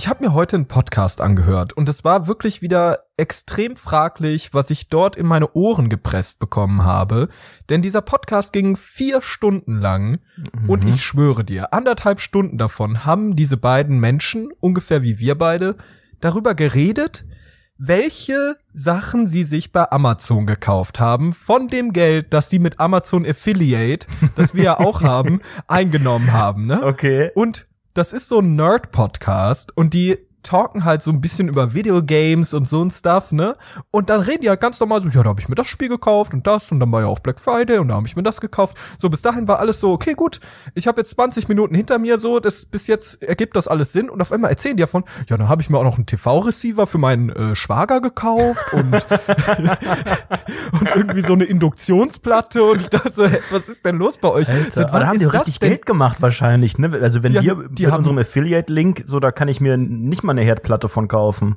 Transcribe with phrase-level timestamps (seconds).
[0.00, 4.70] Ich habe mir heute einen Podcast angehört und es war wirklich wieder extrem fraglich, was
[4.70, 7.28] ich dort in meine Ohren gepresst bekommen habe.
[7.68, 10.70] Denn dieser Podcast ging vier Stunden lang mhm.
[10.70, 15.76] und ich schwöre dir, anderthalb Stunden davon haben diese beiden Menschen, ungefähr wie wir beide,
[16.22, 17.26] darüber geredet,
[17.76, 23.26] welche Sachen sie sich bei Amazon gekauft haben, von dem Geld, das die mit Amazon
[23.26, 26.64] Affiliate, das wir ja auch haben, eingenommen haben.
[26.64, 26.82] Ne?
[26.82, 27.32] Okay.
[27.34, 32.54] Und das ist so ein Nerd-Podcast und die talken halt so ein bisschen über Videogames
[32.54, 33.56] und so ein Stuff, ne?
[33.90, 35.88] Und dann reden die halt ganz normal so, ja, da habe ich mir das Spiel
[35.88, 38.22] gekauft und das und dann war ja auch Black Friday und da habe ich mir
[38.22, 38.76] das gekauft.
[38.98, 40.40] So bis dahin war alles so, okay, gut,
[40.74, 44.08] ich habe jetzt 20 Minuten hinter mir so, das bis jetzt ergibt das alles Sinn
[44.08, 46.86] und auf einmal erzählen die davon, ja, dann habe ich mir auch noch einen TV-Receiver
[46.86, 48.92] für meinen äh, Schwager gekauft und
[50.72, 54.28] und irgendwie so eine Induktionsplatte und ich dachte so, hey, was ist denn los bei
[54.28, 54.48] euch?
[54.48, 55.70] Alter, Seit wann haben die richtig denn?
[55.70, 56.90] Geld gemacht wahrscheinlich, ne?
[57.00, 60.22] Also wenn ja, wir die mit unserem Affiliate Link, so da kann ich mir nicht
[60.22, 61.56] mal mal eine Herdplatte von kaufen.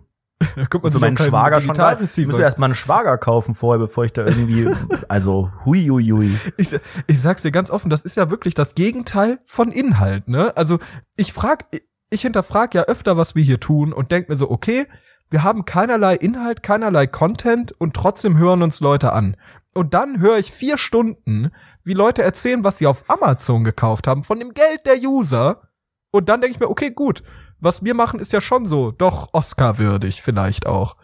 [0.55, 1.97] Da kommt man so meinen Schwager schon da.
[1.99, 4.67] Ich muss erst mal einen Schwager kaufen vorher, bevor ich da irgendwie,
[5.07, 6.31] also hui hui hui.
[6.57, 10.51] Ich, ich sag's dir ganz offen, das ist ja wirklich das Gegenteil von Inhalt, ne?
[10.57, 10.79] Also
[11.15, 11.65] ich frag,
[12.09, 14.87] ich hinterfrag ja öfter, was wir hier tun und denk mir so, okay,
[15.29, 19.35] wir haben keinerlei Inhalt, keinerlei Content und trotzdem hören uns Leute an.
[19.73, 21.51] Und dann höre ich vier Stunden,
[21.83, 25.69] wie Leute erzählen, was sie auf Amazon gekauft haben, von dem Geld der User.
[26.11, 27.23] Und dann denke ich mir, okay, gut,
[27.63, 30.95] was wir machen, ist ja schon so, doch Oscar-würdig vielleicht auch.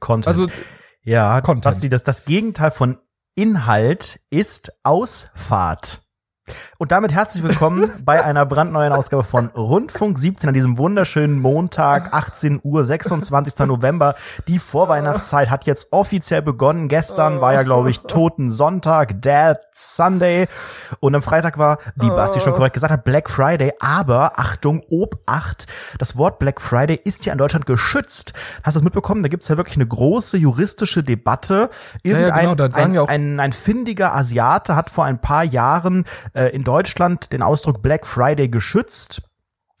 [0.00, 0.26] Content.
[0.26, 0.48] Also,
[1.02, 1.64] ja, Content.
[1.64, 2.98] Basti, das, das Gegenteil von
[3.34, 6.05] Inhalt ist Ausfahrt.
[6.78, 12.12] Und damit herzlich willkommen bei einer brandneuen Ausgabe von Rundfunk 17 an diesem wunderschönen Montag,
[12.12, 13.66] 18 Uhr, 26.
[13.66, 14.14] November.
[14.46, 16.88] Die Vorweihnachtszeit hat jetzt offiziell begonnen.
[16.88, 20.46] Gestern war ja, glaube ich, Toten Sonntag, Dead Sunday.
[21.00, 23.72] Und am Freitag war, wie Basti schon korrekt gesagt hat, Black Friday.
[23.80, 25.66] Aber Achtung, Obacht,
[25.98, 28.34] das Wort Black Friday ist ja in Deutschland geschützt.
[28.62, 29.22] Hast du das mitbekommen?
[29.22, 31.70] Da gibt's ja wirklich eine große juristische Debatte.
[32.02, 36.04] Irgendein ja, ja, genau, ein, ein, ein, ein findiger Asiate hat vor ein paar Jahren
[36.36, 39.22] äh, in Deutschland den Ausdruck Black Friday geschützt.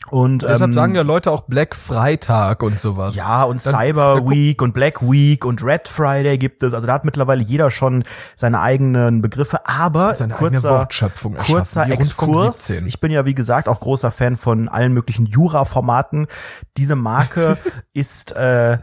[0.08, 3.16] Und deshalb ähm, sagen ja Leute auch Black Freitag und sowas.
[3.16, 6.74] Ja, und Dann, Cyber Week und Black Week und Red Friday gibt es.
[6.74, 8.04] Also da hat mittlerweile jeder schon
[8.36, 12.82] seine eigenen Begriffe, aber seine kurzer, Wortschöpfung kurzer Exkurs.
[12.82, 16.28] Ich bin ja wie gesagt auch großer Fan von allen möglichen Jura-Formaten.
[16.76, 17.58] Diese Marke
[17.92, 18.78] ist äh,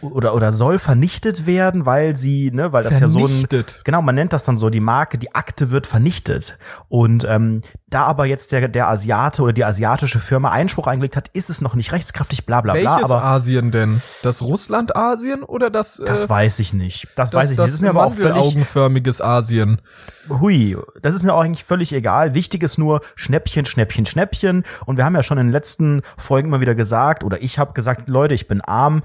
[0.00, 3.52] oder oder soll vernichtet werden, weil sie, ne, weil das vernichtet.
[3.52, 6.58] ja so ein genau, man nennt das dann so, die Marke, die Akte wird vernichtet.
[6.88, 11.28] Und ähm, da aber jetzt der der Asiate oder die asiatische Firma Einspruch eingelegt hat,
[11.28, 12.96] ist es noch nicht rechtskräftig, bla bla bla.
[12.96, 14.00] Welches aber Asien denn?
[14.22, 15.98] Das Russland-Asien oder das?
[15.98, 17.08] Äh, das weiß ich nicht.
[17.16, 17.66] Das, das weiß ich nicht.
[17.66, 19.80] Das ist mir aber auch völlig augenförmiges Asien.
[20.28, 22.34] Hui, das ist mir auch eigentlich völlig egal.
[22.34, 24.64] Wichtig ist nur Schnäppchen, Schnäppchen, Schnäppchen.
[24.84, 27.72] Und wir haben ja schon in den letzten Folgen immer wieder gesagt, oder ich habe
[27.72, 29.02] gesagt, Leute, ich bin arm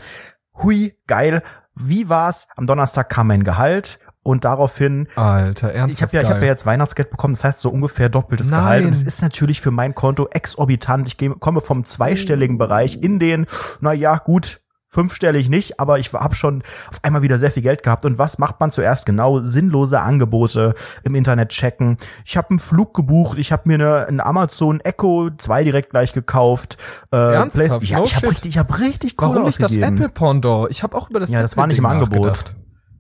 [0.64, 1.42] hui, geil.
[1.76, 2.48] Wie war's?
[2.56, 6.52] Am Donnerstag kam mein Gehalt und daraufhin Alter, ernsthaft Ich habe ja ich habe ja
[6.52, 8.60] jetzt Weihnachtsgeld bekommen, das heißt so ungefähr doppeltes Nein.
[8.60, 11.08] Gehalt und es ist natürlich für mein Konto exorbitant.
[11.08, 13.46] Ich komme vom zweistelligen Bereich in den
[13.80, 14.62] na ja, gut
[14.92, 18.06] fünfstellig nicht, aber ich habe schon auf einmal wieder sehr viel Geld gehabt.
[18.06, 19.40] Und was macht man zuerst genau?
[19.40, 21.98] Sinnlose Angebote im Internet checken.
[22.26, 26.12] Ich habe einen Flug gebucht, ich habe mir eine, eine, Amazon Echo 2 direkt gleich
[26.12, 26.78] gekauft.
[27.12, 27.84] Äh, Ernsthaft?
[27.84, 30.70] Ja, no ich habe richtig, ich hab richtig cool Warum nicht das Apple Pendant?
[30.70, 32.54] Ich habe auch über das Ja, das war nicht im Angebot.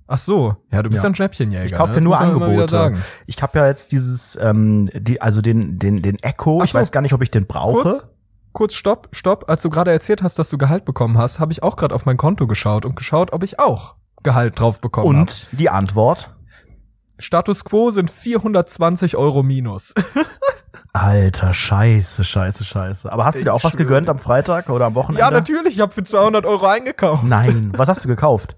[0.07, 1.65] Ach so, ja, du bist ja, ein Schnäppchenjäger.
[1.65, 2.01] Ich kaufe ne?
[2.01, 2.95] nur Angebote.
[3.27, 6.59] Ich habe ja jetzt dieses, ähm, die, also den, den, den Echo.
[6.59, 6.65] So.
[6.65, 7.83] Ich weiß gar nicht, ob ich den brauche.
[7.83, 8.07] Kurz?
[8.53, 9.49] Kurz stopp, stopp.
[9.49, 12.05] Als du gerade erzählt hast, dass du Gehalt bekommen hast, habe ich auch gerade auf
[12.05, 15.19] mein Konto geschaut und geschaut, ob ich auch Gehalt drauf bekommen habe.
[15.19, 15.57] Und hab.
[15.57, 16.31] die Antwort?
[17.19, 19.93] Status quo sind 420 Euro minus.
[20.93, 23.11] Alter, scheiße, scheiße, scheiße.
[23.11, 25.21] Aber hast du dir auch was gegönnt am Freitag oder am Wochenende?
[25.21, 25.75] Ja, natürlich.
[25.75, 27.23] Ich habe für 200 Euro eingekauft.
[27.23, 28.57] Nein, was hast du gekauft?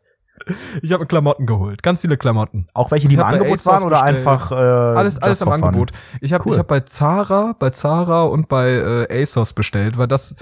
[0.82, 2.68] Ich habe Klamotten geholt, ganz viele Klamotten.
[2.74, 4.18] Auch welche, die im Angebot waren oder bestellt.
[4.18, 5.92] einfach äh, alles alles am Angebot.
[6.22, 6.54] Ich habe cool.
[6.54, 8.72] ich habe bei Zara, bei Zara und bei
[9.10, 10.36] äh, ASOS bestellt, weil das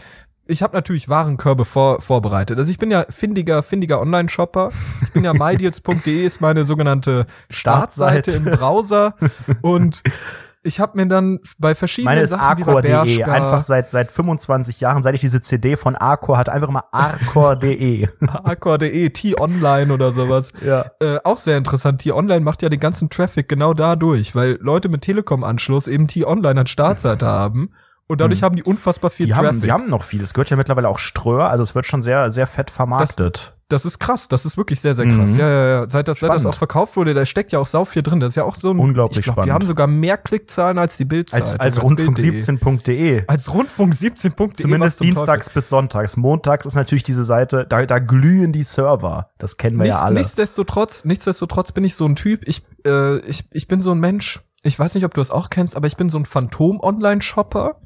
[0.47, 2.57] ich habe natürlich Warenkörbe vor, vorbereitet.
[2.57, 4.71] Also ich bin ja findiger, findiger Online-Shopper.
[5.01, 9.15] Ich bin ja mydeals.de ist meine sogenannte Startseite im Browser
[9.61, 10.01] und
[10.63, 15.15] ich habe mir dann bei verschiedenen Meine ist Arcor.de, einfach seit seit 25 Jahren, seit
[15.15, 18.07] ich diese CD von Arcor hatte, einfach immer Arcor.de.
[18.27, 20.53] Arcor.de, T-Online oder sowas.
[20.61, 20.91] Ja.
[20.99, 22.01] Äh, auch sehr interessant.
[22.01, 26.69] T-Online macht ja den ganzen Traffic genau dadurch, weil Leute mit Telekom-Anschluss eben T-Online als
[26.69, 27.71] Startseite haben.
[28.07, 28.45] Und dadurch hm.
[28.45, 29.47] haben die unfassbar viel die Traffic.
[29.47, 30.21] Haben, die haben noch viel.
[30.21, 33.37] Es gehört ja mittlerweile auch Ströer, also es wird schon sehr, sehr fett vermarktet.
[33.37, 35.31] Das, Das ist krass, das ist wirklich sehr, sehr krass.
[35.31, 35.39] Mhm.
[35.39, 35.89] Ja, ja, ja.
[35.89, 38.19] Seit das, seit das auch verkauft wurde, da steckt ja auch sau viel drin.
[38.19, 38.79] Das ist ja auch so ein.
[38.79, 39.47] Unglaublich ich glaub, spannend.
[39.47, 41.41] Wir haben sogar mehr Klickzahlen als die Bildzeit.
[41.41, 43.23] Als, als, als Rundfunk17.de.
[43.27, 44.53] Als Rundfunk17.de.
[44.53, 46.17] Zumindest dienstags bis sonntags.
[46.17, 49.29] Montags ist natürlich diese Seite, da, da glühen die Server.
[49.37, 50.19] Das kennen wir Nichts, ja alle.
[50.19, 52.47] Nichtsdestotrotz, nichtsdestotrotz bin ich so ein Typ.
[52.47, 54.41] Ich, äh, ich, ich bin so ein Mensch.
[54.63, 57.77] Ich weiß nicht, ob du es auch kennst, aber ich bin so ein Phantom-Online-Shopper.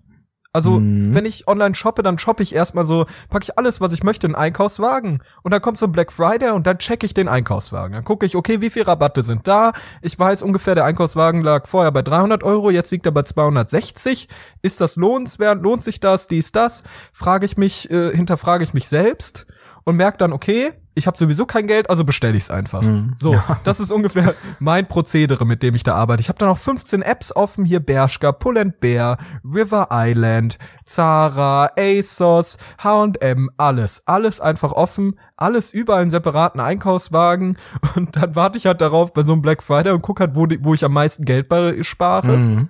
[0.56, 1.14] Also, mhm.
[1.14, 4.26] wenn ich online shoppe, dann shoppe ich erstmal so, packe ich alles, was ich möchte,
[4.26, 5.22] in einen Einkaufswagen.
[5.44, 7.92] Und dann kommt so ein Black Friday und dann checke ich den Einkaufswagen.
[7.92, 9.74] Dann gucke ich, okay, wie viel Rabatte sind da?
[10.02, 14.30] Ich weiß ungefähr, der Einkaufswagen lag vorher bei 300 Euro, jetzt liegt er bei 260.
[14.62, 15.62] Ist das lohnenswert?
[15.62, 16.30] Lohnt sich das?
[16.30, 16.84] Dies, das?
[17.12, 19.46] Frage ich mich, äh, hinterfrage ich mich selbst
[19.86, 22.82] und merke dann, okay, ich habe sowieso kein Geld, also bestelle ich es einfach.
[22.82, 23.14] Mhm.
[23.18, 23.60] So, ja.
[23.66, 26.22] das ist ungefähr mein Prozedere, mit dem ich da arbeite.
[26.22, 32.58] Ich habe da noch 15 Apps offen, hier Bershka, Pull Bear, River Island, Zara, ASOS,
[32.82, 37.58] H&M, alles, alles einfach offen, alles überall in separaten Einkaufswagen
[37.96, 40.46] und dann warte ich halt darauf bei so einem Black Friday und guck halt, wo,
[40.46, 42.38] die, wo ich am meisten Geld bei spare.
[42.38, 42.70] Mhm.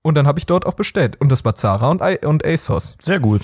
[0.00, 1.20] Und dann habe ich dort auch bestellt.
[1.20, 2.96] Und das war Zara und, I und ASOS.
[3.00, 3.42] Sehr gut.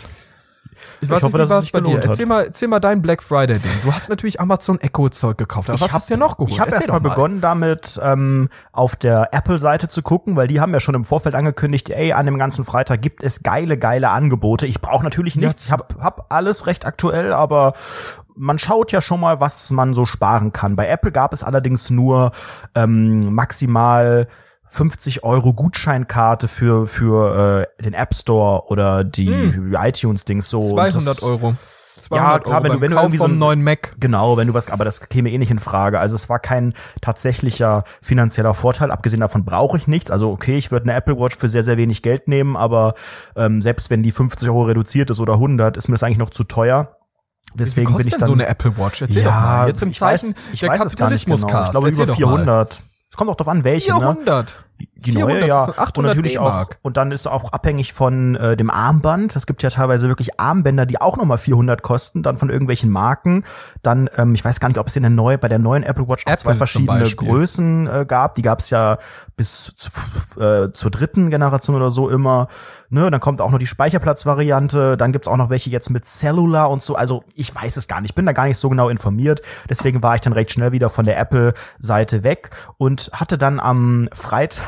[1.00, 2.02] Ich, weiß hoffe, nicht, wie war es bei dir?
[2.02, 3.72] Erzähl mal, erzähl mal dein Black Friday Ding.
[3.82, 5.68] Du hast natürlich Amazon Echo Zeug gekauft.
[5.68, 6.52] Aber ich was hab, hast du dir noch geholt?
[6.52, 10.60] Ich habe erst mal begonnen damit ähm, auf der Apple Seite zu gucken, weil die
[10.60, 14.10] haben ja schon im Vorfeld angekündigt, ey, an dem ganzen Freitag gibt es geile geile
[14.10, 14.66] Angebote.
[14.66, 15.66] Ich brauche natürlich nichts.
[15.66, 17.74] Ich hab, hab alles recht aktuell, aber
[18.36, 20.76] man schaut ja schon mal, was man so sparen kann.
[20.76, 22.32] Bei Apple gab es allerdings nur
[22.74, 24.28] ähm, maximal
[24.66, 29.76] 50 Euro Gutscheinkarte für für äh, den App Store oder die hm.
[29.78, 30.62] iTunes-Dings so.
[30.62, 31.54] 200 das, Euro.
[31.96, 33.92] 200 ja, klar, Euro wenn du, wenn du irgendwie so einen neuen Mac.
[34.00, 36.00] Genau, wenn du was, aber das käme eh nicht in Frage.
[36.00, 38.90] Also es war kein tatsächlicher finanzieller Vorteil.
[38.90, 40.10] Abgesehen davon brauche ich nichts.
[40.10, 42.94] Also okay, ich würde eine Apple Watch für sehr, sehr wenig Geld nehmen, aber
[43.36, 46.30] ähm, selbst wenn die 50 Euro reduziert ist oder 100, ist mir das eigentlich noch
[46.30, 46.96] zu teuer.
[47.54, 49.02] Deswegen bin ich dann so eine Apple Watch.
[49.02, 49.68] Erzähl ja, doch mal.
[49.68, 51.64] Jetzt im Zeichen weiß, ich der weiß Kapitalismus genau.
[51.64, 52.82] Ich glaube über 400.
[53.14, 53.92] Es kommt auch darauf an, welche.
[53.92, 54.26] 400.
[54.26, 54.44] Ne?
[54.96, 55.68] Die 400, neue, ja.
[55.68, 56.66] 800 und natürlich auch.
[56.82, 59.36] Und dann ist auch abhängig von äh, dem Armband.
[59.36, 63.44] Es gibt ja teilweise wirklich Armbänder, die auch nochmal 400 kosten, dann von irgendwelchen Marken.
[63.82, 66.08] Dann, ähm, ich weiß gar nicht, ob es in der neue, bei der neuen Apple
[66.08, 68.34] Watch Apple zwei verschiedene Größen äh, gab.
[68.34, 68.98] Die gab es ja
[69.36, 72.48] bis zu, äh, zur dritten Generation oder so immer.
[72.88, 74.96] Ne, dann kommt auch noch die Speicherplatzvariante.
[74.96, 76.96] Dann gibt's auch noch welche jetzt mit Cellular und so.
[76.96, 78.10] Also ich weiß es gar nicht.
[78.10, 79.42] Ich bin da gar nicht so genau informiert.
[79.68, 84.08] Deswegen war ich dann recht schnell wieder von der Apple-Seite weg und hatte dann am
[84.12, 84.63] Freitag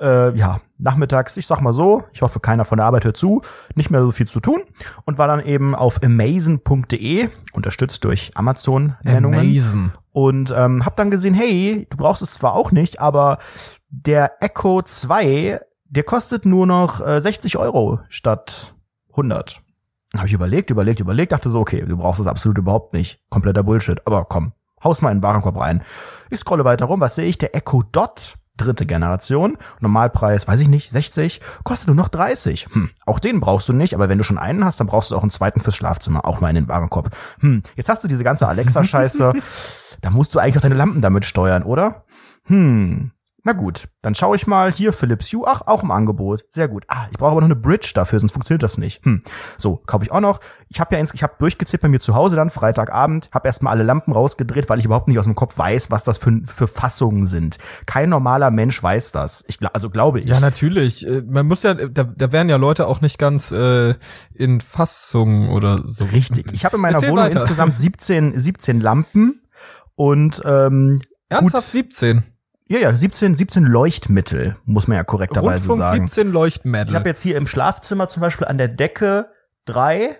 [0.00, 3.42] äh, ja, nachmittags, ich sag mal so, ich hoffe, keiner von der Arbeit hört zu,
[3.74, 4.62] nicht mehr so viel zu tun
[5.04, 9.40] und war dann eben auf amazon.de, unterstützt durch Amazon-Nennungen.
[9.40, 9.92] Amazon.
[10.12, 13.38] Und ähm, hab dann gesehen, hey, du brauchst es zwar auch nicht, aber
[13.88, 18.74] der Echo 2, der kostet nur noch äh, 60 Euro statt
[19.10, 19.62] 100.
[20.16, 23.20] Habe ich überlegt, überlegt, überlegt, dachte so, okay, du brauchst es absolut überhaupt nicht.
[23.28, 24.00] Kompletter Bullshit.
[24.06, 25.82] Aber komm, haus mal in den Warenkorb rein.
[26.30, 27.36] Ich scrolle weiter rum, was sehe ich?
[27.36, 29.56] Der Echo Dot dritte Generation.
[29.80, 32.68] Normalpreis, weiß ich nicht, 60, kostet nur noch 30.
[32.72, 35.16] Hm, auch den brauchst du nicht, aber wenn du schon einen hast, dann brauchst du
[35.16, 37.10] auch einen zweiten fürs Schlafzimmer, auch mal in den Warenkorb.
[37.40, 39.32] Hm, jetzt hast du diese ganze Alexa-Scheiße,
[40.00, 42.04] da musst du eigentlich auch deine Lampen damit steuern, oder?
[42.44, 43.12] Hm,
[43.44, 45.44] na gut, dann schaue ich mal hier Philips Hue.
[45.46, 46.44] Ach, auch im Angebot.
[46.50, 46.84] Sehr gut.
[46.88, 49.04] Ah, ich brauche aber noch eine Bridge dafür, sonst funktioniert das nicht.
[49.04, 49.22] Hm.
[49.58, 50.40] So, kaufe ich auch noch.
[50.68, 53.74] Ich habe ja ins, ich habe durchgezählt bei mir zu Hause dann Freitagabend, habe erstmal
[53.74, 56.66] alle Lampen rausgedreht, weil ich überhaupt nicht aus dem Kopf weiß, was das für, für
[56.66, 57.58] Fassungen sind.
[57.86, 59.44] Kein normaler Mensch weiß das.
[59.46, 60.26] Ich also glaube ich.
[60.26, 61.06] Ja, natürlich.
[61.06, 63.94] Äh, man muss ja da, da werden ja Leute auch nicht ganz äh,
[64.34, 66.04] in Fassungen oder so.
[66.04, 66.52] Richtig.
[66.52, 67.40] Ich habe in meiner Erzähl Wohnung weiter.
[67.40, 69.42] insgesamt 17 17 Lampen
[69.94, 72.24] und ähm Ernsthaft gut, 17?
[72.70, 76.08] Ja, ja, 17, 17 Leuchtmittel, muss man ja korrekterweise Rundfunk sagen.
[76.08, 76.90] 17 Leuchtmittel.
[76.90, 79.30] Ich habe jetzt hier im Schlafzimmer zum Beispiel an der Decke
[79.64, 80.18] drei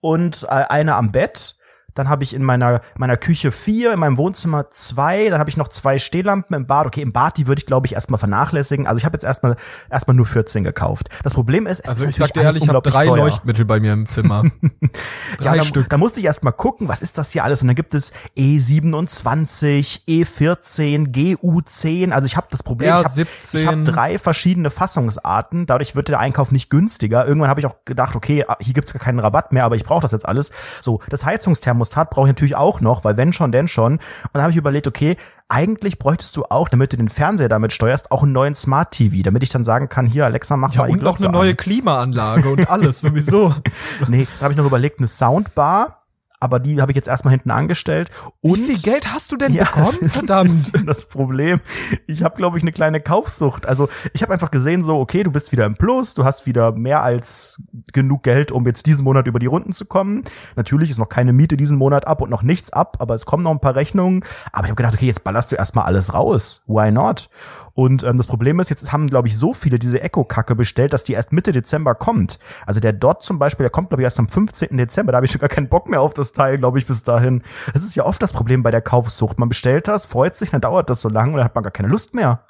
[0.00, 1.54] und äh, eine am Bett
[1.94, 5.56] dann habe ich in meiner, meiner Küche vier, in meinem Wohnzimmer zwei, dann habe ich
[5.56, 6.86] noch zwei Stehlampen im Bad.
[6.86, 8.86] Okay, im Bad, die würde ich, glaube ich, erstmal vernachlässigen.
[8.86, 9.56] Also ich habe jetzt erstmal
[9.90, 11.08] erstmal nur 14 gekauft.
[11.22, 13.16] Das Problem ist, es also ist ich sag dir ehrlich, ich habe drei teuer.
[13.16, 14.44] Leuchtmittel bei mir im Zimmer.
[15.38, 15.88] drei ja, Stück.
[15.90, 17.62] Da musste ich erstmal gucken, was ist das hier alles?
[17.62, 22.10] Und dann gibt es E27, E14, GU10.
[22.10, 23.58] Also ich habe das Problem, R17.
[23.58, 25.66] ich habe hab drei verschiedene Fassungsarten.
[25.66, 27.26] Dadurch wird der Einkauf nicht günstiger.
[27.26, 30.02] Irgendwann habe ich auch gedacht, okay, hier gibt's gar keinen Rabatt mehr, aber ich brauche
[30.02, 30.52] das jetzt alles.
[30.80, 33.94] So, das Heizungsthermos Thermostat brauche ich natürlich auch noch, weil wenn schon, denn schon.
[33.94, 34.00] Und
[34.32, 35.16] dann habe ich überlegt, okay,
[35.48, 39.22] eigentlich bräuchtest du auch, damit du den Fernseher damit steuerst, auch einen neuen Smart TV,
[39.22, 41.32] damit ich dann sagen kann, hier Alexa, mach ja, mal und noch eine an.
[41.32, 43.54] neue Klimaanlage und alles sowieso.
[44.08, 45.98] nee, da habe ich noch überlegt, eine Soundbar
[46.42, 48.10] aber die habe ich jetzt erstmal hinten angestellt.
[48.40, 49.96] Und Wie viel Geld hast du denn ja, bekommen?
[50.00, 50.72] Das Verdammt.
[50.86, 51.60] Das Problem.
[52.06, 53.66] Ich habe, glaube ich, eine kleine Kaufsucht.
[53.66, 56.72] Also ich habe einfach gesehen, so, okay, du bist wieder im Plus, du hast wieder
[56.72, 60.24] mehr als genug Geld, um jetzt diesen Monat über die Runden zu kommen.
[60.56, 63.44] Natürlich ist noch keine Miete diesen Monat ab und noch nichts ab, aber es kommen
[63.44, 64.24] noch ein paar Rechnungen.
[64.52, 66.62] Aber ich habe gedacht, okay, jetzt ballerst du erstmal alles raus.
[66.66, 67.30] Why not?
[67.74, 71.04] Und ähm, das Problem ist, jetzt haben, glaube ich, so viele diese Echo-Kacke bestellt, dass
[71.04, 72.38] die erst Mitte Dezember kommt.
[72.66, 74.76] Also der Dot zum Beispiel, der kommt, glaube ich, erst am 15.
[74.76, 75.12] Dezember.
[75.12, 77.42] Da habe ich schon gar keinen Bock mehr auf das Teil, glaube ich, bis dahin.
[77.72, 79.38] Das ist ja oft das Problem bei der Kaufsucht.
[79.38, 81.70] Man bestellt das, freut sich, dann dauert das so lange und dann hat man gar
[81.70, 82.44] keine Lust mehr.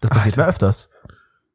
[0.00, 0.42] Das passiert Alter.
[0.42, 0.90] mir öfters.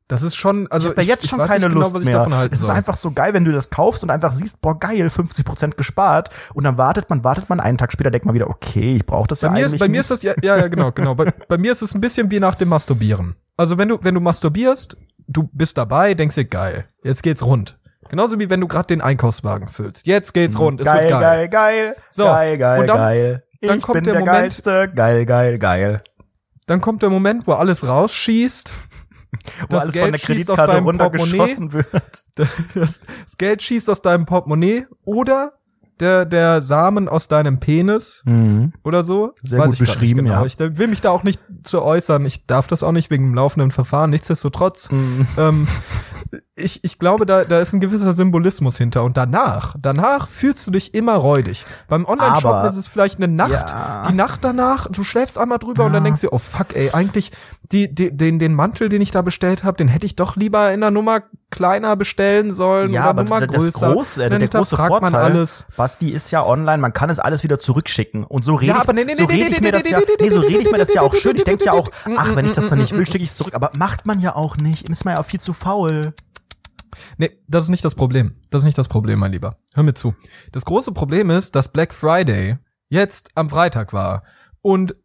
[0.07, 2.49] Das ist schon, also ich hab da jetzt ich, schon ich keine genau, Lust mehr.
[2.51, 5.45] es ist einfach so geil, wenn du das kaufst und einfach siehst, boah geil, 50
[5.45, 8.97] Prozent gespart und dann wartet man, wartet man einen Tag später, denkt man wieder, okay,
[8.97, 9.73] ich brauche das bei ja mir eigentlich.
[9.73, 9.91] Ist, bei nicht.
[9.91, 11.15] mir ist das ja, ja, ja genau, genau.
[11.15, 13.35] bei, bei mir ist es ein bisschen wie nach dem Masturbieren.
[13.55, 17.79] Also wenn du, wenn du masturbierst, du bist dabei, denkst dir geil, jetzt geht's rund.
[18.09, 20.05] Genauso wie wenn du gerade den Einkaufswagen füllst.
[20.05, 21.21] Jetzt geht's rund, es geil, wird geil.
[21.21, 23.43] Geil, geil, so, geil, geil, und dann, geil.
[23.61, 26.01] Ich dann kommt bin der, der Moment, geilste, geil, geil, geil.
[26.65, 28.75] Dann kommt der Moment, wo alles rausschießt
[29.61, 32.25] wo das alles Geld von der Kreditkarte runtergeschossen wird.
[32.35, 35.53] Das, das, Geld schießt aus deinem Portemonnaie oder
[35.99, 38.73] der, der Samen aus deinem Penis mhm.
[38.83, 39.33] oder so.
[39.41, 40.41] Sehr Weiß gut beschrieben, genau.
[40.41, 40.45] ja.
[40.45, 42.25] Ich will mich da auch nicht zu äußern.
[42.25, 44.09] Ich darf das auch nicht wegen dem laufenden Verfahren.
[44.09, 45.27] Nichtsdestotrotz, mhm.
[45.37, 45.67] ähm,
[46.55, 49.03] ich, ich glaube, da, da ist ein gewisser Symbolismus hinter.
[49.03, 51.65] Und danach, danach fühlst du dich immer räudig.
[51.87, 54.03] Beim Online-Shop ist es vielleicht eine Nacht, ja.
[54.07, 55.87] die Nacht danach, du schläfst einmal drüber ja.
[55.87, 57.31] und dann denkst du, oh fuck, ey, eigentlich
[57.71, 60.71] die, die, den, den Mantel, den ich da bestellt habe, den hätte ich doch lieber
[60.71, 63.93] in einer Nummer kleiner bestellen sollen ja, oder aber Nummer das größer.
[63.93, 65.65] Große, der, der große Vorteil, alles.
[65.75, 68.23] Basti, ist ja online, man kann es alles wieder zurückschicken.
[68.23, 70.29] Und so rede ja, ich, nee, nee, so nee, rede ich mir das ja, nee,
[70.29, 71.35] so rede ich mir das ja auch schön.
[71.35, 73.55] Ich denke ja auch, ach, wenn ich das dann nicht will, schicke ich es zurück.
[73.55, 74.89] Aber macht man ja auch nicht.
[74.89, 76.13] Ist man ja auch viel zu faul.
[77.17, 78.35] Nee, das ist nicht das Problem.
[78.49, 79.57] Das ist nicht das Problem, mein Lieber.
[79.73, 80.15] Hör mir zu.
[80.51, 82.57] Das große Problem ist, dass Black Friday
[82.89, 84.23] jetzt am Freitag war.
[84.61, 84.95] Und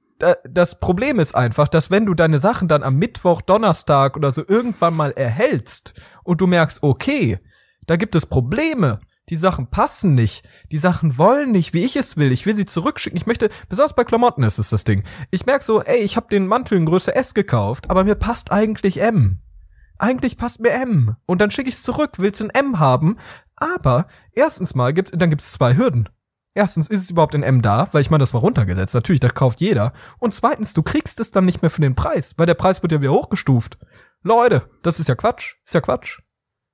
[0.44, 4.42] das Problem ist einfach, dass wenn du deine Sachen dann am Mittwoch, Donnerstag oder so
[4.46, 7.38] irgendwann mal erhältst und du merkst, okay,
[7.86, 12.16] da gibt es Probleme, die Sachen passen nicht, die Sachen wollen nicht, wie ich es
[12.16, 13.16] will, ich will sie zurückschicken.
[13.16, 15.04] Ich möchte, besonders bei Klamotten ist es das Ding.
[15.30, 18.50] Ich merk so, ey, ich habe den Mantel in Größe S gekauft, aber mir passt
[18.50, 19.40] eigentlich M
[19.98, 21.16] eigentlich passt mir M.
[21.26, 23.16] Und dann schicke ich es zurück, willst du ein M haben?
[23.56, 26.08] Aber erstens mal gibt, dann gibt es zwei Hürden.
[26.54, 27.88] Erstens, ist es überhaupt in M da?
[27.92, 28.94] Weil ich meine, das war runtergesetzt.
[28.94, 29.92] Natürlich, das kauft jeder.
[30.18, 32.90] Und zweitens, du kriegst es dann nicht mehr für den Preis, weil der Preis wird
[32.92, 33.78] ja wieder hochgestuft.
[34.22, 35.54] Leute, das ist ja Quatsch.
[35.64, 36.20] Ist ja Quatsch.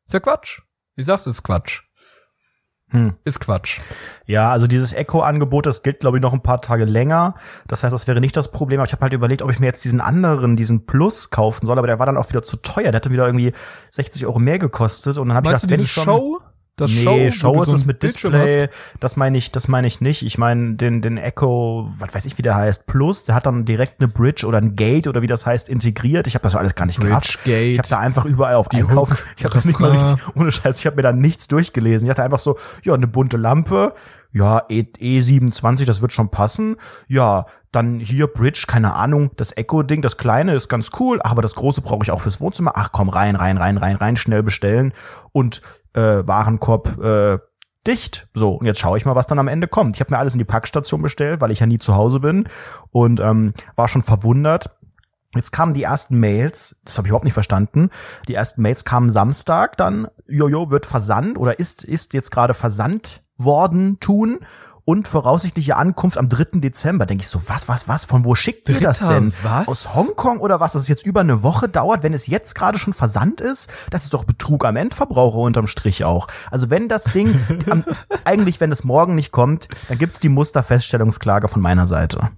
[0.06, 0.62] Ist ja Quatsch.
[0.96, 1.82] Wie sagst du, ist Quatsch.
[2.90, 3.14] Hm.
[3.24, 3.80] Ist Quatsch.
[4.26, 7.34] Ja, also dieses Echo-Angebot, das gilt, glaube ich, noch ein paar Tage länger.
[7.66, 8.78] Das heißt, das wäre nicht das Problem.
[8.78, 11.78] Aber ich habe halt überlegt, ob ich mir jetzt diesen anderen, diesen Plus kaufen soll,
[11.78, 12.92] aber der war dann auch wieder zu teuer.
[12.92, 13.52] Der hatte wieder irgendwie
[13.90, 15.18] 60 Euro mehr gekostet.
[15.18, 16.40] Und dann habe ich gedacht, wenn ich schon, Show?
[16.76, 18.68] Das nee, Show, Show ist so es mit Display.
[18.98, 20.22] Das meine ich, das meine ich nicht.
[20.22, 23.24] Ich meine den den Echo, was weiß ich, wie der heißt, Plus.
[23.24, 26.26] Der hat dann direkt eine Bridge oder ein Gate oder wie das heißt integriert.
[26.26, 27.72] Ich habe das so alles gar nicht Bridge, Gate.
[27.72, 29.12] Ich habe da einfach überall auf Die Einkaufen.
[29.12, 30.80] Hook, ich habe das nicht mal richtig ohne Scheiß.
[30.80, 32.06] Ich habe mir da nichts durchgelesen.
[32.06, 33.94] Ich hatte einfach so, ja, eine bunte Lampe.
[34.32, 36.74] Ja, e, E27, das wird schon passen.
[37.06, 41.54] Ja, dann hier Bridge, keine Ahnung, das Echo-Ding, das kleine ist ganz cool, aber das
[41.54, 42.72] große brauche ich auch fürs Wohnzimmer.
[42.74, 44.92] Ach komm, rein, rein, rein, rein, rein, schnell bestellen.
[45.30, 45.62] Und
[45.94, 47.38] äh, Warenkorb äh,
[47.86, 48.28] dicht.
[48.34, 49.94] So, und jetzt schaue ich mal, was dann am Ende kommt.
[49.94, 52.48] Ich habe mir alles in die Packstation bestellt, weil ich ja nie zu Hause bin
[52.90, 54.70] und ähm, war schon verwundert.
[55.34, 57.90] Jetzt kamen die ersten Mails, das habe ich überhaupt nicht verstanden.
[58.28, 63.22] Die ersten Mails kamen Samstag, dann Jojo wird versandt oder ist ist jetzt gerade versandt
[63.36, 64.40] worden tun
[64.84, 66.60] und voraussichtliche Ankunft am 3.
[66.60, 67.06] Dezember.
[67.06, 69.32] Denke ich so, was, was, was, von wo schickt ihr das denn?
[69.42, 69.68] Was?
[69.68, 72.78] Aus Hongkong oder was, dass es jetzt über eine Woche dauert, wenn es jetzt gerade
[72.78, 73.70] schon versandt ist?
[73.90, 76.28] Das ist doch Betrug am Endverbraucher unterm Strich auch.
[76.50, 77.34] Also wenn das Ding,
[77.70, 77.84] am,
[78.24, 82.30] eigentlich wenn es morgen nicht kommt, dann gibt's die Musterfeststellungsklage von meiner Seite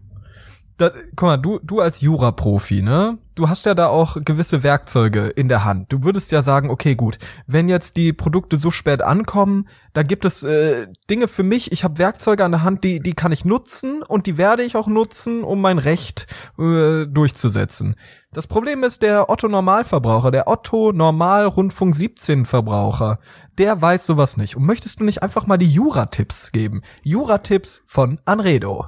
[0.78, 3.18] da, guck mal, du, du als Jura-Profi, ne?
[3.35, 5.92] Du hast ja da auch gewisse Werkzeuge in der Hand.
[5.92, 10.25] Du würdest ja sagen, okay, gut, wenn jetzt die Produkte so spät ankommen, da gibt
[10.25, 13.45] es äh, Dinge für mich, ich habe Werkzeuge an der Hand, die, die kann ich
[13.45, 16.26] nutzen und die werde ich auch nutzen, um mein Recht
[16.59, 17.97] äh, durchzusetzen.
[18.33, 23.18] Das Problem ist, der Otto-Normalverbraucher, der Otto-Normal-Rundfunk 17-Verbraucher,
[23.56, 24.56] der weiß sowas nicht.
[24.56, 26.83] Und möchtest du nicht einfach mal die Jura-Tipps geben?
[27.02, 28.87] Jura-Tipps von Anredo.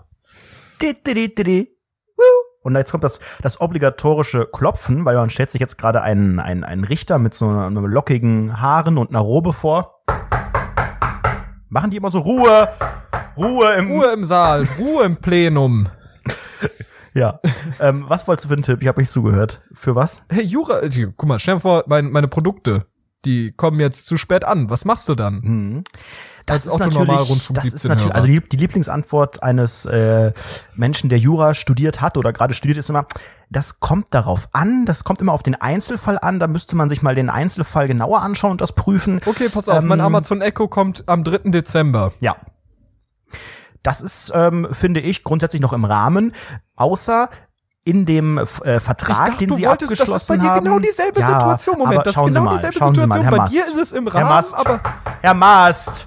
[2.68, 6.64] Und jetzt kommt das, das obligatorische Klopfen, weil man stellt sich jetzt gerade einen, einen,
[6.64, 10.02] einen Richter mit so einem lockigen Haaren und einer Robe vor.
[11.70, 12.68] Machen die immer so Ruhe,
[13.38, 15.88] Ruhe im, Ruhe im Saal, Ruhe im Plenum.
[17.14, 17.40] ja.
[17.80, 18.82] Ähm, was wolltest du für einen Tipp?
[18.82, 19.62] Ich habe nicht zugehört.
[19.72, 20.24] Für was?
[20.28, 20.80] Hey, Jura,
[21.16, 22.84] guck mal, stell dir vor, mein, meine Produkte.
[23.24, 24.70] Die kommen jetzt zu spät an.
[24.70, 25.42] Was machst du dann?
[25.42, 25.84] Hm.
[26.46, 30.32] Das ist natürlich, das ist natürlich, also die, die Lieblingsantwort eines äh,
[30.74, 33.06] Menschen, der Jura studiert hat oder gerade studiert, ist immer,
[33.50, 37.02] das kommt darauf an, das kommt immer auf den Einzelfall an, da müsste man sich
[37.02, 39.20] mal den Einzelfall genauer anschauen und das prüfen.
[39.26, 41.50] Okay, pass auf, ähm, mein Amazon Echo kommt am 3.
[41.50, 42.12] Dezember.
[42.20, 42.36] Ja.
[43.82, 46.32] Das ist, ähm, finde ich, grundsätzlich noch im Rahmen,
[46.76, 47.28] außer
[47.88, 50.64] in dem äh, Vertrag, dachte, den sie wolltest, abgeschlossen das ist bei dir haben.
[50.64, 51.78] genau dieselbe ja, Situation.
[51.78, 53.08] Moment, das ist genau mal, dieselbe Situation.
[53.08, 53.52] Mal, bei Mast.
[53.54, 54.80] dir ist es im Rahmen, Herr Mast, aber
[55.22, 56.04] Herr Mast.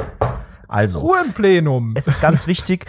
[0.68, 1.94] Also, Ruhe im Plenum.
[1.96, 2.86] Es ist ganz wichtig,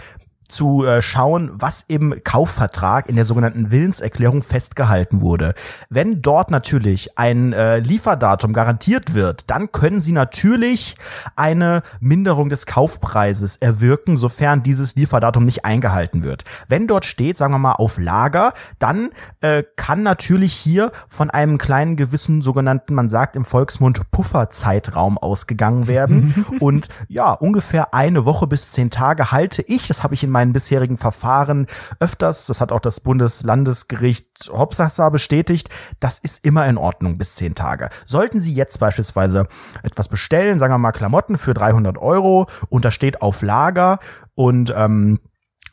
[0.53, 5.53] zu äh, schauen, was im Kaufvertrag in der sogenannten Willenserklärung festgehalten wurde.
[5.89, 10.95] Wenn dort natürlich ein äh, Lieferdatum garantiert wird, dann können Sie natürlich
[11.35, 16.43] eine Minderung des Kaufpreises erwirken, sofern dieses Lieferdatum nicht eingehalten wird.
[16.67, 19.09] Wenn dort steht, sagen wir mal, auf Lager, dann
[19.41, 25.87] äh, kann natürlich hier von einem kleinen gewissen sogenannten, man sagt im Volksmund, Pufferzeitraum ausgegangen
[25.87, 26.45] werden.
[26.59, 30.42] Und ja, ungefähr eine Woche bis zehn Tage halte ich, das habe ich in meinem
[30.43, 31.67] meinen bisherigen Verfahren
[31.99, 35.69] öfters, das hat auch das Bundeslandesgericht Hauptsache bestätigt,
[35.99, 37.89] das ist immer in Ordnung bis zehn Tage.
[38.05, 39.47] Sollten Sie jetzt beispielsweise
[39.83, 43.99] etwas bestellen, sagen wir mal Klamotten für 300 Euro und das steht auf Lager
[44.35, 45.19] und ähm,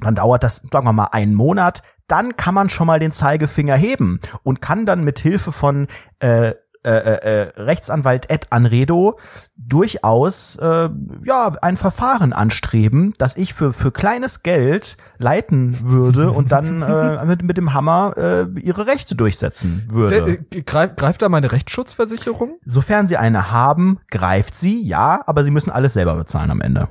[0.00, 3.76] dann dauert das, sagen wir mal, einen Monat, dann kann man schon mal den Zeigefinger
[3.76, 5.88] heben und kann dann mit Hilfe von
[6.20, 9.18] äh, äh, äh, äh, Rechtsanwalt Ed Anredo
[9.54, 10.88] durchaus äh,
[11.24, 17.22] ja ein Verfahren anstreben, das ich für für kleines Geld leiten würde und dann äh,
[17.26, 20.08] mit mit dem Hammer äh, ihre Rechte durchsetzen würde.
[20.08, 22.58] Sehr, äh, greif, greift da meine Rechtsschutzversicherung?
[22.64, 26.88] Sofern sie eine haben, greift sie, ja, aber sie müssen alles selber bezahlen am Ende.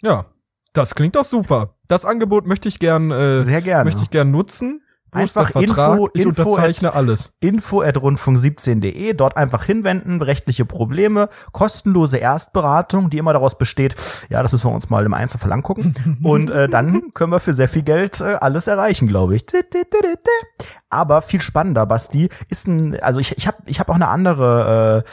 [0.00, 0.24] Ja,
[0.72, 1.74] das klingt doch super.
[1.88, 4.82] Das Angebot möchte ich gern äh, sehr gerne möchte ich gern nutzen.
[5.12, 7.32] Einfach Info, ich Info unterzeichne at, alles.
[7.40, 13.94] Info at rundfunk17.de, dort einfach hinwenden, rechtliche Probleme, kostenlose Erstberatung, die immer daraus besteht,
[14.28, 16.20] ja, das müssen wir uns mal im Einzelfall angucken.
[16.22, 19.44] Und äh, dann können wir für sehr viel Geld äh, alles erreichen, glaube ich.
[20.90, 25.04] Aber viel spannender, Basti, ist ein, also ich, ich habe ich hab auch eine andere
[25.04, 25.10] äh,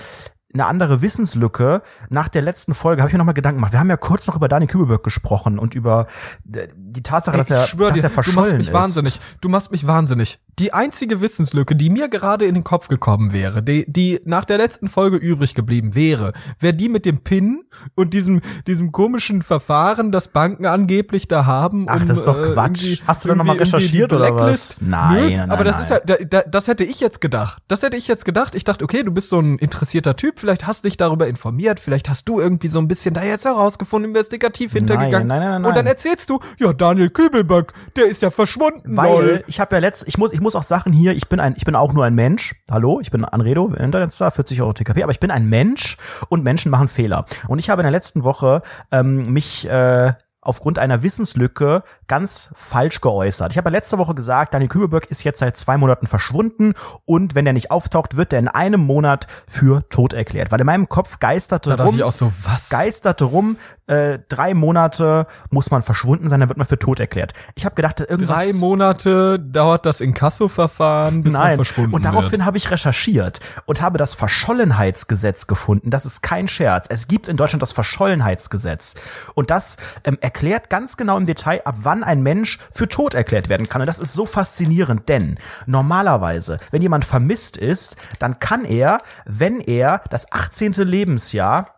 [0.54, 1.82] eine andere Wissenslücke.
[2.10, 3.74] Nach der letzten Folge habe ich mir nochmal Gedanken gemacht.
[3.74, 6.08] Wir haben ja kurz noch über Daniel Kübelberg gesprochen und über
[6.52, 8.74] äh, die Tatsache, Ey, dass er, dass dir, er verschollen du machst mich ist.
[8.74, 9.20] wahnsinnig.
[9.42, 10.40] Du machst mich wahnsinnig.
[10.60, 14.58] Die einzige Wissenslücke, die mir gerade in den Kopf gekommen wäre, die, die nach der
[14.58, 17.64] letzten Folge übrig geblieben wäre, wäre die mit dem PIN
[17.96, 21.86] und diesem, diesem komischen Verfahren, das Banken angeblich da haben.
[21.90, 23.02] Ach, um, das ist doch äh, Quatsch.
[23.06, 24.82] Hast du da nochmal recherchiert oder was?
[24.82, 25.84] Nein, Nö, nein, Aber das nein.
[25.84, 27.62] ist ja, da, da, das hätte ich jetzt gedacht.
[27.68, 28.56] Das hätte ich jetzt gedacht.
[28.56, 32.08] Ich dachte, okay, du bist so ein interessierter Typ, vielleicht hast dich darüber informiert, vielleicht
[32.08, 35.28] hast du irgendwie so ein bisschen da jetzt herausgefunden, investigativ hintergegangen.
[35.28, 35.70] Nein, nein, nein, nein.
[35.70, 38.96] Und dann erzählst du, ja, Daniel Kübelberg, der ist ja verschwunden.
[38.96, 39.44] Weil lol.
[39.48, 41.66] ich habe ja letzt, ich muss, ich muss auch Sachen hier, ich bin ein, ich
[41.66, 42.56] bin auch nur ein Mensch.
[42.72, 45.98] Hallo, ich bin Anredo, Internetstar, 40 Euro TKP, aber ich bin ein Mensch
[46.30, 47.26] und Menschen machen Fehler.
[47.50, 50.14] Und ich habe in der letzten Woche ähm, mich äh,
[50.48, 53.52] aufgrund einer Wissenslücke ganz falsch geäußert.
[53.52, 56.74] Ich habe ja letzte Woche gesagt, Daniel Kübelberg ist jetzt seit zwei Monaten verschwunden
[57.06, 60.52] und wenn er nicht auftaucht, wird er in einem Monat für tot erklärt.
[60.52, 62.70] Weil in meinem Kopf geisterte da rum, ich auch so, was?
[62.70, 63.58] geisterte rum,
[63.88, 67.34] äh, drei Monate muss man verschwunden sein, dann wird man für tot erklärt.
[67.56, 68.38] Ich habe gedacht, irgendwas.
[68.38, 71.48] Drei Monate dauert das Inkasso-Verfahren, bis Nein.
[71.48, 75.90] man verschwunden Und daraufhin habe ich recherchiert und habe das Verschollenheitsgesetz gefunden.
[75.90, 76.88] Das ist kein Scherz.
[76.90, 78.96] Es gibt in Deutschland das Verschollenheitsgesetz.
[79.34, 83.50] Und das ähm, erklärt ganz genau im Detail, ab wann ein Mensch für tot erklärt
[83.50, 83.82] werden kann.
[83.82, 89.62] Und das ist so faszinierend, denn normalerweise, wenn jemand vermisst ist, dann kann er, wenn
[89.62, 90.74] er das 18.
[90.74, 91.77] Lebensjahr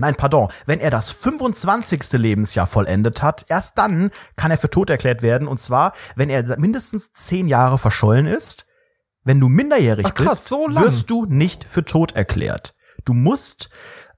[0.00, 0.48] Nein, pardon.
[0.66, 2.12] Wenn er das 25.
[2.12, 5.48] Lebensjahr vollendet hat, erst dann kann er für tot erklärt werden.
[5.48, 8.66] Und zwar, wenn er mindestens zehn Jahre verschollen ist.
[9.24, 12.74] Wenn du minderjährig Ach, krass, bist, so wirst du nicht für tot erklärt.
[13.04, 13.70] Du musst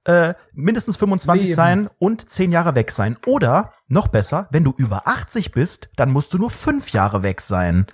[0.05, 1.55] äh, mindestens 25 Leben.
[1.55, 3.17] sein und zehn Jahre weg sein.
[3.27, 7.41] Oder, noch besser, wenn du über 80 bist, dann musst du nur fünf Jahre weg
[7.41, 7.87] sein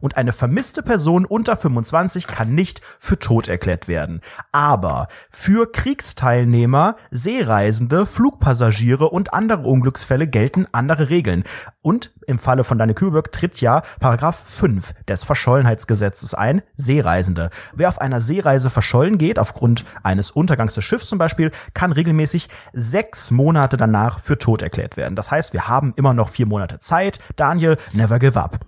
[0.00, 4.20] und eine vermisste Person unter 25 kann nicht für tot erklärt werden.
[4.52, 11.44] Aber für Kriegsteilnehmer, Seereisende, Flugpassagiere und andere Unglücksfälle gelten andere Regeln.
[11.82, 17.50] Und im Falle von Daniel Kühlberg tritt ja Paragraph 5 des Verschollenheitsgesetzes ein, Seereisende.
[17.74, 22.48] Wer auf einer Seereise verschollen geht, aufgrund eines Untergangs des Schiffs zum Beispiel, kann regelmäßig
[22.72, 25.16] sechs Monate danach für tot erklärt werden.
[25.16, 27.20] Das heißt, wir haben immer noch vier Monate Zeit.
[27.36, 28.60] Daniel, never give up.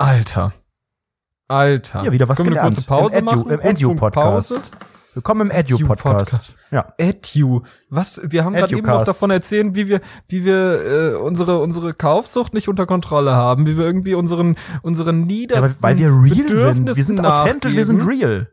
[0.00, 0.54] Alter.
[1.46, 2.04] Alter.
[2.04, 2.74] Ja, wieder was Können gelernt.
[2.74, 3.50] Wir eine kurze Pause Im Edu, machen?
[3.50, 4.72] Im Edu-Podcast.
[5.12, 6.54] Willkommen im Edu-Podcast.
[6.70, 6.86] Ja.
[6.96, 7.64] Edu.
[7.90, 8.22] Was?
[8.24, 12.54] Wir haben gerade eben noch davon erzählt, wie wir, wie wir äh, unsere unsere Kaufsucht
[12.54, 16.96] nicht unter Kontrolle haben, wie wir irgendwie unseren unseren niedersten ja, weil wir real sind.
[16.96, 18.50] Wir sind authentisch, wir sind real.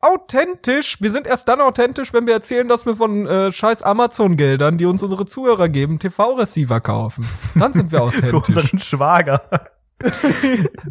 [0.00, 1.02] authentisch.
[1.02, 4.86] Wir sind erst dann authentisch, wenn wir erzählen, dass wir von äh, scheiß Amazon-Geldern, die
[4.86, 7.26] uns unsere Zuhörer geben, TV-Receiver kaufen.
[7.56, 8.30] Dann sind wir authentisch.
[8.30, 9.40] Für unseren Schwager.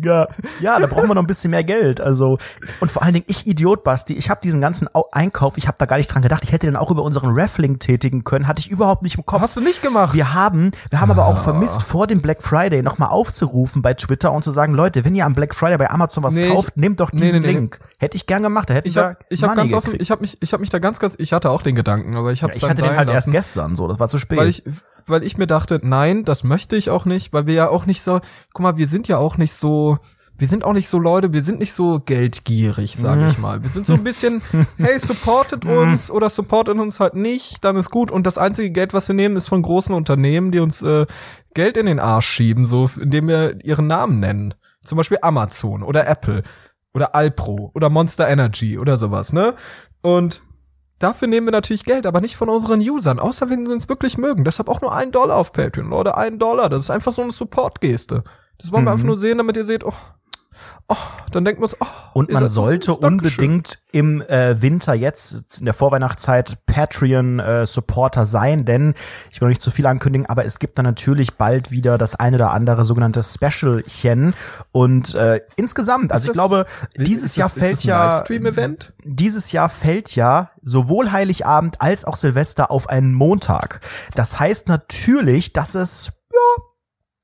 [0.03, 0.27] Ja.
[0.59, 2.01] ja, da brauchen wir noch ein bisschen mehr Geld.
[2.01, 2.37] Also
[2.79, 5.85] und vor allen Dingen ich Idiot Basti, ich habe diesen ganzen Einkauf, ich habe da
[5.85, 6.43] gar nicht dran gedacht.
[6.43, 9.41] Ich hätte den auch über unseren Raffling tätigen können, hatte ich überhaupt nicht im Kopf.
[9.41, 10.13] Hast du nicht gemacht?
[10.13, 11.13] Wir haben, wir haben ah.
[11.13, 11.41] aber auch ah.
[11.41, 15.25] vermisst vor dem Black Friday nochmal aufzurufen bei Twitter und zu sagen, Leute, wenn ihr
[15.25, 17.79] am Black Friday bei Amazon was nee, kauft, ich, nehmt doch diesen nee, nee, Link.
[18.01, 20.37] Hätte ich gern gemacht, da hätte ich hab, ich hab ganz offen, ich habe mich
[20.39, 22.57] ich habe mich da ganz ganz ich hatte auch den Gedanken, aber ich habe ja,
[22.57, 24.37] ich hatte den halt lassen, erst gestern so, das war zu spät.
[24.37, 24.63] Weil ich
[25.05, 28.01] weil ich mir dachte, nein, das möchte ich auch nicht, weil wir ja auch nicht
[28.01, 28.21] so,
[28.53, 29.97] guck mal, wir sind ja auch nicht so,
[30.37, 33.41] wir sind auch nicht so Leute, wir sind nicht so geldgierig, sage ich mhm.
[33.41, 33.61] mal.
[33.61, 34.41] Wir sind so ein bisschen,
[34.77, 35.71] hey, supportet mhm.
[35.71, 38.09] uns oder supportet uns halt nicht, dann ist gut.
[38.11, 41.05] Und das einzige Geld, was wir nehmen, ist von großen Unternehmen, die uns äh,
[41.53, 44.53] Geld in den Arsch schieben, so indem wir ihren Namen nennen.
[44.81, 46.43] Zum Beispiel Amazon oder Apple
[46.93, 49.55] oder Alpro oder Monster Energy oder sowas, ne?
[50.01, 50.43] Und
[50.99, 54.17] Dafür nehmen wir natürlich Geld, aber nicht von unseren Usern, außer wenn sie uns wirklich
[54.17, 54.43] mögen.
[54.43, 56.67] Deshalb auch nur ein Dollar auf Patreon, Leute, ein Dollar.
[56.67, 58.25] Das ist einfach so eine Support-Geste.
[58.57, 59.07] Das wollen wir einfach mhm.
[59.07, 59.93] nur sehen, damit ihr seht, oh,
[60.89, 60.95] oh,
[61.31, 66.65] dann denkt man oh, Und man sollte unbedingt im äh, Winter jetzt in der Vorweihnachtszeit
[66.65, 68.95] Patreon-Supporter äh, sein, denn
[69.31, 72.15] ich will noch nicht zu viel ankündigen, aber es gibt dann natürlich bald wieder das
[72.15, 74.33] eine oder andere sogenannte Specialchen.
[74.71, 76.65] Und äh, insgesamt, also das, ich glaube,
[76.97, 78.23] dieses Jahr das, fällt ja
[79.03, 83.81] dieses Jahr fällt ja sowohl Heiligabend als auch Silvester auf einen Montag.
[84.15, 86.63] Das heißt natürlich, dass es ja,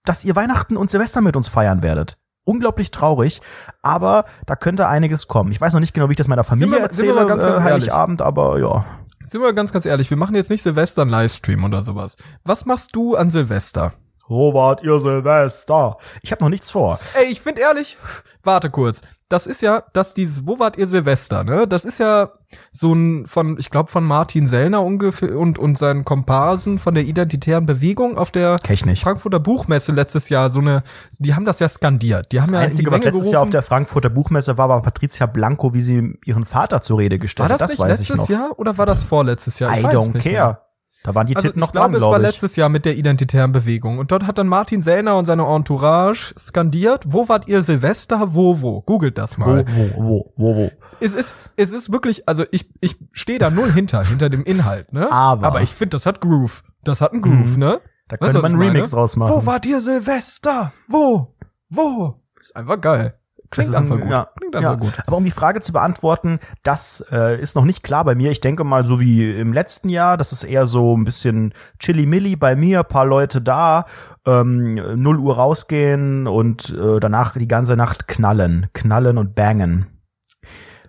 [0.03, 3.41] dass ihr Weihnachten und Silvester mit uns feiern werdet unglaublich traurig,
[3.81, 5.51] aber da könnte einiges kommen.
[5.51, 7.59] Ich weiß noch nicht genau, wie ich das meiner Familie wir, erzähle, wir ganz, ganz
[7.59, 8.85] äh, Heiligabend, aber ja.
[9.25, 12.15] Sind wir ganz, ganz ehrlich, wir machen jetzt nicht Silvester einen Livestream oder sowas.
[12.43, 13.91] Was machst du an Silvester?
[14.27, 15.97] Wo wart ihr Silvester?
[16.21, 16.99] Ich habe noch nichts vor.
[17.15, 17.97] Ey, ich find ehrlich,
[18.43, 21.67] warte kurz das ist ja, dass dieses, wo wart ihr Silvester, ne?
[21.67, 22.31] Das ist ja
[22.71, 27.05] so ein von, ich glaube, von Martin Sellner ungefähr und, und seinen Komparsen von der
[27.05, 28.59] identitären Bewegung auf der
[29.01, 30.83] Frankfurter Buchmesse letztes Jahr so eine,
[31.19, 32.31] die haben das ja skandiert.
[32.31, 33.33] Die haben das ja Einzige, was letztes gerufen.
[33.33, 37.17] Jahr auf der Frankfurter Buchmesse war, war Patricia Blanco, wie sie ihren Vater zur Rede
[37.17, 37.59] gestellt hat.
[37.59, 39.75] War das, das nicht letztes Jahr oder war das vorletztes Jahr?
[39.75, 40.23] Ich I don't care.
[40.23, 40.61] Mehr.
[41.05, 42.17] Da waren die also Titten noch glaube, dran, glaube ich.
[42.17, 43.99] Es war letztes Jahr mit der identitären Bewegung.
[43.99, 48.59] Und dort hat dann Martin Sellner und seine Entourage skandiert, wo wart ihr Silvester, wo,
[48.59, 48.81] wo?
[48.81, 49.67] Googelt das mal.
[49.67, 50.71] Wo, wo, wo, wo, wo.
[50.99, 54.93] Es ist, es ist wirklich, also ich, ich stehe da null hinter, hinter dem Inhalt,
[54.93, 55.11] ne?
[55.11, 55.45] Aber.
[55.45, 56.63] Aber ich finde, das hat Groove.
[56.83, 57.59] Das hat einen Groove, mhm.
[57.59, 57.81] ne?
[58.07, 59.31] Da könnte man einen Remix draus machen.
[59.31, 60.73] Wo wart ihr Silvester?
[60.87, 61.35] Wo?
[61.69, 62.19] Wo?
[62.39, 63.13] Ist einfach geil.
[63.49, 64.09] Klingt das ist einfach gut.
[64.09, 64.75] Ja, Klingt einfach ja.
[64.75, 64.93] gut.
[65.05, 68.31] Aber um die Frage zu beantworten, das äh, ist noch nicht klar bei mir.
[68.31, 72.35] Ich denke mal, so wie im letzten Jahr, das ist eher so ein bisschen chilly-milli
[72.35, 73.85] bei mir, paar Leute da,
[74.25, 79.94] ähm, 0 Uhr rausgehen und äh, danach die ganze Nacht knallen, knallen und bangen.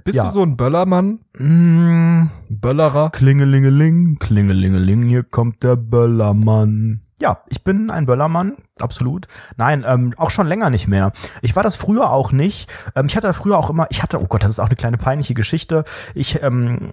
[0.07, 0.25] Bist ja.
[0.27, 1.19] du so ein Böllermann?
[1.37, 3.11] Mm, Böllerer?
[3.11, 7.01] Klingelingeling, klingelingeling, hier kommt der Böllermann.
[7.21, 9.27] Ja, ich bin ein Böllermann, absolut.
[9.57, 11.11] Nein, ähm, auch schon länger nicht mehr.
[11.42, 12.73] Ich war das früher auch nicht.
[12.95, 14.97] Ähm, ich hatte früher auch immer, ich hatte, oh Gott, das ist auch eine kleine
[14.97, 15.83] peinliche Geschichte.
[16.14, 16.92] Ich ähm,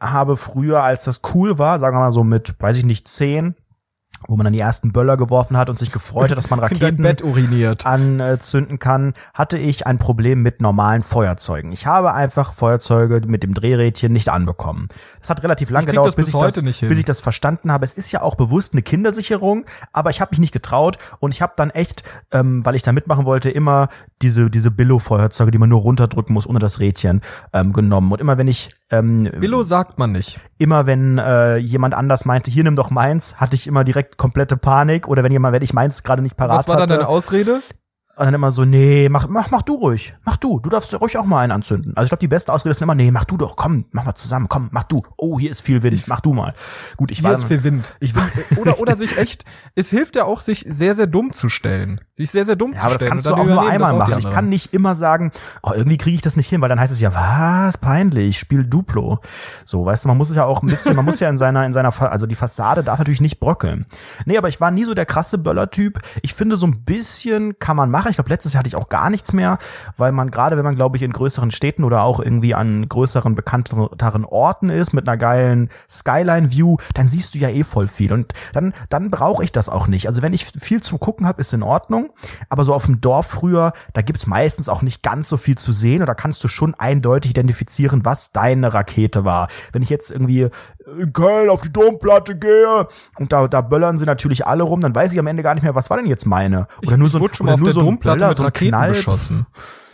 [0.00, 3.56] habe früher, als das cool war, sagen wir mal so mit, weiß ich nicht, zehn,
[4.28, 7.02] wo man dann die ersten Böller geworfen hat und sich gefreut hat, dass man Raketen
[7.84, 11.72] anzünden kann, hatte ich ein Problem mit normalen Feuerzeugen.
[11.72, 14.88] Ich habe einfach Feuerzeuge mit dem Drehrädchen nicht anbekommen.
[15.20, 17.84] Das hat relativ lange gedauert, bis, bis, ich das, bis ich das verstanden habe.
[17.84, 21.42] Es ist ja auch bewusst eine Kindersicherung, aber ich habe mich nicht getraut und ich
[21.42, 23.88] habe dann echt, ähm, weil ich da mitmachen wollte, immer
[24.22, 27.20] diese diese Billo-Feuerzeuge, die man nur runterdrücken muss ohne das Rädchen,
[27.52, 28.12] ähm, genommen.
[28.12, 30.40] Und immer wenn ich ähm, Billo sagt man nicht.
[30.58, 34.56] Immer wenn äh, jemand anders meinte, hier nimm doch meins, hatte ich immer direkt komplette
[34.56, 35.08] Panik.
[35.08, 36.68] Oder wenn jemand, wenn ich meins gerade nicht parat hatte.
[36.68, 37.60] Was war dann deine Ausrede?
[38.16, 40.14] Und dann immer so, nee, mach, mach, mach du ruhig.
[40.24, 40.60] Mach du.
[40.60, 41.96] Du darfst ruhig auch mal einen anzünden.
[41.96, 43.56] Also ich glaube, die beste Ausrede ist immer, nee, mach du doch.
[43.56, 44.46] Komm, mach mal zusammen.
[44.48, 45.02] Komm, mach du.
[45.16, 46.06] Oh, hier ist viel Wind.
[46.06, 46.54] Mach du mal.
[46.96, 47.30] Gut, ich hier war.
[47.32, 47.96] Hier ist viel Wind.
[47.98, 48.22] Ich will,
[48.58, 52.00] oder, oder sich echt, es hilft ja auch, sich sehr, sehr dumm zu stellen.
[52.16, 52.92] Sich sehr, sehr dumm ja, zu stellen.
[52.92, 54.18] Aber das kannst du auch nur einmal machen.
[54.18, 55.32] Ich kann nicht immer sagen,
[55.64, 58.62] oh, irgendwie kriege ich das nicht hin, weil dann heißt es ja, was, peinlich, spiel
[58.62, 59.18] Duplo.
[59.64, 61.66] So, weißt du, man muss es ja auch ein bisschen, man muss ja in seiner,
[61.66, 63.84] in seiner, also die Fassade darf natürlich nicht bröckeln.
[64.24, 65.98] Nee, aber ich war nie so der krasse Böller-Typ.
[66.22, 68.03] Ich finde, so ein bisschen kann man machen.
[68.10, 69.58] Ich glaube, letztes Jahr hatte ich auch gar nichts mehr,
[69.96, 73.34] weil man gerade, wenn man, glaube ich, in größeren Städten oder auch irgendwie an größeren,
[73.34, 78.12] bekannteren Orten ist mit einer geilen Skyline-View, dann siehst du ja eh voll viel.
[78.12, 80.08] Und dann, dann brauche ich das auch nicht.
[80.08, 82.10] Also wenn ich viel zu gucken habe, ist in Ordnung.
[82.48, 85.72] Aber so auf dem Dorf früher, da gibt's meistens auch nicht ganz so viel zu
[85.72, 86.00] sehen.
[86.00, 89.48] Und da kannst du schon eindeutig identifizieren, was deine Rakete war.
[89.72, 90.50] Wenn ich jetzt irgendwie
[90.86, 94.94] in Köln auf die Domplatte gehe und da, da böllern sie natürlich alle rum, dann
[94.94, 96.66] weiß ich am Ende gar nicht mehr, was war denn jetzt meine?
[96.86, 98.90] Oder nur so, oder nur so ein Böller, so ein Knall.
[98.90, 99.46] Beschossen.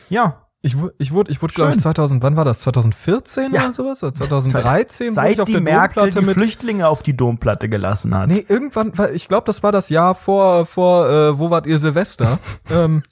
[0.09, 2.61] Ja, Ich, ich wurde, ich wurde, glaube ich, 2000, wann war das?
[2.61, 3.63] 2014 ja.
[3.63, 4.03] oder sowas?
[4.03, 5.13] Oder 2013?
[5.13, 8.29] Seit ich auf die der Merkel die Flüchtlinge auf die Domplatte gelassen hat.
[8.29, 12.39] Nee, irgendwann, ich glaube, das war das Jahr vor, vor, äh, wo wart ihr Silvester?
[12.71, 13.03] ähm,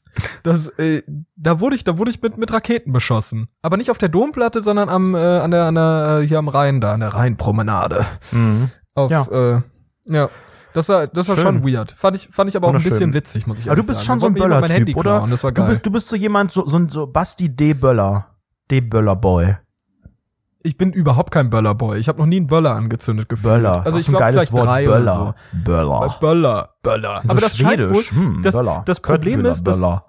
[0.43, 1.03] das, äh,
[1.37, 3.49] da wurde ich, da wurde ich mit, mit Raketen beschossen.
[3.63, 6.49] Aber nicht auf der Domplatte, sondern am, äh, an der, an der, äh, hier am
[6.49, 8.05] Rhein da, an der Rheinpromenade.
[8.33, 8.71] Mhm.
[8.95, 9.27] Auf, ja.
[9.31, 9.63] Äh,
[10.07, 10.29] ja.
[10.75, 11.93] Das war, das war schon weird.
[11.93, 13.73] Fand ich, fand ich aber auch ein bisschen witzig, muss ich sagen.
[13.73, 14.07] Aber du bist sagen.
[14.07, 15.27] schon so ein Böller-Typ, oder?
[15.29, 15.67] Das war geil.
[15.67, 17.75] Du bist, du bist so jemand, so, so, so Basti D.
[17.75, 18.27] Böller.
[18.71, 18.81] D.
[18.81, 19.57] Böller-Boy.
[20.63, 21.99] Ich bin überhaupt kein Böller-Boy.
[21.99, 23.55] Ich habe noch nie einen Böller angezündet gefühlt.
[23.55, 23.87] Böller.
[23.87, 25.01] Also ich glaube vielleicht Wort drei Böller.
[25.01, 25.59] oder so.
[25.65, 26.17] Böller.
[26.21, 26.69] Böller.
[26.83, 27.23] Böller.
[27.27, 28.83] Aber das scheint wohl, hm, das, Böller.
[28.85, 30.05] das Problem ist, dass, Böller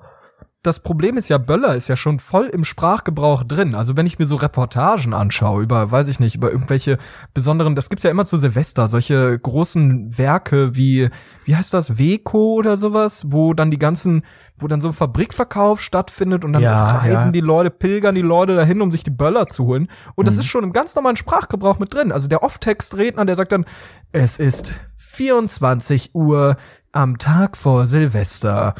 [0.61, 3.75] das Problem ist ja, Böller ist ja schon voll im Sprachgebrauch drin.
[3.75, 6.97] Also wenn ich mir so Reportagen anschaue über, weiß ich nicht, über irgendwelche
[7.33, 11.09] besonderen, das gibt's ja immer zu Silvester, solche großen Werke wie,
[11.45, 14.25] wie heißt das, Weko oder sowas, wo dann die ganzen,
[14.57, 17.31] wo dann so ein Fabrikverkauf stattfindet und dann ja, reisen ja.
[17.31, 19.89] die Leute, pilgern die Leute dahin, um sich die Böller zu holen.
[20.15, 20.39] Und das mhm.
[20.41, 22.11] ist schon im ganz normalen Sprachgebrauch mit drin.
[22.11, 23.63] Also der Off-Text-Redner, der sagt dann,
[24.11, 26.57] es ist 24 Uhr
[26.91, 28.75] am Tag vor Silvester.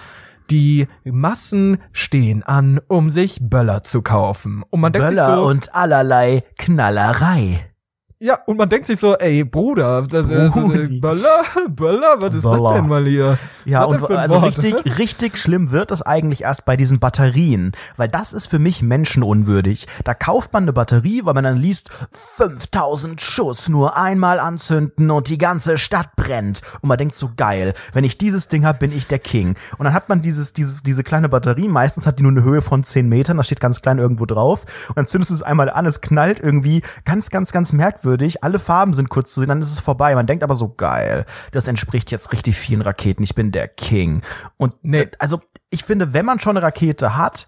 [0.50, 4.64] Die Massen stehen an, um sich Böller zu kaufen.
[4.70, 7.69] Und man denkt Böller sich so, und allerlei Knallerei.
[8.22, 12.42] Ja, und man denkt sich so, ey, Bruder, das, das, das, Böller, Böller, was ist
[12.42, 12.64] Böller.
[12.64, 13.38] das denn mal hier?
[13.64, 14.62] Ja, und also Wort?
[14.62, 18.82] richtig, richtig schlimm wird es eigentlich erst bei diesen Batterien, weil das ist für mich
[18.82, 19.88] menschenunwürdig.
[20.04, 25.30] Da kauft man eine Batterie, weil man dann liest, 5000 Schuss nur einmal anzünden und
[25.30, 26.62] die ganze Stadt brennt.
[26.82, 29.56] Und man denkt so, geil, wenn ich dieses Ding hab, bin ich der King.
[29.78, 32.62] Und dann hat man dieses, dieses, diese kleine Batterie, meistens hat die nur eine Höhe
[32.62, 34.66] von 10 Metern, da steht ganz klein irgendwo drauf.
[34.90, 38.44] Und dann zündest du es einmal an, es knallt irgendwie ganz, ganz, ganz merkwürdig merkwürdig,
[38.44, 40.16] alle Farben sind kurz zu sehen, dann ist es vorbei.
[40.16, 44.22] Man denkt aber so geil, das entspricht jetzt richtig vielen Raketen, ich bin der King.
[44.58, 45.08] Und nee.
[45.20, 47.48] also ich finde, wenn man schon eine Rakete hat,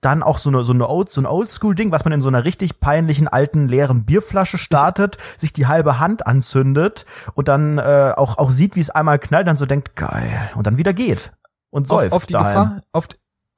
[0.00, 2.44] dann auch so eine so eine Old, so ein Oldschool-Ding, was man in so einer
[2.44, 8.12] richtig peinlichen alten leeren Bierflasche startet, ich sich die halbe Hand anzündet und dann äh,
[8.14, 11.32] auch auch sieht, wie es einmal knallt, dann so denkt geil und dann wieder geht
[11.70, 12.52] und säuft auf, auf die daheim.
[12.52, 13.08] Gefahr, auf,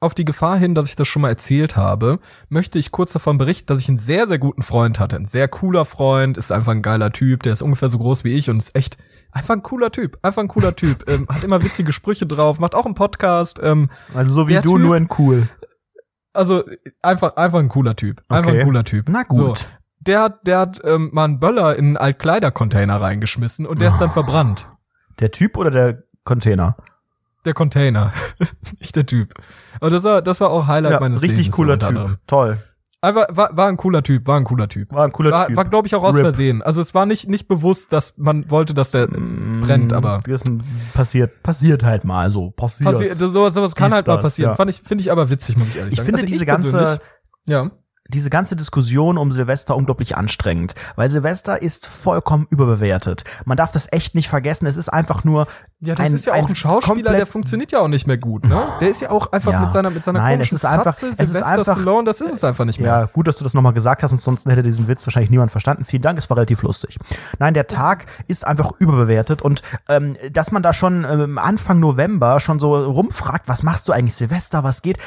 [0.01, 3.39] auf die Gefahr hin, dass ich das schon mal erzählt habe, möchte ich kurz davon
[3.39, 5.17] berichten, dass ich einen sehr, sehr guten Freund hatte.
[5.17, 8.35] Ein sehr cooler Freund, ist einfach ein geiler Typ, der ist ungefähr so groß wie
[8.35, 8.97] ich und ist echt
[9.33, 10.17] einfach ein cooler Typ.
[10.23, 11.09] Einfach ein cooler Typ.
[11.11, 13.61] ähm, hat immer witzige Sprüche drauf, macht auch einen Podcast.
[13.63, 15.49] Ähm, also so wie du, typ, nur in cool.
[16.33, 16.63] Also
[17.03, 18.23] einfach, einfach ein cooler Typ.
[18.29, 18.61] Einfach okay.
[18.61, 19.09] ein cooler Typ.
[19.09, 19.59] Na gut.
[19.59, 19.67] So,
[20.01, 23.93] der hat, der hat ähm, mal einen Böller in einen Altkleidercontainer reingeschmissen und der oh.
[23.93, 24.71] ist dann verbrannt.
[25.19, 26.77] Der Typ oder der Container?
[27.45, 28.13] Der Container,
[28.81, 29.35] nicht der Typ.
[29.81, 31.49] Aber das war, das war auch Highlight ja, meines richtig Lebens.
[31.49, 32.19] Richtig cooler Typ.
[32.27, 32.59] Toll.
[33.01, 34.93] Einfach, war, war ein cooler Typ, war ein cooler Typ.
[34.93, 35.57] War ein cooler war, Typ.
[35.57, 36.23] War, glaube ich, auch aus Rip.
[36.23, 36.63] Versehen.
[36.63, 40.21] Also es war nicht, nicht bewusst, dass man wollte, dass der mm, brennt, aber.
[40.27, 40.43] Das
[40.95, 42.51] passiert, passiert halt mal so.
[42.51, 42.91] Passiert.
[42.91, 44.51] passiert sowas, sowas kann halt mal passieren.
[44.51, 44.57] Ja.
[44.57, 46.07] Fand ich, finde ich aber witzig, muss ich ehrlich ich sagen.
[46.07, 47.01] Finde also diese ganze,
[47.47, 47.71] ja
[48.09, 53.25] diese ganze Diskussion um Silvester unglaublich anstrengend, weil Silvester ist vollkommen überbewertet.
[53.45, 54.67] Man darf das echt nicht vergessen.
[54.67, 55.47] Es ist einfach nur
[55.81, 58.19] ja, das ein, ist ja auch ein, ein Schauspieler, der funktioniert ja auch nicht mehr
[58.19, 58.61] gut, ne?
[58.81, 59.61] Der ist ja auch einfach ja.
[59.61, 62.33] mit seiner mit seiner Nein, es ist einfach, Fratze, es ist einfach Stallone, das ist
[62.33, 62.89] es einfach nicht mehr.
[62.89, 65.85] Ja, gut, dass du das nochmal gesagt hast, ansonsten hätte diesen Witz wahrscheinlich niemand verstanden.
[65.85, 66.99] Vielen Dank, es war relativ lustig.
[67.39, 72.41] Nein, der Tag ist einfach überbewertet und ähm, dass man da schon ähm, Anfang November
[72.41, 74.99] schon so rumfragt, was machst du eigentlich Silvester, was geht?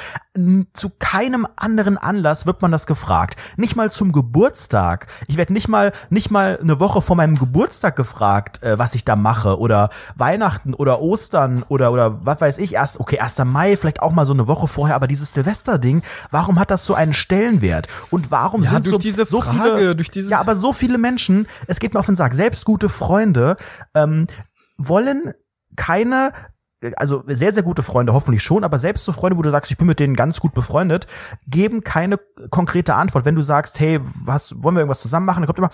[0.73, 3.37] Zu keinem anderen Anlass wird man das gefragt.
[3.55, 5.07] Nicht mal zum Geburtstag.
[5.27, 9.05] Ich werde nicht mal nicht mal eine Woche vor meinem Geburtstag gefragt, äh, was ich
[9.05, 13.45] da mache oder Weihnachten oder Ostern oder oder was weiß ich erst okay 1.
[13.45, 16.93] Mai vielleicht auch mal so eine Woche vorher, aber dieses Silvesterding, warum hat das so
[16.93, 20.73] einen Stellenwert und warum ja, sind so, so Frage, viele durch dieses ja aber so
[20.73, 23.55] viele Menschen, es geht mir auf den Sack, selbst gute Freunde
[23.95, 24.27] ähm,
[24.77, 25.33] wollen
[25.77, 26.33] keine
[26.95, 29.77] also sehr, sehr gute Freunde, hoffentlich schon, aber selbst so Freunde, wo du sagst, ich
[29.77, 31.07] bin mit denen ganz gut befreundet,
[31.47, 33.25] geben keine konkrete Antwort.
[33.25, 35.71] Wenn du sagst, hey, was, wollen wir irgendwas zusammen machen, dann kommt immer,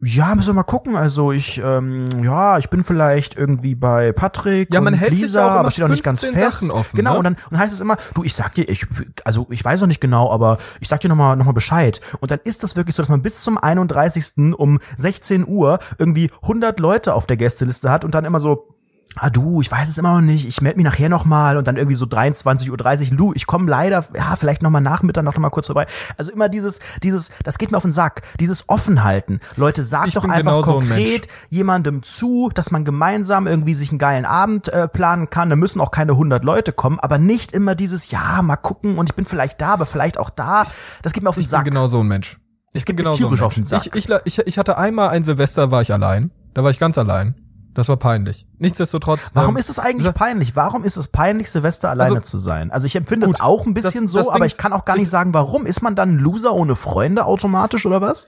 [0.00, 0.94] ja, müssen wir mal gucken.
[0.94, 5.26] Also ich, ähm, ja, ich bin vielleicht irgendwie bei Patrick ja, man und hält Lisa,
[5.26, 6.70] sich auch aber steht auch nicht ganz fest.
[6.70, 7.18] Offen, genau, ne?
[7.18, 8.86] und dann und heißt es immer, du, ich sag dir, ich,
[9.24, 12.00] also ich weiß noch nicht genau, aber ich sag dir nochmal noch mal Bescheid.
[12.20, 14.54] Und dann ist das wirklich so, dass man bis zum 31.
[14.56, 18.77] um 16 Uhr irgendwie 100 Leute auf der Gästeliste hat und dann immer so,
[19.16, 21.76] ah du, ich weiß es immer noch nicht, ich melde mich nachher nochmal und dann
[21.76, 25.66] irgendwie so 23.30 Uhr, Lu, ich komme leider, ja, vielleicht nochmal Nachmittag noch mal kurz
[25.66, 25.86] vorbei.
[26.16, 29.40] Also immer dieses, dieses, das geht mir auf den Sack, dieses Offenhalten.
[29.56, 33.90] Leute, sagt doch einfach genau konkret so ein jemandem zu, dass man gemeinsam irgendwie sich
[33.90, 35.48] einen geilen Abend äh, planen kann.
[35.48, 39.10] Da müssen auch keine 100 Leute kommen, aber nicht immer dieses, ja, mal gucken und
[39.10, 40.64] ich bin vielleicht da, aber vielleicht auch da.
[41.02, 41.60] Das geht mir auf den ich Sack.
[41.60, 42.38] Ich bin genau so ein Mensch.
[42.72, 43.88] Ich bin genau so ein Mensch.
[43.94, 46.30] Ich, ich, ich hatte einmal ein Silvester, war ich allein.
[46.54, 47.34] Da war ich ganz allein
[47.78, 48.44] Das war peinlich.
[48.58, 49.30] Nichtsdestotrotz.
[49.34, 50.56] Warum ähm, ist es eigentlich peinlich?
[50.56, 52.72] Warum ist es peinlich, Silvester alleine also, zu sein?
[52.72, 54.84] Also ich empfinde gut, es auch ein bisschen das, so, das aber ich kann auch
[54.84, 55.64] gar nicht sagen, warum.
[55.64, 58.26] Ist man dann ein Loser ohne Freunde automatisch oder was?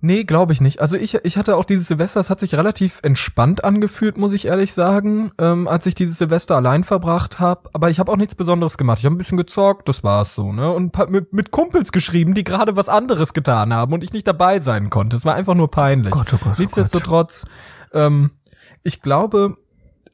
[0.00, 0.80] Nee, glaube ich nicht.
[0.80, 4.46] Also ich, ich hatte auch dieses Silvester, es hat sich relativ entspannt angefühlt, muss ich
[4.46, 7.70] ehrlich sagen, ähm, als ich dieses Silvester allein verbracht habe.
[7.72, 8.98] Aber ich habe auch nichts Besonderes gemacht.
[8.98, 10.72] Ich habe ein bisschen gezockt, das war's so, ne?
[10.72, 14.58] Und mit, mit Kumpels geschrieben, die gerade was anderes getan haben und ich nicht dabei
[14.58, 15.16] sein konnte.
[15.16, 16.10] Es war einfach nur peinlich.
[16.10, 17.46] Gott, oh Gott, oh Nichtsdestotrotz,
[17.92, 18.30] ähm,
[18.82, 19.56] ich glaube,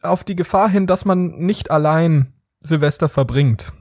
[0.02, 3.72] auf die Gefahr hin, dass man nicht allein Silvester verbringt,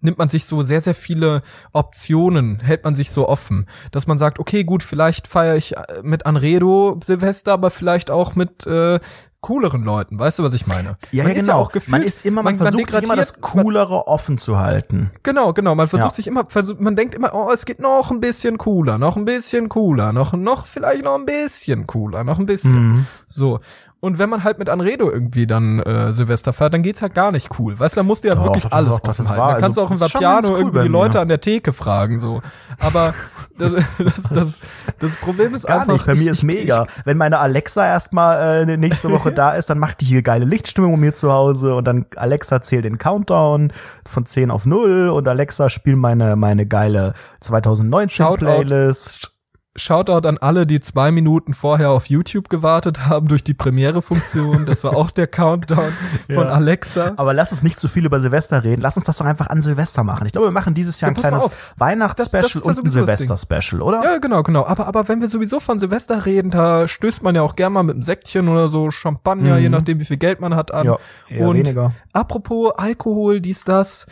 [0.00, 4.18] nimmt man sich so sehr, sehr viele Optionen, hält man sich so offen, dass man
[4.18, 9.00] sagt, okay, gut, vielleicht feiere ich äh, mit Anredo Silvester, aber vielleicht auch mit äh,
[9.46, 10.96] cooleren Leuten, weißt du, was ich meine?
[11.12, 11.52] Ja, man ja, genau.
[11.52, 14.58] Ja auch gefühlt, man ist immer, man, man versucht man immer das Coolere offen zu
[14.58, 15.12] halten.
[15.22, 15.76] Genau, genau.
[15.76, 16.14] Man versucht ja.
[16.16, 19.24] sich immer, versucht, man denkt immer, oh, es geht noch ein bisschen cooler, noch ein
[19.24, 22.74] bisschen cooler, noch, noch vielleicht noch ein bisschen cooler, noch ein bisschen.
[22.74, 23.06] Mhm.
[23.28, 23.60] So.
[23.98, 27.32] Und wenn man halt mit Anredo irgendwie dann äh, Silvester feiert, dann geht's halt gar
[27.32, 27.78] nicht cool.
[27.78, 29.40] Weißt du, da musst du ja doch, wirklich doch, alles doch, offen halten.
[29.40, 32.20] Da kannst also, du auch im Vapiano cool irgendwie die Leute an der Theke fragen,
[32.20, 32.42] so.
[32.78, 33.14] Aber
[33.58, 34.66] das, das, das,
[34.98, 35.94] das Problem ist gar einfach.
[35.94, 36.06] Nicht.
[36.06, 36.86] Bei mir ist mega.
[37.06, 40.94] Wenn meine Alexa erstmal äh, nächste Woche da ist, dann macht die hier geile Lichtstimmung
[40.94, 43.72] um mir zu Hause und dann Alexa zählt den Countdown
[44.06, 49.35] von 10 auf 0 und Alexa spielt meine, meine geile 2019 Playlist.
[49.76, 54.66] Shoutout an alle, die zwei Minuten vorher auf YouTube gewartet haben durch die Premiere-Funktion.
[54.66, 55.92] Das war auch der Countdown
[56.26, 56.50] von ja.
[56.50, 57.12] Alexa.
[57.16, 58.80] Aber lass uns nicht zu viel über Silvester reden.
[58.80, 60.26] Lass uns das doch einfach an Silvester machen.
[60.26, 64.02] Ich glaube, wir machen dieses Jahr ja, ein kleines Weihnachtsspecial und ein Silvester-Special, oder?
[64.02, 64.66] Ja, genau, genau.
[64.66, 67.82] Aber, aber wenn wir sowieso von Silvester reden, da stößt man ja auch gerne mal
[67.82, 69.62] mit einem Säckchen oder so Champagner, mhm.
[69.62, 70.86] je nachdem, wie viel Geld man hat, an.
[70.86, 70.96] Ja,
[71.28, 71.92] eher und weniger.
[72.12, 74.06] apropos Alkohol, dies, das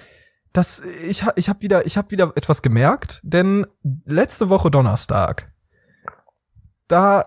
[0.54, 3.66] das ich ich habe wieder ich habe wieder etwas gemerkt, denn
[4.04, 5.52] letzte Woche Donnerstag
[6.88, 7.22] da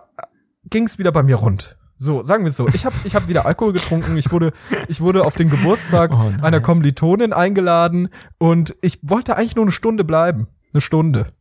[0.64, 1.76] ging's wieder bei mir rund.
[2.00, 2.68] So, sagen wir es so.
[2.68, 4.16] Ich habe ich hab wieder Alkohol getrunken.
[4.16, 4.52] Ich wurde,
[4.86, 9.72] ich wurde auf den Geburtstag oh einer Kommilitonin eingeladen und ich wollte eigentlich nur eine
[9.72, 10.46] Stunde bleiben.
[10.72, 11.32] Eine Stunde.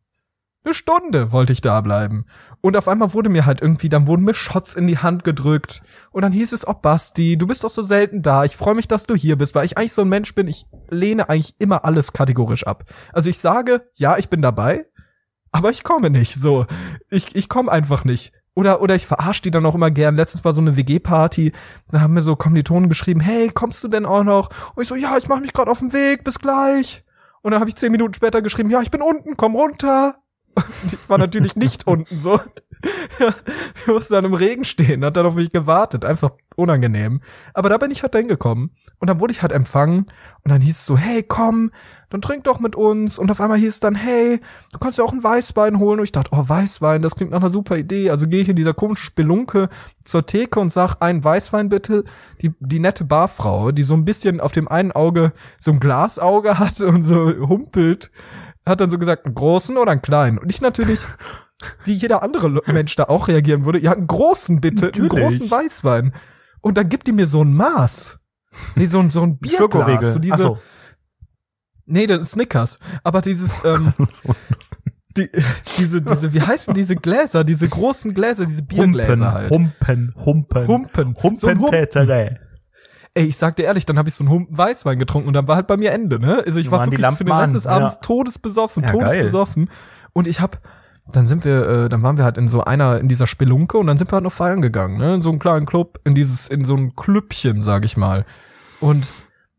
[0.63, 2.25] Eine Stunde wollte ich da bleiben.
[2.59, 5.83] Und auf einmal wurde mir halt irgendwie, dann wurden mir Shots in die Hand gedrückt.
[6.11, 8.43] Und dann hieß es, oh Basti, du bist doch so selten da.
[8.43, 10.47] Ich freue mich, dass du hier bist, weil ich eigentlich so ein Mensch bin.
[10.47, 12.83] Ich lehne eigentlich immer alles kategorisch ab.
[13.13, 14.87] Also ich sage, ja, ich bin dabei
[15.57, 16.35] aber ich komme nicht.
[16.35, 16.65] So,
[17.09, 18.31] ich, ich komme einfach nicht.
[18.53, 20.15] Oder, oder ich verarsche die dann auch immer gern.
[20.15, 21.51] Letztens war so eine WG-Party,
[21.89, 24.49] da haben mir so Kommilitonen geschrieben, hey, kommst du denn auch noch?
[24.75, 27.03] Und ich so, ja, ich mache mich gerade auf den Weg, bis gleich.
[27.41, 30.15] Und dann habe ich zehn Minuten später geschrieben, ja, ich bin unten, komm runter.
[30.55, 32.39] Und ich war natürlich nicht unten, so.
[33.81, 37.21] Ich musste dann im Regen stehen, hat dann auf mich gewartet, einfach unangenehm.
[37.53, 40.05] Aber da bin ich halt hingekommen und dann wurde ich halt empfangen
[40.43, 41.71] und dann hieß es so, hey, komm,
[42.09, 43.17] dann trink doch mit uns.
[43.17, 44.39] Und auf einmal hieß es dann, hey,
[44.71, 45.99] du kannst ja auch ein Weißwein holen.
[45.99, 48.09] Und ich dachte, oh, Weißwein, das klingt nach einer super Idee.
[48.09, 49.69] Also gehe ich in dieser komischen Spelunke
[50.05, 52.03] zur Theke und sag, ein Weißwein bitte.
[52.41, 56.59] Die, die nette Barfrau, die so ein bisschen auf dem einen Auge so ein Glasauge
[56.59, 58.11] hat und so humpelt,
[58.65, 60.37] hat dann so gesagt, einen großen oder einen kleinen.
[60.37, 60.99] Und ich natürlich
[61.83, 65.11] wie jeder andere Mensch da auch reagieren würde, ja, einen großen bitte, Natürlich.
[65.11, 66.13] einen großen Weißwein.
[66.61, 68.19] Und dann gibt die mir so ein Maß.
[68.75, 70.13] Nee, so ein, so ein Bierglas.
[70.13, 70.57] So diese, so.
[71.87, 72.79] Nee, das ist Snickers.
[73.03, 73.93] Aber dieses, ähm,
[75.17, 75.29] die,
[75.77, 80.15] diese, diese, wie heißen diese Gläser, diese großen Gläser, diese Biergläser Humpen, halt.
[80.19, 80.67] Humpen, Humpen.
[81.23, 81.59] Humpen.
[81.59, 82.37] Humpen.
[83.13, 85.47] Ey, ich sag dir ehrlich, dann habe ich so einen Humpen Weißwein getrunken und dann
[85.47, 86.43] war halt bei mir Ende, ne?
[86.45, 88.01] Also ich war wirklich für den Rest des Abends ja.
[88.01, 89.65] todesbesoffen, ja, todesbesoffen.
[89.65, 89.75] Geil.
[90.13, 90.59] Und ich hab,
[91.11, 93.87] dann sind wir, äh, dann waren wir halt in so einer, in dieser Spelunke und
[93.87, 95.15] dann sind wir halt noch feiern gegangen, ne?
[95.15, 98.25] In so einem kleinen Club, in dieses, in so ein Klüppchen, sag ich mal.
[98.81, 99.13] Und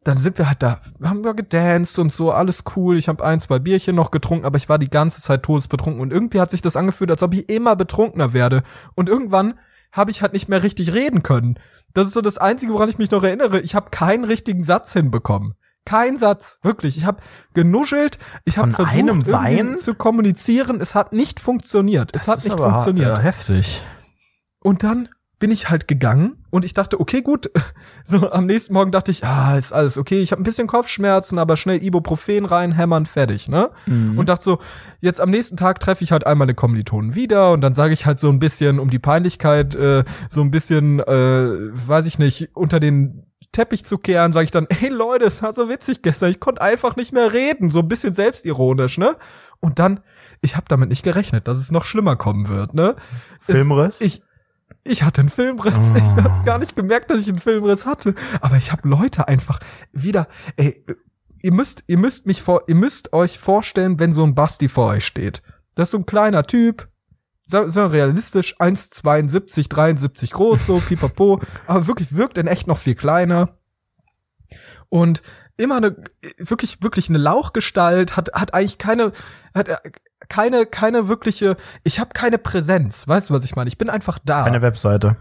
[0.09, 2.97] dann sind wir halt da, haben wir gedanced und so, alles cool.
[2.97, 6.15] Ich habe ein, zwei Bierchen noch getrunken, aber ich war die ganze Zeit todesbetrunken und
[6.15, 8.63] irgendwie hat sich das angefühlt, als ob ich immer betrunkener werde.
[8.95, 9.59] Und irgendwann
[9.93, 11.59] habe ich halt nicht mehr richtig reden können.
[11.93, 13.61] Das ist so das Einzige, woran ich mich noch erinnere.
[13.61, 15.55] Ich habe keinen richtigen Satz hinbekommen.
[15.85, 16.97] Kein Satz, wirklich.
[16.97, 20.81] Ich habe genuschelt, ich habe versucht, einem Wein zu kommunizieren.
[20.81, 22.17] Es hat nicht funktioniert.
[22.17, 23.09] Es das hat nicht funktioniert.
[23.09, 23.83] Ja, heftig.
[24.61, 27.51] Und dann bin ich halt gegangen und ich dachte, okay, gut.
[28.05, 30.21] So am nächsten Morgen dachte ich, ah, ist alles okay.
[30.23, 33.69] Ich habe ein bisschen Kopfschmerzen, aber schnell Ibuprofen rein, hämmern, fertig, ne?
[33.85, 34.19] Mhm.
[34.19, 34.59] Und dachte so,
[35.03, 38.07] jetzt am nächsten Tag treffe ich halt einmal eine Kommilitonen wieder und dann sage ich
[38.07, 42.49] halt so ein bisschen um die Peinlichkeit, äh, so ein bisschen, äh, weiß ich nicht,
[42.55, 46.31] unter den Teppich zu kehren, sage ich dann, hey Leute, es war so witzig gestern,
[46.31, 49.17] ich konnte einfach nicht mehr reden, so ein bisschen selbstironisch, ne?
[49.61, 50.01] Und dann,
[50.41, 52.97] ich habe damit nicht gerechnet, dass es noch schlimmer kommen wird, ne?
[53.41, 53.97] Filmriss?
[53.97, 54.23] Es, ich,
[54.85, 55.93] ich hatte einen Filmriss.
[55.95, 55.99] Oh.
[56.19, 58.15] Ich hab's gar nicht gemerkt, dass ich einen Filmriss hatte.
[58.41, 59.61] Aber ich habe Leute einfach
[59.93, 60.85] wieder, ey,
[61.43, 64.89] ihr müsst, ihr müsst mich vor, ihr müsst euch vorstellen, wenn so ein Basti vor
[64.89, 65.43] euch steht.
[65.75, 66.89] Das ist so ein kleiner Typ,
[67.51, 73.59] wir realistisch, 1,72, 73 groß, so, pipapo, aber wirklich wirkt in echt noch viel kleiner.
[74.89, 75.23] Und
[75.57, 75.97] immer eine,
[76.39, 79.13] wirklich, wirklich eine Lauchgestalt, hat, hat eigentlich keine,
[79.55, 79.69] hat
[80.29, 83.69] keine, keine wirkliche, ich habe keine Präsenz, weißt du, was ich meine?
[83.69, 84.45] Ich bin einfach da.
[84.45, 85.17] Keine Webseite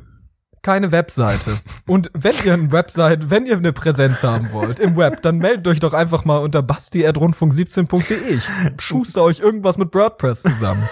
[0.67, 1.51] keine Webseite.
[1.85, 5.65] Und wenn ihr eine Webseite, wenn ihr eine Präsenz haben wollt im Web, dann meldet
[5.65, 8.35] euch doch einfach mal unter basti.rundfunk17.de.
[8.35, 8.49] Ich
[8.83, 10.83] schuster euch irgendwas mit WordPress zusammen.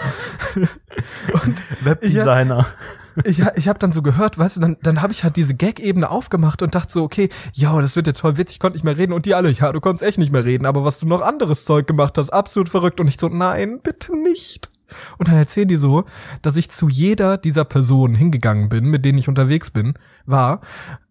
[1.44, 2.60] Und Webdesigner.
[2.60, 5.56] Ich, ich, ich habe dann so gehört, weißt du, dann, dann habe ich halt diese
[5.56, 8.84] Gag-Ebene aufgemacht und dachte so, okay, ja, das wird jetzt voll witzig, ich konnte nicht
[8.84, 11.08] mehr reden und die alle, ja, du konntest echt nicht mehr reden, aber was du
[11.08, 14.70] noch anderes Zeug gemacht hast, absolut verrückt und ich so, nein, bitte nicht.
[15.18, 16.06] Und dann erzählen die so,
[16.42, 19.96] dass ich zu jeder dieser Personen hingegangen bin, mit denen ich unterwegs bin,
[20.26, 20.62] war,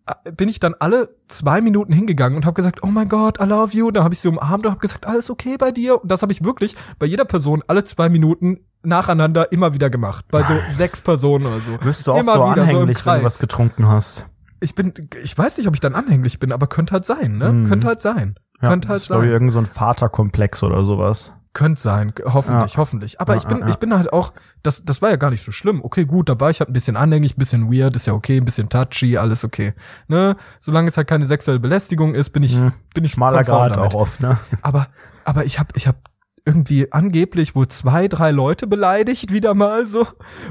[0.06, 3.44] äh, bin ich dann alle zwei Minuten hingegangen und habe gesagt, oh mein Gott, I
[3.44, 3.90] love you.
[3.90, 6.00] Dann habe ich sie umarmt und habe gesagt, alles okay bei dir.
[6.02, 10.26] Und das habe ich wirklich bei jeder Person alle zwei Minuten nacheinander immer wieder gemacht.
[10.30, 11.78] Bei so sechs Personen oder so.
[11.82, 14.28] Wirst du auch immer so anhänglich, so wenn du was getrunken hast?
[14.60, 17.52] Ich bin, ich weiß nicht, ob ich dann anhänglich bin, aber könnte halt sein, ne?
[17.52, 17.68] Mhm.
[17.68, 18.36] Könnte halt sein.
[18.62, 19.28] Ja, könnte halt ist, sein.
[19.28, 21.32] Irgend so ein Vaterkomplex oder sowas.
[21.52, 22.78] Könnte sein, hoffentlich, ja.
[22.78, 23.20] hoffentlich.
[23.20, 24.32] Aber ja, ich bin, ja, ich bin halt auch,
[24.64, 25.84] das, das war ja gar nicht so schlimm.
[25.84, 28.44] Okay, gut, dabei ich halt ein bisschen anhängig, ein bisschen weird, ist ja okay, ein
[28.44, 29.72] bisschen touchy, alles okay.
[30.08, 30.36] Ne?
[30.58, 32.72] Solange es halt keine sexuelle Belästigung ist, bin ich, mhm.
[32.92, 34.38] bin ich schmaler Grad auch oft, ne?
[34.62, 34.88] Aber,
[35.24, 35.98] aber ich habe, ich habe
[36.46, 40.06] irgendwie angeblich wohl zwei, drei Leute beleidigt, wieder mal so.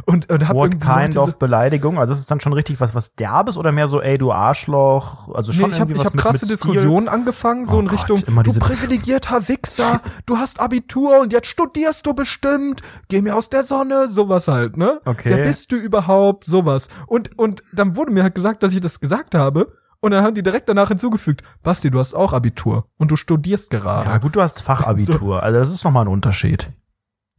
[0.06, 2.00] Und, und hab What irgendwie kind of Beleidigung?
[2.00, 5.30] Also das ist dann schon richtig was, was derbes oder mehr so, ey, du Arschloch?
[5.36, 8.44] Also schon nee, ich habe hab krasse mit Diskussionen angefangen, so oh in Gott, Richtung,
[8.44, 13.64] du privilegierter Wichser, du hast Abitur und jetzt studierst du bestimmt, geh mir aus der
[13.64, 15.00] Sonne, sowas halt, ne?
[15.06, 15.30] Okay.
[15.30, 16.46] Wer bist du überhaupt?
[16.46, 16.88] Sowas.
[17.06, 19.72] Und, und dann wurde mir halt gesagt, dass ich das gesagt habe.
[20.04, 23.70] Und dann haben die direkt danach hinzugefügt, Basti, du hast auch Abitur und du studierst
[23.70, 24.10] gerade.
[24.10, 26.70] Ja gut, du hast Fachabitur, also das ist nochmal ein Unterschied.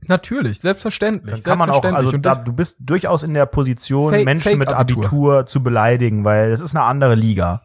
[0.09, 1.43] Natürlich, selbstverständlich.
[1.43, 4.59] Dann kann man auch, also da, du bist durchaus in der Position, Fake, Menschen Fake
[4.59, 5.05] mit Abitur.
[5.05, 7.61] Abitur zu beleidigen, weil es ist eine andere Liga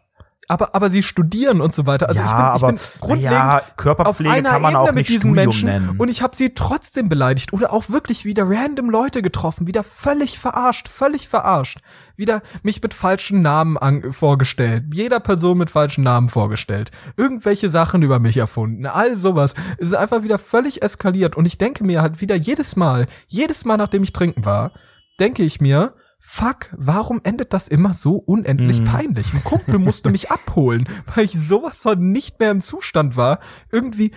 [0.50, 2.08] aber aber sie studieren und so weiter.
[2.08, 4.92] Also ja, ich bin, ich bin grundlegend ja, Körperpflege auf einer kann man Ebene auch
[4.92, 5.94] mit diesen Studium Menschen nennen.
[5.96, 10.40] und ich habe sie trotzdem beleidigt oder auch wirklich wieder random Leute getroffen, wieder völlig
[10.40, 11.78] verarscht, völlig verarscht,
[12.16, 18.02] wieder mich mit falschen Namen an, vorgestellt, jeder Person mit falschen Namen vorgestellt, irgendwelche Sachen
[18.02, 19.54] über mich erfunden, all sowas.
[19.78, 23.64] Es ist einfach wieder völlig eskaliert und ich denke mir halt wieder jedes Mal, jedes
[23.64, 24.72] Mal nachdem ich trinken war,
[25.20, 28.84] denke ich mir, fuck, warum endet das immer so unendlich mm.
[28.84, 29.32] peinlich?
[29.32, 33.40] Ein Kumpel musste mich abholen, weil ich sowas von nicht mehr im Zustand war,
[33.72, 34.12] irgendwie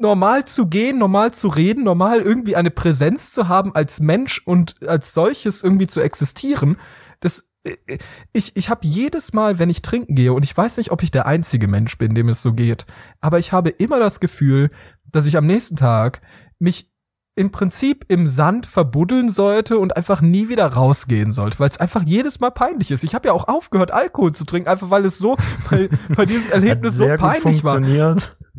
[0.00, 4.86] normal zu gehen, normal zu reden, normal irgendwie eine Präsenz zu haben als Mensch und
[4.88, 6.76] als solches irgendwie zu existieren.
[7.20, 7.98] Das äh,
[8.32, 11.10] ich, ich habe jedes Mal, wenn ich trinken gehe, und ich weiß nicht, ob ich
[11.10, 12.86] der einzige Mensch bin, dem es so geht,
[13.20, 14.70] aber ich habe immer das Gefühl,
[15.12, 16.20] dass ich am nächsten Tag
[16.58, 16.92] mich
[17.36, 22.02] im Prinzip im Sand verbuddeln sollte und einfach nie wieder rausgehen sollte, weil es einfach
[22.02, 23.04] jedes Mal peinlich ist.
[23.04, 25.36] Ich habe ja auch aufgehört, Alkohol zu trinken, einfach weil es so,
[25.68, 27.80] weil, weil dieses Erlebnis so peinlich war.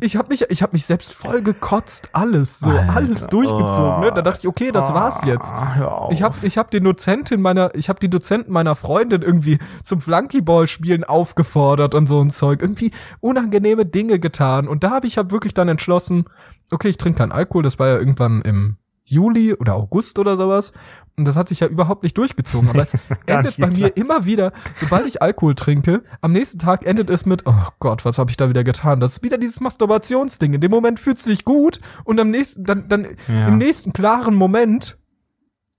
[0.00, 4.00] Ich habe mich, ich habe mich selbst voll gekotzt, alles, so Alter, alles durchgezogen.
[4.00, 4.12] Ne?
[4.14, 5.52] Da dachte ich, okay, das war's jetzt.
[5.52, 9.58] Ah, ich habe, ich habe die Dozentin meiner, ich habe die Dozenten meiner Freundin irgendwie
[9.82, 14.68] zum Flunkyball spielen aufgefordert und so ein Zeug, irgendwie unangenehme Dinge getan.
[14.68, 16.26] Und da habe ich hab wirklich dann entschlossen,
[16.70, 20.72] okay, ich trinke keinen Alkohol, das war ja irgendwann im Juli oder August oder sowas.
[21.16, 22.68] Und das hat sich ja überhaupt nicht durchgezogen.
[22.68, 22.96] Aber es
[23.26, 27.46] endet bei mir immer wieder, sobald ich Alkohol trinke, am nächsten Tag endet es mit,
[27.46, 29.00] oh Gott, was habe ich da wieder getan?
[29.00, 30.54] Das ist wieder dieses Masturbationsding.
[30.54, 33.48] In dem Moment fühlt es sich gut und am nächsten, dann, dann ja.
[33.48, 34.98] im nächsten klaren Moment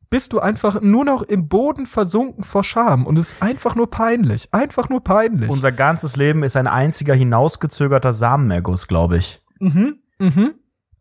[0.09, 3.91] bist du einfach nur noch im Boden versunken vor Scham und es ist einfach nur
[3.91, 4.49] peinlich.
[4.51, 5.51] Einfach nur peinlich.
[5.51, 9.39] Unser ganzes Leben ist ein einziger hinausgezögerter Samenerguss, glaube ich.
[9.59, 10.55] Mhm, mhm.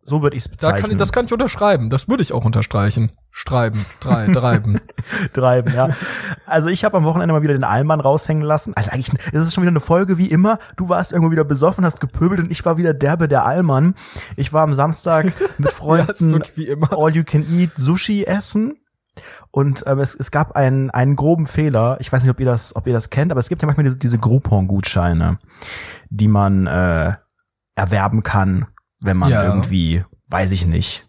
[0.08, 0.76] So würde ich es bezeichnen.
[0.76, 1.90] Da kann ich, das kann ich unterschreiben.
[1.90, 3.12] Das würde ich auch unterstreichen.
[3.30, 4.80] Schreiben, drei, treiben.
[5.34, 5.90] treiben, ja.
[6.46, 8.72] Also ich habe am Wochenende mal wieder den Allmann raushängen lassen.
[8.74, 10.58] Also eigentlich ist es schon wieder eine Folge wie immer.
[10.76, 13.94] Du warst irgendwo wieder besoffen, hast gepöbelt und ich war wieder derbe der Allmann.
[14.36, 18.78] Ich war am Samstag mit Freunden ja, All You Can Eat Sushi essen.
[19.50, 21.98] Und ähm, es, es gab einen, einen groben Fehler.
[22.00, 23.84] Ich weiß nicht, ob ihr das, ob ihr das kennt, aber es gibt ja manchmal
[23.84, 25.38] diese, diese Groupon-Gutscheine,
[26.08, 27.14] die man äh,
[27.74, 28.68] erwerben kann
[29.00, 29.44] wenn man ja.
[29.44, 31.08] irgendwie, weiß ich nicht,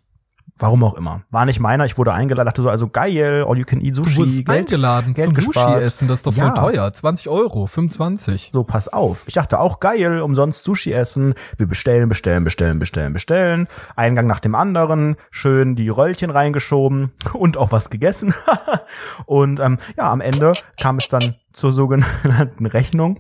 [0.62, 1.22] Warum auch immer.
[1.32, 4.12] War nicht meiner, ich wurde eingeladen, dachte so, also geil, all you can eat Sushi.
[4.12, 6.52] Du wurdest Geld, eingeladen Geld zum Sushi essen, das ist doch voll ja.
[6.52, 6.92] teuer.
[6.92, 8.50] 20 Euro, 25.
[8.52, 9.24] So, pass auf.
[9.26, 11.34] Ich dachte auch geil, umsonst Sushi essen.
[11.58, 13.68] Wir bestellen, bestellen, bestellen, bestellen, bestellen.
[13.96, 18.34] Eingang nach dem anderen, schön die Röllchen reingeschoben und auch was gegessen.
[19.26, 23.20] und ähm, ja, am Ende kam es dann zur sogenannten Rechnung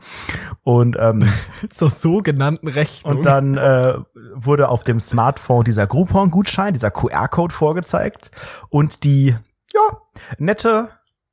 [0.63, 1.27] und ähm,
[1.69, 3.95] zur sogenannten Rechnung und dann äh,
[4.35, 8.31] wurde auf dem Smartphone dieser Groupon-Gutschein, dieser QR-Code vorgezeigt
[8.69, 9.35] und die
[9.73, 9.97] ja,
[10.37, 10.89] nette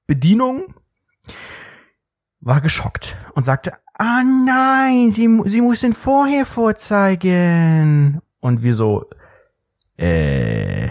[0.07, 0.75] Bedienung,
[2.41, 8.21] war geschockt und sagte, ah nein, sie, sie muss den vorher vorzeigen.
[8.39, 9.07] Und wir so,
[9.97, 10.91] äh,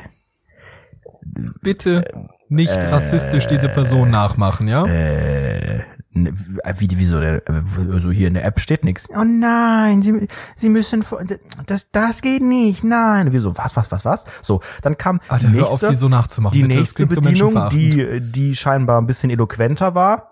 [1.61, 2.03] Bitte
[2.47, 4.85] nicht äh, rassistisch diese Person nachmachen, ja?
[4.85, 5.83] Äh,
[6.15, 9.07] wie, wieso, also hier in der App steht nichts.
[9.09, 11.03] Oh nein, sie, sie müssen,
[11.65, 13.33] das, das geht nicht, nein.
[13.33, 14.25] Wieso, was, was, was, was?
[14.41, 16.53] So, dann kam Alter, die nächste, auf, die so nachzumachen.
[16.53, 20.31] Die nächste Bedienung, die, die scheinbar ein bisschen eloquenter war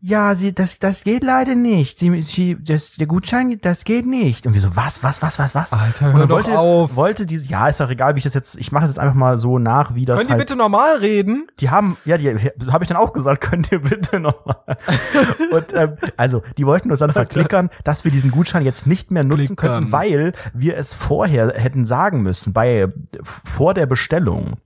[0.00, 1.98] ja, sie, das, das geht leider nicht.
[1.98, 4.46] Sie, sie, das, der Gutschein, das geht nicht.
[4.46, 5.72] Und wir so, was, was, was, was, was?
[5.72, 6.94] Alter, hör doch wollte, auf.
[6.94, 9.16] Wollte diese, ja, ist doch egal, wie ich das jetzt, ich mache das jetzt einfach
[9.16, 11.48] mal so nach, wie das Können halt, die bitte normal reden?
[11.58, 12.28] Die haben, ja, die
[12.70, 14.62] habe ich dann auch gesagt, könnt ihr bitte nochmal.
[15.50, 19.24] Und ähm, also, die wollten uns dann verklickern, dass wir diesen Gutschein jetzt nicht mehr
[19.24, 19.80] nutzen Klickern.
[19.80, 22.86] könnten, weil wir es vorher hätten sagen müssen, bei
[23.24, 24.58] vor der Bestellung.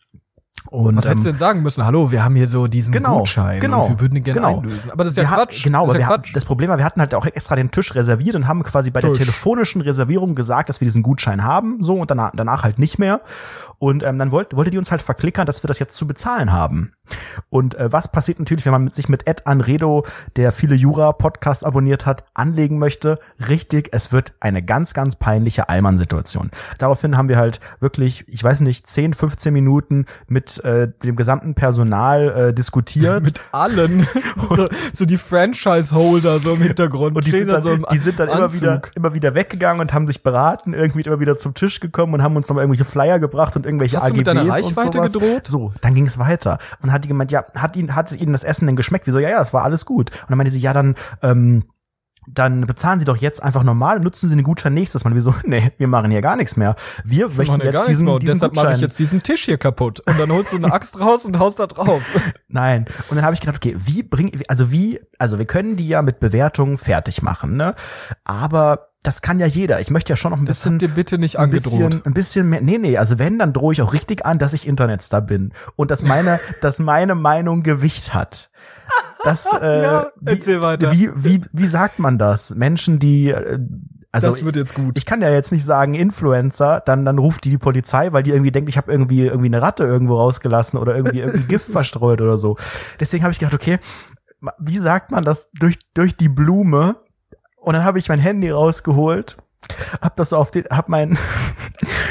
[0.69, 1.85] Und, Was hättest du ähm, denn sagen müssen?
[1.85, 4.57] Hallo, wir haben hier so diesen Genau, Gutschein genau, und wir würden den gerne genau.
[4.59, 4.91] einlösen.
[4.91, 5.65] Aber das ist ja wir hat- Quatsch.
[5.65, 6.37] Genau, das ja hatten, Quatsch.
[6.37, 9.01] das Problem war, wir hatten halt auch extra den Tisch reserviert und haben quasi bei
[9.01, 9.25] der Tisch.
[9.25, 13.21] telefonischen Reservierung gesagt, dass wir diesen Gutschein haben, so und danach, danach halt nicht mehr.
[13.79, 16.53] Und ähm, dann wollte, wollte die uns halt verklickern, dass wir das jetzt zu bezahlen
[16.53, 16.93] haben.
[17.51, 20.07] Und äh, was passiert natürlich, wenn man mit, sich mit Ed Anredo,
[20.37, 23.19] der viele Jura-Podcasts abonniert hat, anlegen möchte?
[23.49, 26.51] Richtig, es wird eine ganz, ganz peinliche Allmann-Situation.
[26.79, 31.55] Daraufhin haben wir halt wirklich, ich weiß nicht, 10, 15 Minuten mit äh, dem gesamten
[31.55, 33.23] Personal äh, diskutiert.
[33.25, 34.07] Mit allen.
[34.51, 37.17] so, so die Franchise-Holder so im Hintergrund.
[37.17, 39.93] Und die sind da dann, so die sind dann immer wieder, immer wieder weggegangen und
[39.93, 43.19] haben sich beraten, irgendwie immer wieder zum Tisch gekommen und haben uns nochmal irgendwelche Flyer
[43.19, 45.13] gebracht und irgendwelche Hast du AGBs mit deiner und Reichweite sowas.
[45.13, 45.47] gedroht?
[45.47, 46.59] So, dann ging es weiter.
[46.83, 49.07] Und hat die gemeint, ja, hat ihnen, hat ihnen das Essen denn geschmeckt?
[49.07, 50.11] Wieso, ja, ja, es war alles gut.
[50.11, 51.63] Und dann meinte sie, ja, dann, ähm,
[52.29, 55.15] dann bezahlen Sie doch jetzt einfach normal und nutzen Sie den Gutschein nächstes Mal.
[55.15, 56.77] Wir so, nee, wir machen hier gar nichts mehr.
[57.05, 58.19] Wir Wir möchten jetzt diesen, mehr.
[58.19, 58.65] Diesen deshalb Gutschein.
[58.67, 60.01] mache ich jetzt diesen Tisch hier kaputt.
[60.01, 62.03] Und dann holst du eine Axt raus und haust da drauf.
[62.49, 62.87] Nein.
[63.09, 66.03] Und dann habe ich gedacht, okay, wie bring, also wie, also wir können die ja
[66.03, 67.75] mit Bewertungen fertig machen, ne?
[68.25, 69.81] Aber das kann ja jeder.
[69.81, 71.73] Ich möchte ja schon noch ein Das bisschen habt ihr bitte nicht ein angedroht.
[71.91, 72.61] bisschen, ein bisschen mehr.
[72.61, 75.91] Nee, nee, also wenn, dann drohe ich auch richtig an, dass ich Internetstar bin und
[75.91, 78.52] dass meine, dass meine Meinung Gewicht hat.
[79.25, 80.93] Das, äh, Ja, erzähl wie, weiter.
[80.93, 82.55] Wie, wie, wie sagt man das?
[82.55, 83.59] Menschen, die, äh,
[84.13, 84.99] also das wird jetzt gut.
[84.99, 88.31] ich kann ja jetzt nicht sagen Influencer, dann dann ruft die die Polizei, weil die
[88.31, 92.21] irgendwie denkt, ich habe irgendwie irgendwie eine Ratte irgendwo rausgelassen oder irgendwie irgendwie Gift verstreut
[92.21, 92.57] oder so.
[93.01, 93.79] Deswegen habe ich gedacht, okay,
[94.59, 96.97] wie sagt man das durch durch die Blume?
[97.57, 99.39] Und dann habe ich mein Handy rausgeholt,
[100.03, 101.17] hab das so auf den, hab mein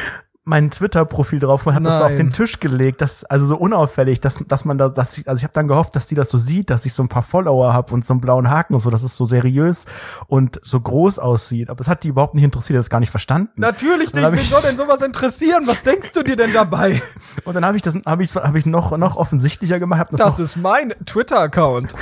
[0.44, 2.18] mein Twitter-Profil drauf und hab das so auf Nein.
[2.18, 5.44] den Tisch gelegt, das also so unauffällig, dass dass man da, dass ich, also ich
[5.44, 7.92] habe dann gehofft, dass die das so sieht, dass ich so ein paar Follower hab
[7.92, 9.86] und so einen blauen Haken und so, dass es so seriös
[10.28, 11.70] und so groß aussieht.
[11.70, 13.52] Aber das hat die überhaupt nicht interessiert, hat das gar nicht verstanden.
[13.58, 14.26] Natürlich nicht.
[14.26, 15.64] hab Wen soll denn sowas interessieren?
[15.68, 17.00] Was denkst du dir denn dabei?
[17.46, 20.00] Und dann habe ich das, habe ich, habe ich noch noch offensichtlicher gemacht.
[20.00, 21.94] Hab das Das noch, ist mein Twitter-Account.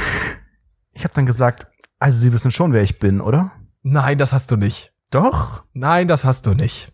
[0.93, 1.67] ich habe dann gesagt,
[1.99, 3.51] also Sie wissen schon, wer ich bin, oder?
[3.83, 4.93] Nein, das hast du nicht.
[5.11, 5.63] Doch.
[5.73, 6.93] Nein, das hast du nicht.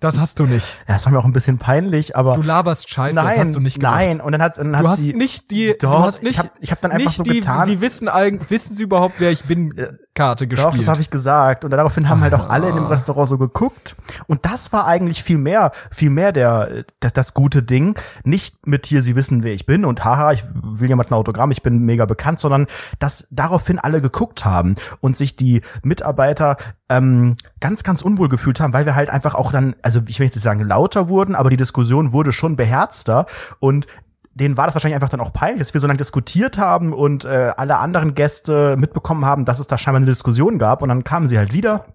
[0.00, 0.80] Das hast du nicht.
[0.88, 3.56] Ja, das war mir auch ein bisschen peinlich, aber Du laberst Scheiße, nein, das hast
[3.56, 3.94] du nicht gemacht.
[3.96, 4.20] nein.
[4.20, 6.38] Und dann hat, dann hat Du hast sie nicht die, Doch, du hast nicht, ich
[6.38, 7.66] hab- ich hab dann einfach nicht so die, getan.
[7.66, 10.72] Sie wissen eigentlich, wissen sie überhaupt, wer ich bin, Karte gespielt.
[10.72, 11.64] Doch, das habe ich gesagt.
[11.64, 12.70] Und daraufhin haben halt auch alle Ah.
[12.70, 13.96] in dem Restaurant so geguckt.
[14.26, 17.98] Und das war eigentlich viel mehr, viel mehr der, das, das gute Ding.
[18.22, 21.50] Nicht mit hier, sie wissen, wer ich bin und haha, ich will jemand ein Autogramm,
[21.50, 22.66] ich bin mega bekannt, sondern
[23.00, 26.56] dass daraufhin alle geguckt haben und sich die Mitarbeiter
[26.88, 30.26] ähm, ganz, ganz unwohl gefühlt haben, weil wir halt einfach auch dann, also ich will
[30.26, 33.26] jetzt nicht sagen lauter wurden, aber die Diskussion wurde schon beherzter
[33.58, 33.86] und
[34.34, 37.24] denen war das wahrscheinlich einfach dann auch peinlich, dass wir so lange diskutiert haben und
[37.24, 40.82] äh, alle anderen Gäste mitbekommen haben, dass es da scheinbar eine Diskussion gab.
[40.82, 41.86] Und dann kamen sie halt wieder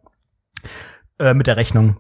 [1.20, 1.98] äh, mit der Rechnung.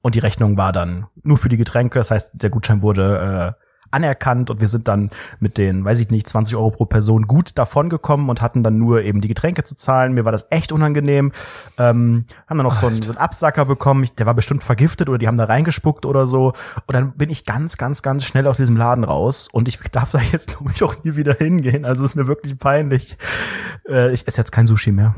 [0.00, 1.98] Und die Rechnung war dann nur für die Getränke.
[1.98, 3.62] Das heißt, der Gutschein wurde äh,
[3.92, 7.58] anerkannt und wir sind dann mit den, weiß ich nicht, 20 Euro pro Person gut
[7.58, 10.14] davongekommen und hatten dann nur eben die Getränke zu zahlen.
[10.14, 11.32] Mir war das echt unangenehm.
[11.78, 14.08] Ähm, haben dann noch so einen, so einen Absacker bekommen.
[14.18, 16.52] Der war bestimmt vergiftet oder die haben da reingespuckt oder so.
[16.86, 19.48] Und dann bin ich ganz, ganz, ganz schnell aus diesem Laden raus.
[19.52, 21.84] Und ich darf da jetzt, glaube ich, auch nie wieder hingehen.
[21.84, 23.16] Also ist mir wirklich peinlich.
[23.88, 25.14] Äh, ich esse jetzt kein Sushi mehr.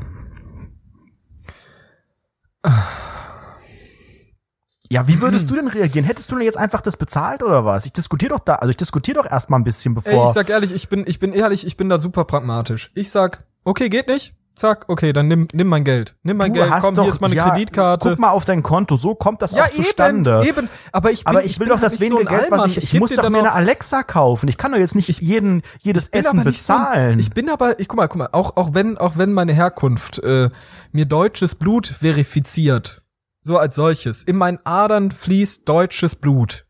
[4.89, 6.05] Ja, wie würdest du denn reagieren?
[6.05, 7.85] Hättest du denn jetzt einfach das bezahlt oder was?
[7.85, 10.27] Ich diskutiere doch da, also ich diskutiere doch erstmal ein bisschen, Ey, bevor.
[10.27, 12.91] ich sag ehrlich, ich bin, ich bin ehrlich, ich bin da super pragmatisch.
[12.95, 14.33] Ich sag, okay, geht nicht.
[14.55, 16.15] Zack, okay, dann nimm, nimm mein Geld.
[16.23, 18.11] Nimm mein Du Geld, komm, doch- hier ist meine ja, Kreditkarte.
[18.11, 20.43] Guck mal auf dein Konto, so kommt das ja, auch zustande.
[20.45, 20.69] eben, eben.
[20.93, 22.69] Aber ich bin, aber ich will bin doch das so wenige ein Geld, was Allmann.
[22.69, 24.47] ich, ich geb muss doch mir eine Alexa kaufen.
[24.47, 27.19] Ich kann doch jetzt nicht jeden, jedes Essen bezahlen.
[27.19, 29.51] So, ich bin aber, ich guck mal, guck mal, auch auch wenn auch wenn meine
[29.51, 30.49] Herkunft äh,
[30.93, 33.01] mir deutsches Blut verifiziert,
[33.45, 36.65] so als solches, in meinen Adern fließt deutsches Blut,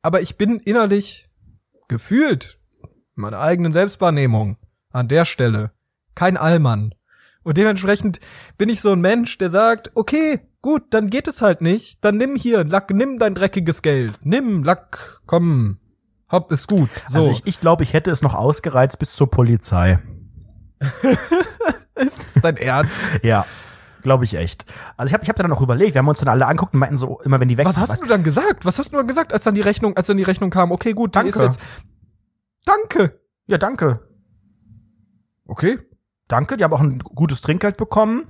[0.00, 1.28] aber ich bin innerlich
[1.88, 2.60] gefühlt
[3.16, 4.56] meiner eigenen Selbstwahrnehmung.
[4.92, 5.72] An der Stelle.
[6.14, 6.94] Kein Allmann.
[7.42, 8.20] Und dementsprechend
[8.58, 12.04] bin ich so ein Mensch, der sagt, okay, gut, dann geht es halt nicht.
[12.04, 14.18] Dann nimm hier, Lack, nimm dein dreckiges Geld.
[14.24, 15.78] Nimm, Lack, komm.
[16.30, 16.90] Hopp, ist gut.
[17.08, 17.20] So.
[17.20, 20.00] Also ich, ich glaube, ich hätte es noch ausgereizt bis zur Polizei.
[21.96, 22.94] ist das dein Ernst?
[23.22, 23.46] ja.
[24.02, 24.64] Glaube ich echt.
[24.96, 26.80] Also ich habe ich hab dann auch überlegt, wir haben uns dann alle anguckt und
[26.80, 28.64] meinten so, immer wenn die weg Was hast du dann gesagt?
[28.64, 30.72] Was hast du dann gesagt, als dann die Rechnung, als dann die Rechnung kam?
[30.72, 31.30] Okay, gut, danke.
[31.30, 31.60] Ist jetzt,
[32.64, 33.20] danke.
[33.46, 34.00] Ja, danke.
[35.46, 35.78] Okay.
[36.28, 38.26] Danke, die haben auch ein gutes Trinkgeld bekommen.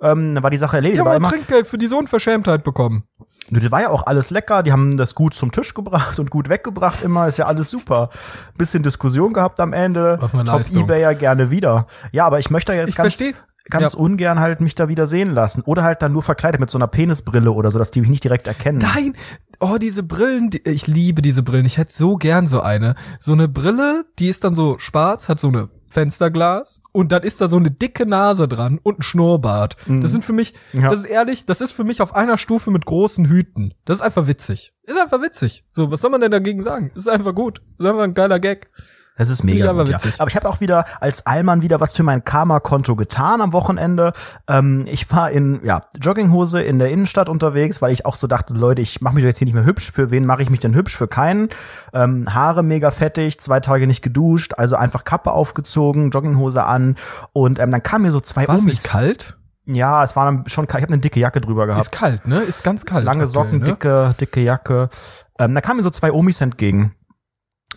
[0.00, 1.00] Ähm, dann war die Sache erledigt.
[1.00, 3.04] Die haben ein Trinkgeld für die so Unverschämtheit bekommen.
[3.48, 4.62] Nö, das war ja auch alles lecker.
[4.62, 7.28] Die haben das gut zum Tisch gebracht und gut weggebracht immer.
[7.28, 8.10] Ist ja alles super.
[8.58, 10.16] Bisschen Diskussion gehabt am Ende.
[10.20, 10.82] Was eine Top Leistung.
[10.82, 11.86] eBay ja gerne wieder.
[12.12, 13.36] Ja, aber ich möchte jetzt Ich ganz, versteh.
[13.70, 13.98] Ganz Ja.
[13.98, 15.62] ungern halt mich da wieder sehen lassen.
[15.62, 18.24] Oder halt dann nur verkleidet mit so einer Penisbrille oder so, dass die mich nicht
[18.24, 18.78] direkt erkennen.
[18.78, 19.14] Nein,
[19.60, 21.66] oh, diese Brillen, die, ich liebe diese Brillen.
[21.66, 22.94] Ich hätte so gern so eine.
[23.18, 27.40] So eine Brille, die ist dann so schwarz, hat so eine Fensterglas und dann ist
[27.40, 29.76] da so eine dicke Nase dran und ein Schnurrbart.
[29.86, 30.88] Das sind für mich, Ja.
[30.88, 33.72] das ist ehrlich, das ist für mich auf einer Stufe mit großen Hüten.
[33.84, 34.74] Das ist einfach witzig.
[34.82, 35.64] Ist einfach witzig.
[35.70, 36.90] So, was soll man denn dagegen sagen?
[36.94, 37.62] Ist einfach gut.
[37.78, 38.68] Ist einfach ein geiler Gag.
[39.16, 39.98] Das ist mega aber gut, ja.
[39.98, 40.20] witzig.
[40.20, 44.12] Aber ich habe auch wieder als Allmann wieder was für mein Karma-Konto getan am Wochenende.
[44.46, 48.54] Ähm, ich war in ja, Jogginghose in der Innenstadt unterwegs, weil ich auch so dachte,
[48.54, 49.90] Leute, ich mache mich doch jetzt hier nicht mehr hübsch.
[49.90, 50.96] Für wen mache ich mich denn hübsch?
[50.96, 51.48] Für keinen.
[51.94, 56.96] Ähm, Haare mega fettig, zwei Tage nicht geduscht, also einfach Kappe aufgezogen, Jogginghose an
[57.32, 58.82] und ähm, dann kamen mir so zwei War es Omis.
[58.82, 59.38] nicht kalt?
[59.66, 60.80] Ja, es war schon kalt.
[60.80, 61.82] Ich habe eine dicke Jacke drüber gehabt.
[61.82, 62.40] Ist kalt, ne?
[62.40, 63.04] Ist ganz kalt.
[63.04, 63.64] Lange Socken, ne?
[63.64, 64.90] dicke, dicke Jacke.
[65.38, 66.94] Ähm, da kamen mir so zwei Omis entgegen.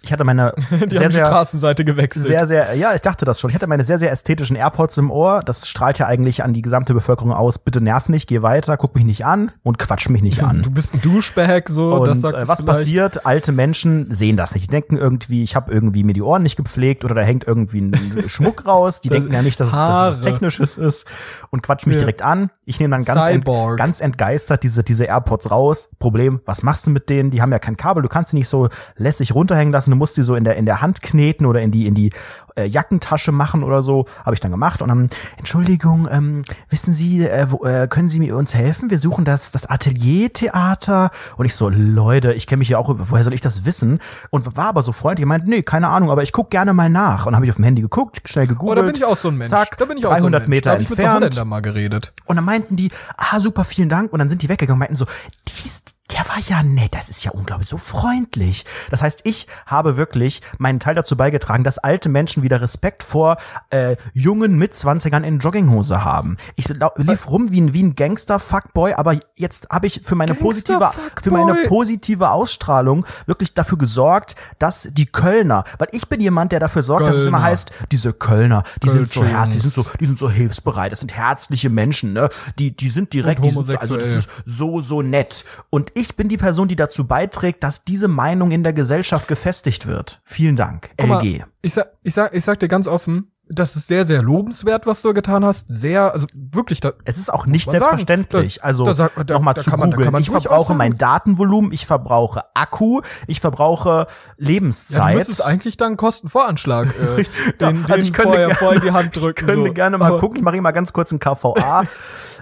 [0.01, 2.25] Ich hatte meine Die sehr, sehr, Straßenseite gewechselt.
[2.25, 3.49] sehr, sehr, ja, ich dachte das schon.
[3.49, 5.41] Ich hatte meine sehr, sehr ästhetischen AirPods im Ohr.
[5.45, 7.59] Das strahlt ja eigentlich an die gesamte Bevölkerung aus.
[7.59, 10.61] Bitte nerv nicht, geh weiter, guck mich nicht an und quatsch mich nicht an.
[10.61, 12.65] Du bist ein Duschbag, so, Und das sagt äh, was vielleicht.
[12.65, 13.25] passiert?
[13.25, 14.67] Alte Menschen sehen das nicht.
[14.67, 17.81] Die denken irgendwie, ich habe irgendwie mir die Ohren nicht gepflegt oder da hängt irgendwie
[17.81, 19.01] ein Schmuck raus.
[19.01, 20.19] Die denken ja nicht, dass es, dass es was.
[20.21, 21.05] Technisches ist
[21.51, 21.99] und quatschen mich Ja.
[22.01, 22.49] direkt an.
[22.65, 23.45] Ich nehme dann ganz, ent,
[23.77, 25.89] ganz entgeistert diese, diese AirPods raus.
[25.99, 27.31] Problem, was machst du mit denen?
[27.31, 28.01] Die haben ja kein Kabel.
[28.03, 29.88] Du kannst sie nicht so lässig runterhängen lassen.
[29.91, 32.11] Du musst die so in der, in der Hand kneten oder in die, in die
[32.55, 34.05] äh, Jackentasche machen oder so.
[34.25, 38.19] Habe ich dann gemacht und dann, Entschuldigung, ähm, wissen Sie, äh, wo, äh, können Sie
[38.19, 38.89] mir uns helfen?
[38.89, 41.11] Wir suchen das, das Ateliertheater.
[41.37, 43.99] Und ich so, Leute, ich kenne mich ja auch, woher soll ich das wissen?
[44.29, 47.25] Und war aber so freundlich, meint, nee, keine Ahnung, aber ich guck gerne mal nach.
[47.25, 48.77] Und habe ich auf dem Handy geguckt, schnell Oh, gegoogelt.
[48.79, 49.49] da bin ich auch so ein Mensch.
[49.49, 50.49] Zack, da bin ich auch so ein 300 Mensch.
[50.49, 51.45] Meter da hab ich mit so entfernt.
[51.45, 52.13] Mal geredet.
[52.25, 54.11] Und dann meinten die, ah, super, vielen Dank.
[54.13, 55.05] Und dann sind die weggegangen und meinten so,
[55.47, 58.65] dies, der war ja nett, das ist ja unglaublich, so freundlich.
[58.89, 63.37] Das heißt, ich habe wirklich meinen Teil dazu beigetragen, dass alte Menschen wieder Respekt vor
[63.69, 66.37] äh, jungen Mitzwanzigern in Jogginghose haben.
[66.55, 70.91] Ich lief rum wie ein, wie ein Gangster-Fuckboy, aber jetzt habe ich für meine positive,
[71.21, 76.59] für meine positive Ausstrahlung wirklich dafür gesorgt, dass die Kölner, weil ich bin jemand, der
[76.59, 77.51] dafür sorgt, dass es immer Kölner.
[77.51, 80.99] heißt, diese Kölner, die sind so herzlich, die sind so, die sind so hilfsbereit, das
[80.99, 82.29] sind herzliche Menschen, ne?
[82.57, 85.45] Die, die sind direkt, die sind so, also das ist so, so nett.
[85.69, 89.85] Und ich bin die Person, die dazu beiträgt, dass diese Meinung in der Gesellschaft gefestigt
[89.85, 90.21] wird.
[90.23, 91.43] Vielen Dank, Guck mal, LG.
[91.61, 95.01] ich sag, ich sag, ich sag dir ganz offen, das ist sehr, sehr lobenswert, was
[95.01, 95.65] du getan hast.
[95.69, 97.79] Sehr, also wirklich, da, Es ist auch nicht sagen.
[97.79, 98.57] selbstverständlich.
[98.57, 103.89] Da- also nochmal zu man- man Ich verbrauche mein Datenvolumen, ich verbrauche Akku, ich verbrauche
[103.89, 104.11] ja, du
[104.45, 105.15] Lebenszeit.
[105.15, 107.23] müsstest eigentlich dann einen Kostenvoranschlag äh,
[107.59, 109.45] den, also den ich könnte vorher, gerne- vorher in die Hand drücken.
[109.47, 109.73] Ich könnte so.
[109.73, 111.83] gerne mal Aber- gucken, ich mache mal ganz kurz ein KVA.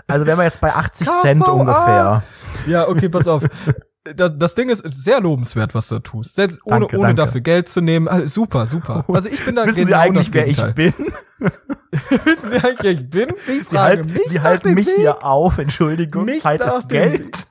[0.08, 1.52] Also wären wir jetzt bei 80 Cent KVA.
[1.54, 2.24] ungefähr.
[2.68, 3.44] Ja, okay, pass auf.
[4.16, 6.36] Das, das Ding ist sehr lobenswert, was du tust.
[6.36, 7.22] Selbst ohne, Danke, ohne danke.
[7.22, 8.08] dafür Geld zu nehmen.
[8.08, 9.06] Also super, super.
[9.14, 10.94] Also ich bin da Wissen Sie genau eigentlich, das wer ich bin?
[12.26, 13.30] Wissen Sie eigentlich, wer ich bin?
[13.46, 14.96] Sie, Sie, halten, mich Sie halten mich Weg.
[14.98, 16.26] hier auf, Entschuldigung.
[16.26, 17.48] Mich Zeit ist Geld.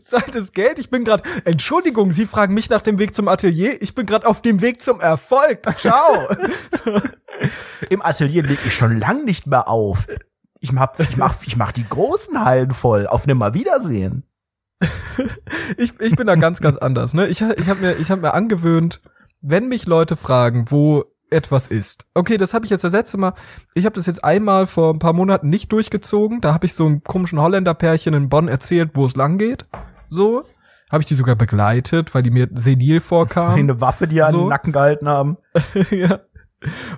[0.00, 0.78] Zeit ist Geld.
[0.78, 1.22] Ich bin gerade.
[1.44, 3.80] Entschuldigung, Sie fragen mich nach dem Weg zum Atelier.
[3.82, 5.62] Ich bin gerade auf dem Weg zum Erfolg.
[5.78, 6.28] Ciao.
[7.90, 10.06] Im Atelier lege ich schon lang nicht mehr auf.
[10.60, 13.06] Ich mach, ich mach, ich mach die großen Hallen voll.
[13.06, 14.24] Auf Nimmerwiedersehen.
[15.76, 17.14] ich, ich bin da ganz, ganz anders.
[17.14, 17.26] Ne?
[17.28, 19.00] Ich, ich habe mir, ich hab mir angewöhnt,
[19.40, 22.06] wenn mich Leute fragen, wo etwas ist.
[22.14, 23.34] Okay, das habe ich jetzt das letzte Mal.
[23.74, 26.40] Ich habe das jetzt einmal vor ein paar Monaten nicht durchgezogen.
[26.40, 29.66] Da habe ich so einem komischen Holländerpärchen in Bonn erzählt, wo es lang geht.
[30.08, 30.44] So
[30.90, 33.58] habe ich die sogar begleitet, weil die mir senil vorkamen.
[33.58, 34.40] Eine Waffe, die an So.
[34.40, 35.38] den Nacken gehalten haben.
[35.90, 36.20] ja.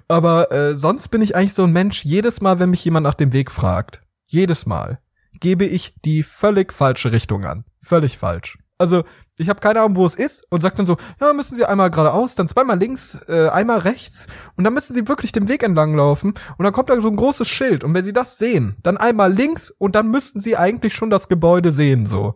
[0.06, 3.14] Aber äh, sonst bin ich eigentlich so ein Mensch, jedes Mal, wenn mich jemand nach
[3.14, 4.98] dem Weg fragt, jedes Mal,
[5.40, 7.64] gebe ich die völlig falsche Richtung an.
[7.82, 8.58] Völlig falsch.
[8.78, 9.04] Also,
[9.38, 11.90] ich habe keine Ahnung, wo es ist und sag dann so, ja, müssen Sie einmal
[11.90, 14.26] geradeaus, dann zweimal links, äh, einmal rechts
[14.56, 17.16] und dann müssen Sie wirklich den Weg entlang laufen und dann kommt da so ein
[17.16, 20.94] großes Schild und wenn Sie das sehen, dann einmal links und dann müssten Sie eigentlich
[20.94, 22.34] schon das Gebäude sehen, so.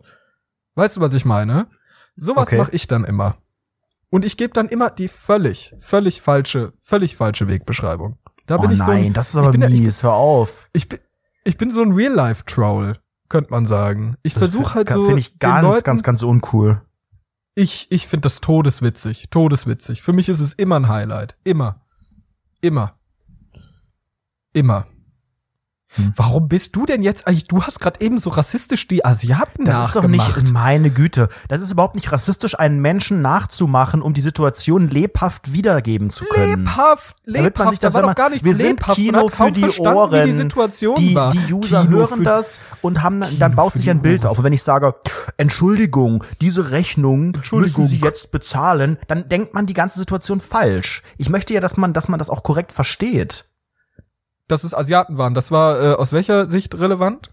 [0.75, 1.67] Weißt du, was ich meine?
[2.15, 2.57] Sowas Okay.
[2.57, 3.37] mache ich dann immer.
[4.09, 8.17] Und ich gebe dann immer die völlig, völlig falsche, völlig falsche Wegbeschreibung.
[8.45, 8.85] Da bin oh ich so.
[8.85, 10.67] Nein, ein, das ist aber bin, mies, ich, hör auf.
[10.73, 10.99] Ich bin,
[11.43, 14.15] ich bin so ein Real-Life-Troll, könnte man sagen.
[14.23, 15.05] Ich versuche halt so.
[15.05, 16.81] Finde ich ganz, Leuten, ganz, ganz uncool.
[17.55, 20.01] Ich, ich finde das todeswitzig, todeswitzig.
[20.01, 21.35] Für mich ist es immer ein Highlight.
[21.43, 21.81] Immer.
[22.61, 22.95] Immer.
[24.53, 24.87] Immer.
[25.95, 26.13] Hm.
[26.15, 27.47] Warum bist du denn jetzt eigentlich?
[27.47, 31.27] Du hast gerade eben so rassistisch die Asiaten Das ist doch nicht meine Güte.
[31.49, 36.61] Das ist überhaupt nicht rassistisch, einen Menschen nachzumachen, um die Situation lebhaft wiedergeben zu können.
[36.61, 37.59] Lebhaft, lebhaft.
[37.59, 40.25] Man sich das, war doch gar nicht Wir sind Kino für die Ohren.
[40.25, 41.31] die Situation die, war.
[41.31, 44.37] Die User Kino hören das und haben dann, dann baut sich ein Bild auf.
[44.37, 44.95] Und wenn ich sage,
[45.37, 51.03] Entschuldigung, diese Rechnung müssen Sie jetzt bezahlen, dann denkt man die ganze Situation falsch.
[51.17, 53.50] Ich möchte ja, dass man, dass man das auch korrekt versteht
[54.51, 55.33] dass es Asiaten waren.
[55.33, 57.31] Das war äh, aus welcher Sicht relevant?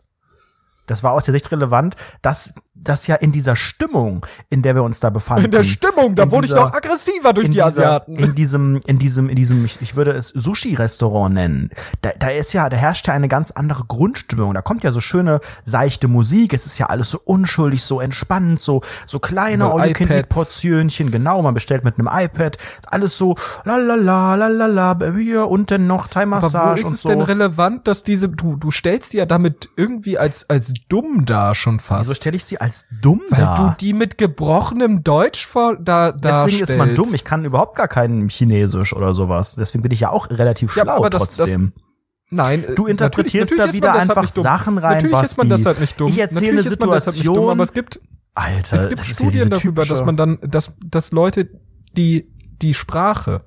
[0.90, 4.82] Das war aus der Sicht relevant, dass das ja in dieser Stimmung, in der wir
[4.82, 5.46] uns da befanden.
[5.46, 8.16] In der Stimmung, da wurde dieser, ich noch aggressiver durch die dieser, Asiaten.
[8.16, 11.70] In diesem, in diesem, in diesem, ich, ich würde es Sushi-Restaurant nennen.
[12.02, 14.54] Da, da ist ja, da herrscht ja eine ganz andere Grundstimmung.
[14.54, 16.52] Da kommt ja so schöne, seichte Musik.
[16.52, 21.10] Es ist ja alles so unschuldig, so entspannt, so, so kleine All-You-Can-Eat-Portionchen.
[21.10, 22.56] Genau, man bestellt mit einem iPad.
[22.56, 26.80] Ist alles so, la la la, la la la, und dann noch Thai-Massage Aber wo
[26.80, 27.08] ist es so.
[27.08, 31.54] denn relevant, dass diese, du, du stellst sie ja damit irgendwie als, als dumm da
[31.54, 32.02] schon fast.
[32.02, 33.56] Wieso stelle ich sie als dumm Weil da?
[33.56, 37.14] du die mit gebrochenem Deutsch vor, da, da Deswegen ist man dumm.
[37.14, 39.56] Ich kann überhaupt gar kein Chinesisch oder sowas.
[39.56, 41.72] Deswegen bin ich ja auch relativ ja, schlau das, trotzdem.
[41.74, 41.82] Das,
[42.30, 45.26] Nein, du interpretierst natürlich, natürlich da wieder einfach Sachen rein, Natürlich Basti.
[45.26, 46.08] ist man deshalb nicht dumm.
[46.08, 48.00] Ich erzähle eine Situation, dumm, aber es gibt
[48.34, 51.48] Alter, es gibt Studien darüber, dass man dann, dass, dass Leute,
[51.96, 53.42] die die Sprache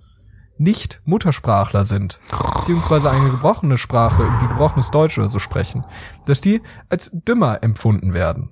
[0.61, 2.19] nicht Muttersprachler sind,
[2.55, 5.85] beziehungsweise eine gebrochene Sprache, wie gebrochenes Deutsch oder so sprechen,
[6.25, 8.51] dass die als dümmer empfunden werden.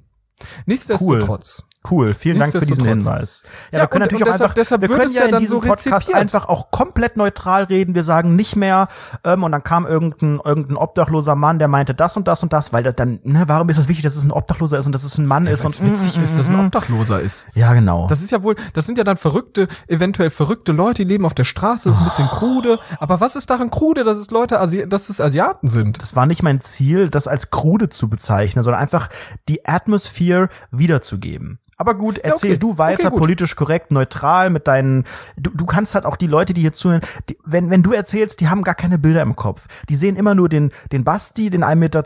[0.65, 1.63] Nichtsdestotrotz.
[1.63, 1.68] Cool.
[1.89, 3.43] Cool, vielen Dank für diesen Hinweis.
[3.71, 5.37] Ja, ja wir können und, natürlich und auch deshalb, einfach, deshalb wir können ja in
[5.39, 7.95] diesem so Podcast einfach auch komplett neutral reden.
[7.95, 8.89] Wir sagen nicht mehr,
[9.23, 12.73] ähm, und dann kam irgendein, irgendein obdachloser Mann, der meinte das und das und das,
[12.73, 15.05] weil das dann, ne, warum ist das wichtig, dass es ein Obdachloser ist und dass
[15.05, 16.65] es ein Mann ja, ist und witzig mm, ist, dass ein mm, mm.
[16.65, 17.47] Obdachloser ist.
[17.53, 18.07] Ja, genau.
[18.07, 21.33] Das ist ja wohl, das sind ja dann verrückte, eventuell verrückte Leute, die leben auf
[21.33, 22.35] der Straße, das ist ein bisschen oh.
[22.35, 22.79] krude.
[22.99, 26.01] Aber was ist daran krude, dass es Leute, Asi dass es Asiaten sind?
[26.01, 29.07] Das war nicht mein Ziel, das als krude zu bezeichnen, sondern einfach
[29.47, 31.59] die Atmosphäre wiederzugeben.
[31.79, 32.59] Aber gut, erzähl okay.
[32.59, 35.05] du weiter, okay, politisch korrekt, neutral mit deinen,
[35.37, 36.99] du, du kannst halt auch die Leute, die hier zuhören,
[37.29, 39.65] die, wenn, wenn du erzählst, die haben gar keine Bilder im Kopf.
[39.87, 42.03] Die sehen immer nur den, den Basti, den 1,72 Meter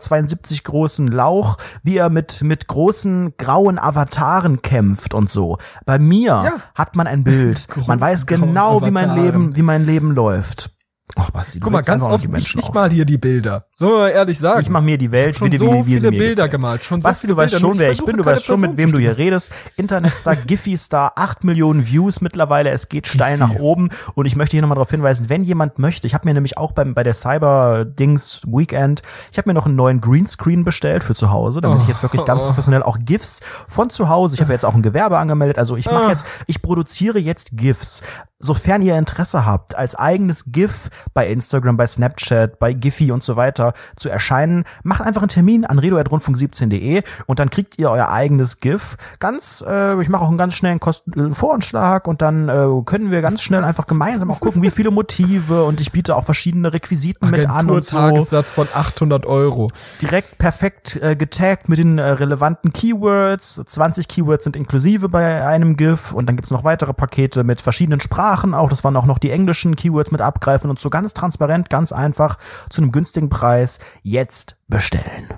[0.62, 5.58] großen Lauch, wie er mit, mit großen grauen Avataren kämpft und so.
[5.84, 6.52] Bei mir ja.
[6.76, 7.66] hat man ein Bild.
[7.88, 10.70] man weiß genau, wie mein Leben, wie mein Leben läuft.
[11.16, 13.66] Ach, Basti, du Guck mal, ganz oft ich, ich mal hier die Bilder.
[13.72, 14.62] So ehrlich sagen.
[14.62, 16.82] Ich mach mir die Welt, wie, so wie, wie viele Bilder gemalt.
[16.82, 18.98] Schon so Basti, du weißt schon, wer ich bin, du weißt schon, mit wem du
[18.98, 19.52] hier redest.
[19.76, 23.90] Internetstar, Giphy-Star, acht Millionen Views mittlerweile, es geht steil nach oben.
[24.14, 26.72] Und ich möchte hier nochmal darauf hinweisen, wenn jemand möchte, ich habe mir nämlich auch
[26.72, 31.30] beim, bei der Cyber-Dings Weekend, ich habe mir noch einen neuen Greenscreen bestellt für zu
[31.30, 32.46] Hause, damit ich jetzt wirklich ganz oh.
[32.46, 35.84] professionell auch GIFs von zu Hause, ich habe jetzt auch ein Gewerbe angemeldet, also ich
[35.84, 36.10] mache ah.
[36.10, 38.02] jetzt, ich produziere jetzt GIFs
[38.44, 43.36] sofern ihr Interesse habt, als eigenes GIF bei Instagram, bei Snapchat, bei Giphy und so
[43.36, 48.60] weiter zu erscheinen, macht einfach einen Termin an redo.rundfunk17.de und dann kriegt ihr euer eigenes
[48.60, 48.96] GIF.
[49.18, 53.22] Ganz, äh, ich mache auch einen ganz schnellen Kosten Voranschlag und dann äh, können wir
[53.22, 57.30] ganz schnell einfach gemeinsam auch gucken, wie viele Motive und ich biete auch verschiedene Requisiten
[57.30, 57.96] mit an und so.
[57.96, 59.70] Tagessatz von 800 Euro.
[60.00, 63.62] Direkt perfekt äh, getaggt mit den äh, relevanten Keywords.
[63.64, 68.00] 20 Keywords sind inklusive bei einem GIF und dann gibt's noch weitere Pakete mit verschiedenen
[68.00, 68.68] Sprachen Sprachen auch.
[68.68, 72.38] Das waren auch noch die englischen Keywords mit abgreifen und so ganz transparent, ganz einfach
[72.70, 75.28] zu einem günstigen Preis jetzt bestellen.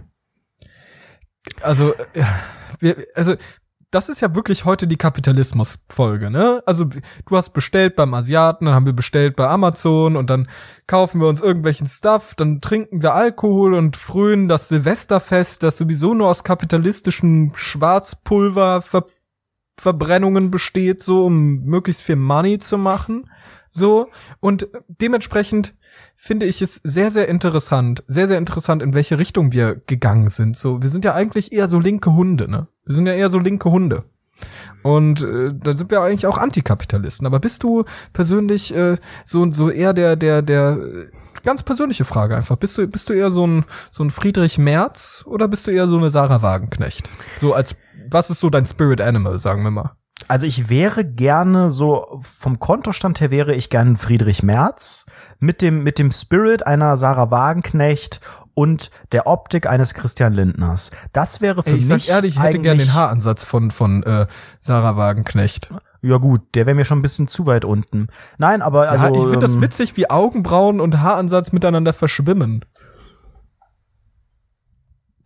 [1.62, 2.24] Also, äh,
[2.80, 3.36] wir, also
[3.90, 6.60] das ist ja wirklich heute die Kapitalismus-Folge, ne?
[6.66, 10.48] Also du hast bestellt beim Asiaten, dann haben wir bestellt bei Amazon und dann
[10.86, 16.14] kaufen wir uns irgendwelchen Stuff, dann trinken wir Alkohol und frönen das Silvesterfest, das sowieso
[16.14, 19.06] nur aus kapitalistischem Schwarzpulver ver
[19.78, 23.30] Verbrennungen besteht, so um möglichst viel Money zu machen.
[23.68, 24.08] So.
[24.40, 25.74] Und dementsprechend
[26.14, 30.56] finde ich es sehr, sehr interessant, sehr, sehr interessant, in welche Richtung wir gegangen sind.
[30.56, 32.68] So, wir sind ja eigentlich eher so linke Hunde, ne?
[32.84, 34.04] Wir sind ja eher so linke Hunde.
[34.82, 37.26] Und äh, da sind wir eigentlich auch Antikapitalisten.
[37.26, 41.06] Aber bist du persönlich äh, so so eher der der der äh,
[41.42, 42.56] ganz persönliche Frage einfach.
[42.56, 45.88] Bist du bist du eher so ein so ein Friedrich Merz oder bist du eher
[45.88, 47.08] so eine Sarah Wagenknecht?
[47.40, 47.76] So als
[48.10, 49.96] was ist so dein Spirit Animal, sagen wir mal?
[50.28, 55.06] Also ich wäre gerne so vom Kontostand her wäre ich gerne Friedrich Merz
[55.38, 58.20] mit dem mit dem Spirit einer Sarah Wagenknecht
[58.54, 60.90] und der Optik eines Christian Lindners.
[61.12, 64.02] Das wäre für Ey, ich mich sag ehrlich, ich hätte gerne den Haaransatz von von
[64.02, 64.26] äh,
[64.58, 65.70] Sarah Wagenknecht.
[66.02, 68.08] Ja gut, der wäre mir schon ein bisschen zu weit unten.
[68.38, 72.64] Nein, aber also ja, ich finde das ähm, witzig, wie Augenbrauen und Haaransatz miteinander verschwimmen.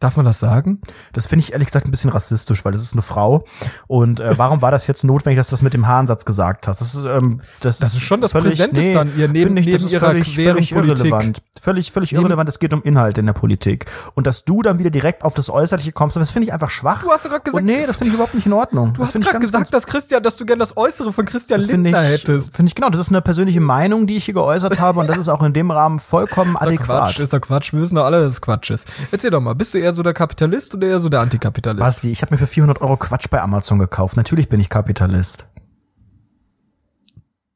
[0.00, 0.80] Darf man das sagen?
[1.12, 3.44] Das finde ich ehrlich gesagt ein bisschen rassistisch, weil das ist eine Frau.
[3.86, 6.80] Und äh, warum war das jetzt notwendig, dass du das mit dem Haaransatz gesagt hast?
[6.80, 9.74] Das ist, ähm, das, Das ist schon das völlig, nee, dann, ihr neben, ich, das
[9.74, 10.98] neben ist ihrer völlig, queren völlig Politik.
[11.06, 11.42] irrelevant.
[11.60, 12.48] Völlig, völlig Neben- irrelevant.
[12.48, 13.84] Es geht um Inhalt in der Politik.
[14.14, 17.02] Und dass du dann wieder direkt auf das Äußerliche kommst, das finde ich einfach schwach.
[17.02, 18.94] Du hast gerade gesagt, Und nee, das finde ich überhaupt nicht in Ordnung.
[18.94, 22.02] du hast gerade gesagt, dass Christian, dass du gerne das Äußere von Christian das Lindner
[22.04, 22.56] ich, hättest.
[22.56, 22.88] finde ich genau.
[22.88, 25.52] Das ist eine persönliche Meinung, die ich hier geäußert habe, und das ist auch in
[25.52, 27.20] dem Rahmen vollkommen Ist doch Quatsch, adäquat.
[27.20, 27.72] ist doch Quatsch.
[27.74, 28.88] Wir wissen doch alle, dass es Quatsch ist.
[29.10, 31.80] Erzähl doch mal, bist du eher so der Kapitalist oder eher so der Antikapitalist?
[31.82, 34.16] Basti, ich habe mir für 400 Euro Quatsch bei Amazon gekauft.
[34.16, 35.46] Natürlich bin ich Kapitalist.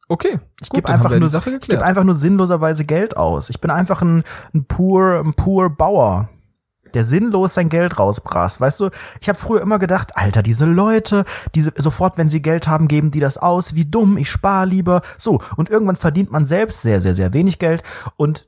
[0.07, 1.83] Okay, Ich gebe einfach nur, ich geklärt.
[1.83, 3.49] einfach nur sinnloserweise Geld aus.
[3.49, 4.23] Ich bin einfach ein,
[4.53, 6.29] ein pur, ein pur Bauer,
[6.93, 8.61] der sinnlos sein Geld rausbrast.
[8.61, 11.25] Weißt du, ich habe früher immer gedacht, Alter, diese Leute,
[11.55, 13.75] diese sofort, wenn sie Geld haben, geben die das aus.
[13.75, 15.01] Wie dumm, ich spare lieber.
[15.19, 17.83] So und irgendwann verdient man selbst sehr, sehr, sehr wenig Geld
[18.17, 18.47] und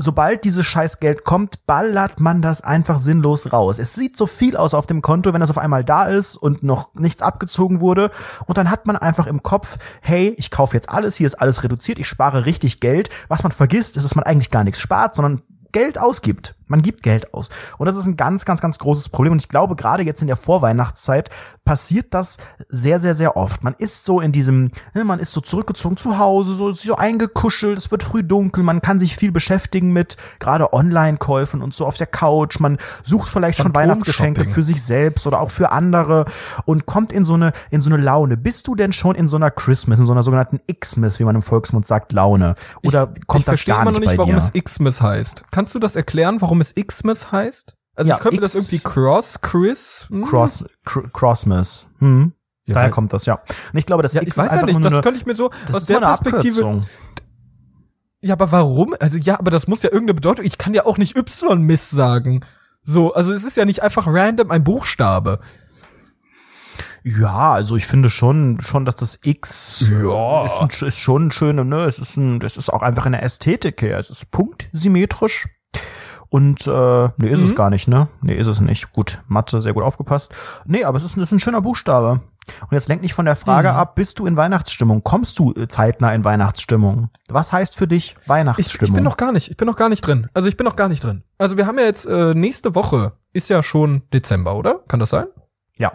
[0.00, 3.80] Sobald dieses Scheißgeld kommt, ballert man das einfach sinnlos raus.
[3.80, 6.62] Es sieht so viel aus auf dem Konto, wenn das auf einmal da ist und
[6.62, 8.12] noch nichts abgezogen wurde.
[8.46, 11.64] Und dann hat man einfach im Kopf, hey, ich kaufe jetzt alles, hier ist alles
[11.64, 13.10] reduziert, ich spare richtig Geld.
[13.26, 15.42] Was man vergisst, ist, dass man eigentlich gar nichts spart, sondern
[15.72, 16.54] Geld ausgibt.
[16.68, 17.48] Man gibt Geld aus.
[17.78, 19.32] Und das ist ein ganz, ganz, ganz großes Problem.
[19.32, 21.30] Und ich glaube, gerade jetzt in der Vorweihnachtszeit
[21.64, 22.38] passiert das
[22.68, 23.62] sehr, sehr, sehr oft.
[23.62, 27.78] Man ist so in diesem, ne, man ist so zurückgezogen zu Hause, so, so eingekuschelt,
[27.78, 31.96] es wird früh dunkel, man kann sich viel beschäftigen mit gerade Online-Käufen und so auf
[31.96, 32.60] der Couch.
[32.60, 33.74] Man sucht vielleicht schon.
[33.74, 36.24] Weihnachtsgeschenke für sich selbst oder auch für andere
[36.64, 38.36] und kommt in so eine, in so eine Laune.
[38.36, 41.36] Bist du denn schon in so einer Christmas, in so einer sogenannten Xmas, wie man
[41.36, 42.54] im Volksmund sagt, Laune?
[42.82, 45.44] Oder ich, kommt ich das verstehe gar immer nicht noch nicht, warum es Xmas heißt.
[45.50, 47.76] Kannst du das erklären, warum es Xmas heißt?
[47.94, 50.06] Also Ja, ich könnte mir das irgendwie Cross, Chris.
[50.08, 50.24] hm?
[50.24, 51.86] Cross, Cr Crossmas.
[51.98, 52.32] Hm.
[52.64, 53.34] Ja, Daher kommt das, ja.
[53.72, 55.02] Und ich glaube, das Ja, X ich weiß ist ja einfach nicht, nur das eine,
[55.02, 56.60] könnte ich mir so aus der Perspektive.
[56.60, 56.86] Abkürzung.
[58.20, 58.94] Ja, aber warum?
[59.00, 60.44] Also ja, aber das muss ja irgendeine Bedeutung.
[60.44, 62.44] Ich kann ja auch nicht Y-Miss sagen.
[62.82, 65.40] So, also es ist ja nicht einfach random ein Buchstabe.
[67.04, 70.44] Ja, also ich finde schon, schon, dass das X Ja.
[70.44, 73.12] ist, ein, ist schon ein schöner, ne, es ist ein, das ist auch einfach in
[73.12, 73.98] der Ästhetik her.
[73.98, 75.48] Es ist punktsymmetrisch.
[76.30, 78.08] Und äh, nee, ist es gar nicht, ne?
[78.20, 78.92] Nee, ist es nicht.
[78.92, 80.34] Gut, Mathe, sehr gut aufgepasst.
[80.66, 82.20] Nee, aber es ist, ein- ist ein schöner Buchstabe.
[82.62, 85.02] Und jetzt lenk nicht von der Frage ab, bist du in Weihnachtsstimmung?
[85.04, 87.10] Kommst du äh, zeitnah in Weihnachtsstimmung?
[87.28, 88.88] Was heißt für dich Ich, Weihnachtsstimmung?
[88.88, 90.28] ich bin noch gar nicht, ich bin noch gar nicht drin.
[90.34, 91.24] Also ich bin noch gar nicht drin.
[91.38, 94.80] Also wir haben ja jetzt äh, nächste Woche ist ja schon Dezember, oder?
[94.88, 95.26] Kann das sein?
[95.78, 95.92] ja.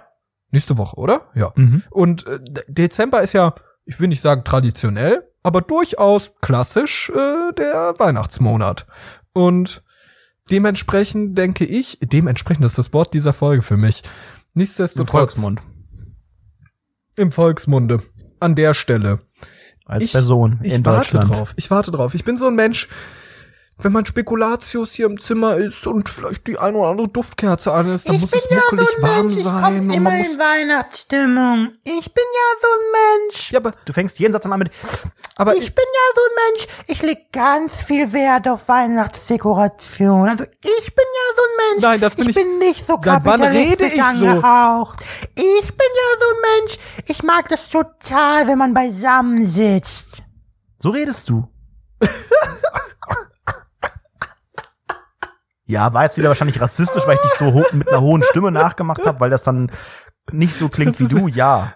[0.52, 1.22] Nächste Woche, oder?
[1.34, 1.52] Ja.
[1.56, 1.82] Mhm.
[1.90, 3.56] Und äh, De- Dezember ist ja,
[3.86, 8.86] ich will nicht sagen traditionell, aber durchaus klassisch äh, der Weihnachtsmonat.
[9.34, 9.84] Und
[10.50, 14.04] dementsprechend denke ich, dementsprechend ist das Wort dieser Folge für mich.
[14.04, 15.62] Im Nichtsdestotrotz Volksmund.
[17.16, 18.02] im Volksmunde
[18.40, 19.20] an der Stelle.
[19.86, 21.36] Als ich, Person ich in warte Deutschland.
[21.36, 21.54] drauf.
[21.58, 22.14] Ich warte drauf.
[22.14, 22.88] Ich bin so ein Mensch,
[23.80, 27.90] wenn mein Spekulatius hier im Zimmer ist und vielleicht die eine oder andere Duftkerze an
[27.92, 29.90] ist, dann muss es muckelig warm sein.
[29.92, 31.72] und man muss, Weihnachtsstimmung.
[31.84, 32.92] Ich bin ja so ein
[33.28, 33.52] Mensch.
[33.52, 34.70] ja, aber, Du fängst jeden Satz an mit
[35.36, 36.68] aber Ich bin ja so ein Mensch.
[36.88, 40.30] Ich leg ganz viel Wert auf Weihnachtsdekoration.
[40.30, 41.82] Also ich bin ja so ein Mensch.
[41.84, 42.38] Nein, das bin ich.
[42.38, 44.28] ich- bin nicht so Seit wann rede kapitalistisch ich so?
[44.28, 45.00] angehaucht.
[45.34, 46.78] Ich bin ja so ein Mensch.
[47.08, 50.22] Ich mag das total, wenn man beisammen sitzt.
[50.80, 51.48] So redest du.
[55.74, 58.52] ja, war jetzt wieder wahrscheinlich rassistisch, weil ich dich so ho mit einer hohen Stimme
[58.52, 59.72] nachgemacht habe, weil das dann
[60.32, 61.28] nicht so klingt wie du.
[61.28, 61.74] Ja.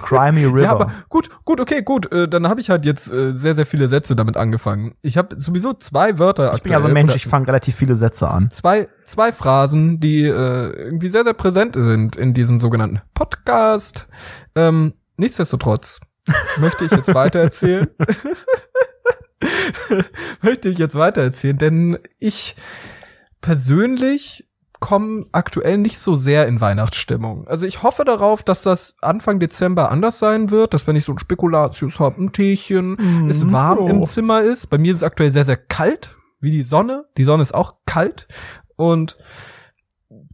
[0.00, 0.62] Crimey River.
[0.62, 2.10] Ja, aber gut, gut, okay, gut.
[2.12, 4.94] Äh, dann habe ich halt jetzt äh, sehr, sehr viele Sätze damit angefangen.
[5.02, 6.54] Ich habe sowieso zwei Wörter.
[6.54, 8.50] ich bin ja so ein Mensch, ich fange relativ viele Sätze an.
[8.52, 14.06] zwei, zwei Phrasen, die äh, irgendwie sehr, sehr präsent sind in diesem sogenannten Podcast.
[14.54, 16.00] Ähm, nichtsdestotrotz
[16.58, 17.88] möchte ich jetzt weitererzählen.
[20.42, 22.56] möchte ich jetzt weitererzählen, denn ich
[23.46, 24.48] persönlich
[24.80, 27.46] komme aktuell nicht so sehr in Weihnachtsstimmung.
[27.46, 31.12] Also ich hoffe darauf, dass das Anfang Dezember anders sein wird, dass wenn ich so
[31.12, 33.86] ein Spekulatius habe, ein Teechen, es warm oh.
[33.86, 34.66] im Zimmer ist.
[34.66, 37.04] Bei mir ist es aktuell sehr, sehr kalt, wie die Sonne.
[37.18, 38.26] Die Sonne ist auch kalt
[38.74, 39.16] und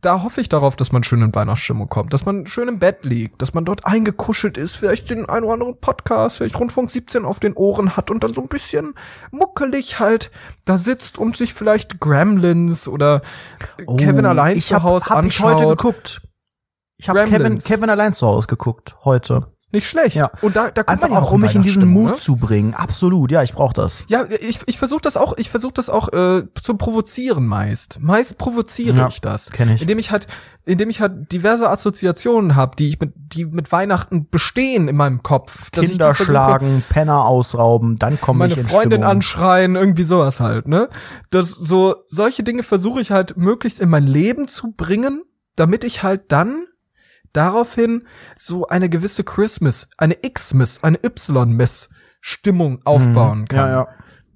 [0.03, 3.05] da hoffe ich darauf, dass man schön in Weihnachtsstimmung kommt, dass man schön im Bett
[3.05, 7.25] liegt, dass man dort eingekuschelt ist, vielleicht den einen oder anderen Podcast, vielleicht Rundfunk 17
[7.25, 8.95] auf den Ohren hat und dann so ein bisschen
[9.31, 10.31] muckelig halt
[10.65, 13.23] da sitzt und sich vielleicht Gremlins oder
[13.97, 15.79] Kevin allein Oh, zu Hause hab ich heute anschaut.
[15.79, 16.21] geguckt.
[16.99, 17.59] Ich habe Kevin.
[17.59, 19.52] Kevin allein zu Hause geguckt, heute.
[19.73, 20.17] Nicht schlecht.
[20.17, 20.31] Ja.
[20.43, 22.15] Und da, da kommt Einfach man ja auch, um mich in diesen Mut ne?
[22.15, 22.75] zu bringen.
[22.75, 24.05] Absolut, ja, ich brauche das.
[24.09, 27.99] Ja, ich, ich versuche das auch, ich versuche das auch äh, zu provozieren meist.
[28.01, 29.51] Meist provoziere Ja, ich das.
[29.51, 29.81] kenn ich.
[29.81, 30.27] Indem ich halt,
[30.67, 35.23] indem ich halt diverse Assoziationen habe, die ich mit, die mit Weihnachten bestehen in meinem
[35.23, 35.71] Kopf.
[35.73, 39.11] Kinder schlagen, Penner ausrauben, dann komme ich meine in Freundin Stimmung.
[39.11, 40.89] anschreien, irgendwie sowas halt, ne?
[41.31, 45.23] Das so solche Dinge versuche ich halt möglichst in mein Leben zu bringen,
[45.57, 46.67] damit ich halt dann
[47.33, 48.07] daraufhin
[48.37, 53.71] so eine gewisse Christmas, eine X-Miss, eine Y-Miss Stimmung aufbauen kann.
[53.71, 53.75] Mhm.
[53.75, 53.89] Ja, ja.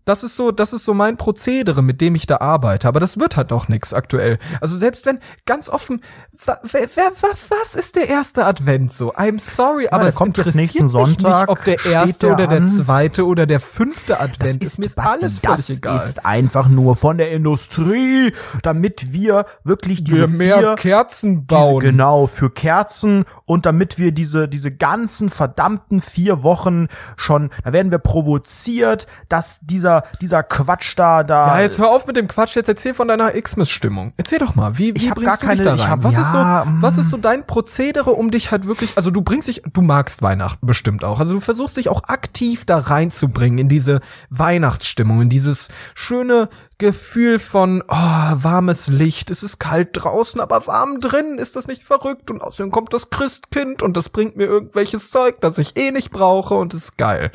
[0.06, 2.86] Das ist so, das ist so mein Prozedere, mit dem ich da arbeite.
[2.88, 4.38] Aber das wird halt auch nix aktuell.
[4.60, 6.00] Also selbst wenn, ganz offen,
[6.44, 9.12] wa, wer, wer, was, was ist der erste Advent so?
[9.14, 12.46] I'm sorry, aber der es kommt jetzt nächsten Sonntag, nicht, ob der erste der oder
[12.46, 12.66] der an.
[12.68, 14.78] zweite oder der fünfte Advent Das ist.
[14.78, 15.96] ist, Basti, alles das egal.
[15.96, 18.32] ist einfach nur von der Industrie,
[18.62, 21.80] damit wir wirklich diese wir mehr vier, Kerzen diese, bauen.
[21.80, 26.86] genau, für Kerzen und damit wir diese, diese ganzen verdammten vier Wochen
[27.16, 31.46] schon, da werden wir provoziert, dass dieser, dieser Quatsch da, da.
[31.56, 32.56] Ja, jetzt hör auf mit dem Quatsch.
[32.56, 34.12] Jetzt erzähl von deiner Xmas-Stimmung.
[34.16, 35.90] Erzähl doch mal, wie, wie bringst du dich keine- da ich rein?
[35.90, 36.82] hab- was ja, ist so, mm.
[36.82, 40.22] was ist so dein Prozedere, um dich halt wirklich, also du bringst dich, du magst
[40.22, 41.20] Weihnachten bestimmt auch.
[41.20, 47.38] Also du versuchst dich auch aktiv da reinzubringen in diese Weihnachtsstimmung, in dieses schöne Gefühl
[47.38, 49.30] von, oh, warmes Licht.
[49.30, 51.38] Es ist kalt draußen, aber warm drin.
[51.38, 52.30] Ist das nicht verrückt?
[52.30, 56.10] Und außerdem kommt das Christkind und das bringt mir irgendwelches Zeug, das ich eh nicht
[56.10, 57.30] brauche und ist geil.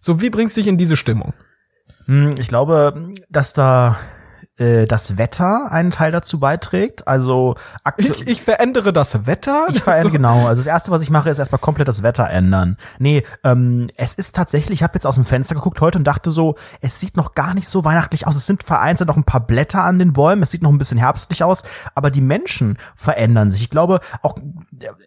[0.00, 1.34] So, wie bringst du dich in diese Stimmung?
[2.06, 2.94] Hm, Ich glaube,
[3.30, 3.96] dass da
[4.62, 7.08] äh, das Wetter einen Teil dazu beiträgt.
[7.08, 7.56] Also.
[7.96, 9.66] Ich, ich verändere das Wetter.
[9.70, 10.46] Ich verändere, genau.
[10.46, 12.76] Also das erste, was ich mache, ist erstmal komplett das Wetter ändern.
[12.98, 16.30] Nee, ähm, es ist tatsächlich, ich habe jetzt aus dem Fenster geguckt heute und dachte
[16.30, 18.36] so, es sieht noch gar nicht so weihnachtlich aus.
[18.36, 20.98] Es sind vereinzelt noch ein paar Blätter an den Bäumen, es sieht noch ein bisschen
[20.98, 21.62] herbstlich aus,
[21.94, 23.62] aber die Menschen verändern sich.
[23.62, 24.36] Ich glaube, auch,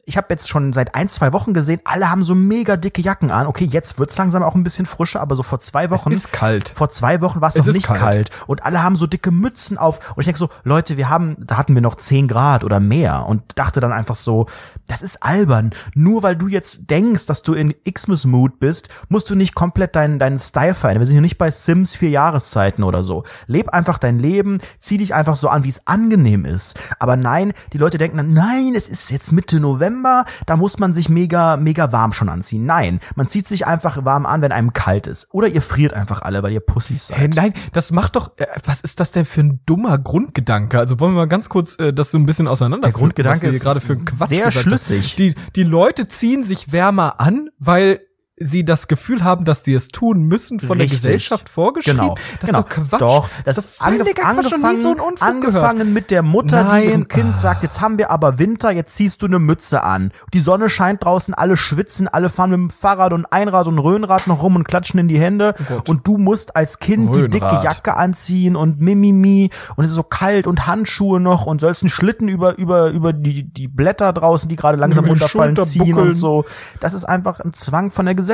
[0.06, 3.32] ich habe jetzt schon seit ein, zwei Wochen gesehen, alle haben so mega dicke Jacken
[3.32, 3.48] an.
[3.48, 6.12] Okay, jetzt wird's langsam auch ein bisschen frischer, aber so vor zwei Wochen.
[6.12, 6.70] ist kalt.
[6.70, 8.00] Vor zwei Wochen war es Es noch nicht kalt.
[8.00, 8.32] kalt.
[8.48, 10.00] Und alle haben so dicke Mützen auf.
[10.16, 13.28] Und ich denke so, Leute, wir haben, da hatten wir noch 10 Grad oder mehr.
[13.28, 14.48] Und dachte dann einfach so,
[14.88, 15.70] das ist albern.
[15.94, 20.18] Nur weil du jetzt denkst, dass du in Xmas-Mood bist, musst du nicht komplett deinen,
[20.18, 21.02] deinen Style verändern.
[21.02, 23.24] Wir sind hier nicht bei Sims vier Jahreszeiten oder so.
[23.46, 26.80] Leb einfach dein Leben, zieh dich einfach so an, wie es angenehm ist.
[26.98, 30.96] Aber nein, die Leute denken dann, nein, es ist jetzt Mitte November, da muss man
[30.96, 32.66] sich mega, mega warm schon anziehen.
[32.66, 35.28] Nein, man zieht sich einfach warm an, wenn einem kalt ist.
[35.34, 37.18] Oder ihr friert einfach alle, weil ihr Pussys seid.
[37.18, 40.78] Hey, nein, das macht doch, äh, was ist das denn für ein dummer Grundgedanke?
[40.80, 43.62] Also wollen wir mal ganz kurz äh, das so ein bisschen auseinander Der Grundgedanke ist
[43.64, 44.60] gerade für Quatsch sehr hast.
[44.60, 45.16] schlüssig.
[45.16, 48.00] Die, die Leute ziehen sich wärmer an, weil
[48.38, 51.02] sie das Gefühl haben, dass die es tun müssen, von Richtig.
[51.02, 52.00] der Gesellschaft vorgeschrieben.
[52.00, 52.16] Genau.
[52.42, 52.60] Das genau.
[52.60, 53.02] ist doch Quatsch.
[53.02, 55.88] Doch, das, das ist doch angef angefangen, so angefangen gehört.
[55.88, 56.90] mit der Mutter, die Nein.
[56.90, 57.38] ihrem Kind Ah.
[57.38, 60.12] sagt, jetzt haben wir aber Winter, jetzt ziehst du eine Mütze an.
[60.34, 64.28] Die Sonne scheint draußen, alle schwitzen, alle fahren mit dem Fahrrad und Einrad und Röhnrad
[64.28, 65.56] noch rum und klatschen in die Hände.
[65.88, 67.64] und du musst als Kind die dicke Röhnrad.
[67.64, 71.90] Jacke anziehen und Mimimi und es ist so kalt und Handschuhe noch und sollst einen
[71.90, 76.10] Schlitten über, über, über die, die Blätter draußen, die gerade langsam die runterfallen, ziehen buckeln.
[76.10, 76.44] und so.
[76.82, 78.25] Das ist einfach ein Zwang von der Gesellschaft.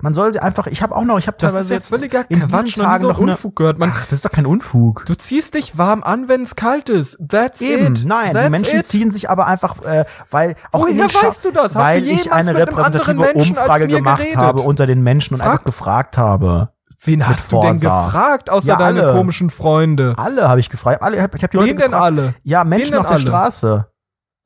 [0.00, 1.88] Man soll sie einfach, ich habe auch noch, ich habe Das teilweise ist ja jetzt
[1.88, 2.76] völliger Quatsch.
[2.76, 3.78] Tagen noch Unfug gehört.
[3.78, 5.04] Man, Ach, das ist doch kein Unfug.
[5.06, 7.18] du ziehst dich warm an, wenn es kalt ist.
[7.28, 8.04] That's Eben, it.
[8.06, 8.86] nein, That's die Menschen it.
[8.86, 11.74] ziehen sich aber einfach, äh, weil auch Woher in den weißt du das?
[11.74, 14.36] Hast weil du ich eine repräsentative Umfrage gemacht geredet?
[14.38, 16.70] habe unter den Menschen und Frag- einfach gefragt habe.
[17.04, 20.14] Wen hast du denn gefragt, außer Ja, deine komischen Freunde?
[20.16, 21.02] Alle habe ich gefragt.
[21.02, 22.02] Alle, ich habe hab die Leute Wen denn gefragt.
[22.04, 22.34] alle?
[22.42, 23.20] Ja, Menschen auf der alle?
[23.20, 23.86] Straße.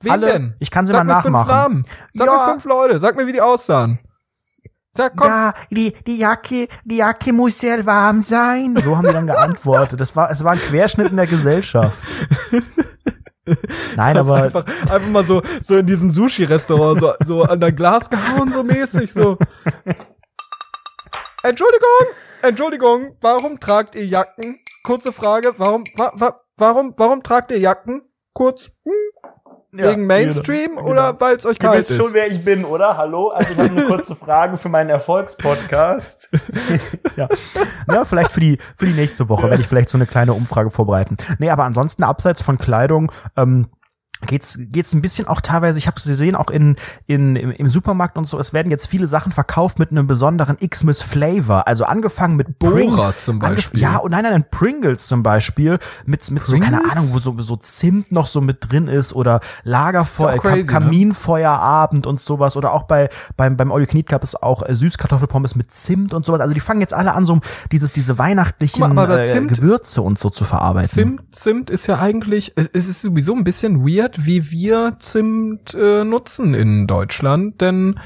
[0.02, 0.26] Wen alle.
[0.26, 0.54] denn?
[0.58, 1.72] Ich kann sie Sag mal mir fünf nachmachen.
[1.74, 1.86] Namen.
[2.12, 2.32] Sag Ja.
[2.32, 2.98] mir fünf Leute.
[2.98, 3.98] Sag mir, wie die aussahen.
[4.92, 5.28] Sag, komm.
[5.28, 8.76] Ja, die, die Jacke, die Jacke muss sehr warm sein.
[8.82, 10.00] So haben die dann geantwortet.
[10.00, 11.96] Das war, es war ein Querschnitt in der Gesellschaft.
[13.96, 17.74] Nein, Hast aber einfach, einfach mal so, so in diesem Sushi-Restaurant so, so an dein
[17.74, 19.38] Glas gehauen, so mäßig, so.
[21.42, 21.88] Entschuldigung,
[22.42, 24.58] Entschuldigung, warum tragt ihr Jacken?
[24.84, 28.02] Kurze Frage, warum, wa, wa, warum, warum tragt ihr Jacken?
[28.34, 28.92] Kurz, hm,
[29.72, 30.88] wegen Mainstream genau.
[30.88, 31.96] oder weil es euch Du kalt wisst ist?
[31.96, 32.96] schon, wer ich bin, oder?
[32.96, 33.28] Hallo?
[33.28, 36.28] Also ich habe eine kurze Frage für meinen Erfolgspodcast.
[37.16, 37.28] ja.
[37.92, 40.70] ja, vielleicht für die, für die nächste Woche werde ich vielleicht so eine kleine Umfrage
[40.70, 41.16] vorbereiten.
[41.38, 43.68] Nee, aber ansonsten abseits von Kleidung, ähm,
[44.26, 47.68] geht's geht's ein bisschen auch teilweise ich habe es gesehen auch in in im, im
[47.68, 51.84] Supermarkt und so es werden jetzt viele Sachen verkauft mit einem besonderen Xmas Flavor also
[51.84, 52.72] angefangen mit Bohrer
[53.12, 53.80] Pring- zum angef- Beispiel.
[53.80, 56.92] ja und nein nein Pringles zum Beispiel mit mit so keine Pringles?
[56.92, 60.52] Ahnung wo so so Zimt noch so mit drin ist oder Lagerfeuer Ist auch Kam
[60.52, 60.72] crazy, ne?
[61.24, 64.74] Kaminfeuerabend und sowas oder auch bei beim beim All You Can gab es auch äh,
[64.74, 67.40] Süßkartoffelpommes mit Zimt und sowas also die fangen jetzt alle an so
[67.72, 71.86] dieses diese weihnachtlichen mal, aber äh, Zimt- Gewürze und so zu verarbeiten Zimt, Zimt ist
[71.86, 76.86] ja eigentlich, es, es ist sowieso ein bisschen weird, wie wir Zimt äh, nutzen in
[76.86, 77.98] Deutschland, denn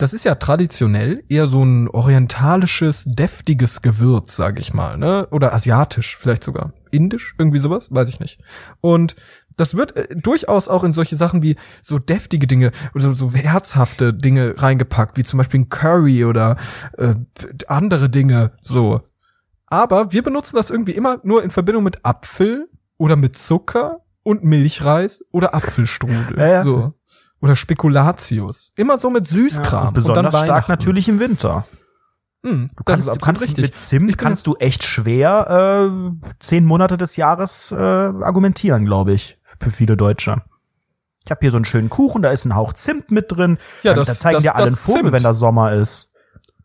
[0.00, 5.28] das ist ja traditionell eher so ein orientalisches, deftiges Gewürz, sag ich mal, ne?
[5.30, 6.72] Oder asiatisch, vielleicht sogar.
[6.90, 8.40] Indisch, irgendwie sowas, weiß ich nicht.
[8.80, 9.14] Und
[9.56, 13.32] das wird äh, durchaus auch in solche Sachen wie so deftige Dinge oder so, so
[13.34, 16.56] herzhafte Dinge reingepackt, wie zum Beispiel ein Curry oder
[16.96, 17.14] äh,
[17.68, 19.02] andere Dinge so.
[19.66, 24.44] Aber wir benutzen das irgendwie immer nur in Verbindung mit Apfel oder mit Zucker und
[24.44, 26.38] Milchreis oder Apfelstrudel.
[26.38, 26.60] Ja, ja.
[26.62, 26.94] So.
[27.40, 28.72] Oder Spekulatius.
[28.76, 29.86] Immer so mit Süßkram.
[29.86, 31.66] Ja, besonders stark natürlich im Winter.
[32.44, 33.62] Hm, du kannst, du kannst richtig.
[33.62, 39.38] mit Zimt kannst du echt schwer äh, zehn Monate des Jahres äh, argumentieren, glaube ich,
[39.58, 40.42] für viele Deutsche.
[41.24, 43.58] Ich habe hier so einen schönen Kuchen, da ist ein Hauch Zimt mit drin.
[43.82, 45.12] Ja, das, da zeigen das, dir alle einen Vogel, Zimt.
[45.12, 46.09] wenn da Sommer ist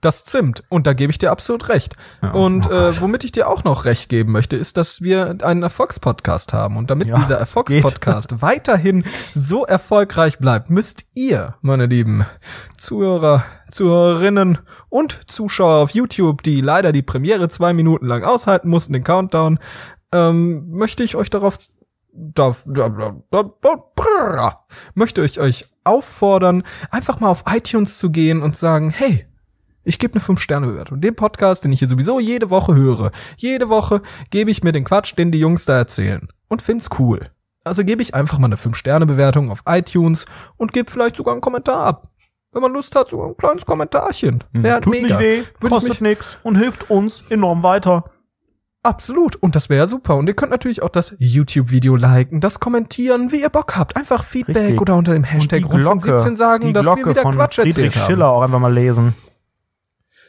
[0.02, 0.64] das Zimt.
[0.70, 1.96] Und da gebe ich dir absolut recht.
[2.22, 5.64] Ja, und äh, womit ich dir auch noch recht geben möchte, ist, dass wir einen
[5.64, 6.78] Erfolgspodcast haben.
[6.78, 12.26] Und damit ja, dieser Erfolgspodcast weiterhin so erfolgreich bleibt, müsst ihr, meine lieben
[12.78, 18.94] Zuhörer, Zuhörerinnen und Zuschauer auf YouTube, die leider die Premiere zwei Minuten lang aushalten mussten,
[18.94, 19.60] den Countdown,
[20.12, 21.58] ähm, möchte ich euch darauf
[22.18, 28.56] da, da, da, da, möchte ich euch auffordern, einfach mal auf iTunes zu gehen und
[28.56, 29.28] sagen, hey,
[29.86, 31.00] ich gebe eine 5-Sterne-Bewertung.
[31.00, 33.12] Den Podcast, den ich hier sowieso jede Woche höre.
[33.38, 36.28] Jede Woche gebe ich mir den Quatsch, den die Jungs da erzählen.
[36.48, 37.30] Und find's cool.
[37.64, 40.26] Also gebe ich einfach mal eine 5-Sterne-Bewertung auf iTunes
[40.58, 42.08] und gebe vielleicht sogar einen Kommentar ab.
[42.52, 44.44] Wenn man Lust hat, sogar ein kleines Kommentarchen.
[44.54, 44.64] Hm.
[44.64, 45.08] Wäre Tut mega.
[45.08, 48.06] nicht weh, Würde kostet nix und hilft uns enorm weiter.
[48.86, 49.36] Absolut.
[49.38, 50.16] Und das wäre super.
[50.16, 53.98] Und ihr könnt natürlich auch das YouTube-Video liken, das kommentieren, wie ihr Bock habt.
[53.98, 54.82] Einfach Feedback Richtig.
[54.82, 58.06] oder unter dem Hashtag Glocke, 17 sagen, dass wir wieder Quatsch Friedrich erzählt haben.
[58.06, 59.16] Schiller auch einfach mal lesen.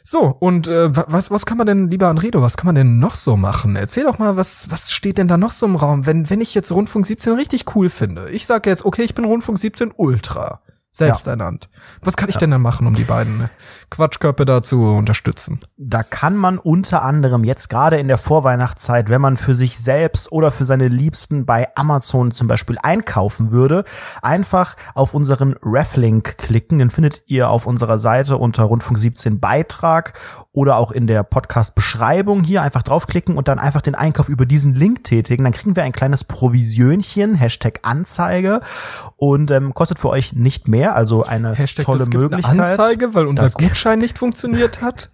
[0.09, 3.15] So, und äh, was, was kann man denn, lieber Anredo, was kann man denn noch
[3.15, 3.75] so machen?
[3.75, 6.55] Erzähl doch mal, was, was steht denn da noch so im Raum, wenn, wenn ich
[6.55, 8.29] jetzt Rundfunk 17 richtig cool finde?
[8.29, 10.61] Ich sage jetzt, okay, ich bin Rundfunk 17 Ultra
[10.97, 11.33] selbst ja.
[11.33, 11.69] ernannt.
[12.01, 12.39] Was kann ich ja.
[12.39, 13.49] denn dann machen, um die beiden
[13.89, 15.59] Quatschköpfe da zu unterstützen?
[15.77, 20.31] Da kann man unter anderem jetzt gerade in der Vorweihnachtszeit, wenn man für sich selbst
[20.31, 23.83] oder für seine Liebsten bei Amazon zum Beispiel einkaufen würde,
[24.21, 26.79] einfach auf unseren Reflink klicken.
[26.79, 30.13] Den findet ihr auf unserer Seite unter Rundfunk 17 Beitrag
[30.51, 34.73] oder auch in der Podcast-Beschreibung hier einfach draufklicken und dann einfach den Einkauf über diesen
[34.73, 35.43] Link tätigen.
[35.43, 38.61] Dann kriegen wir ein kleines Provisionchen, Hashtag Anzeige
[39.15, 42.51] und ähm, kostet für euch nicht mehr, also eine Hashtag, tolle Möglichkeit.
[42.51, 45.09] Eine Anzeige, weil unser Gutschein nicht funktioniert hat.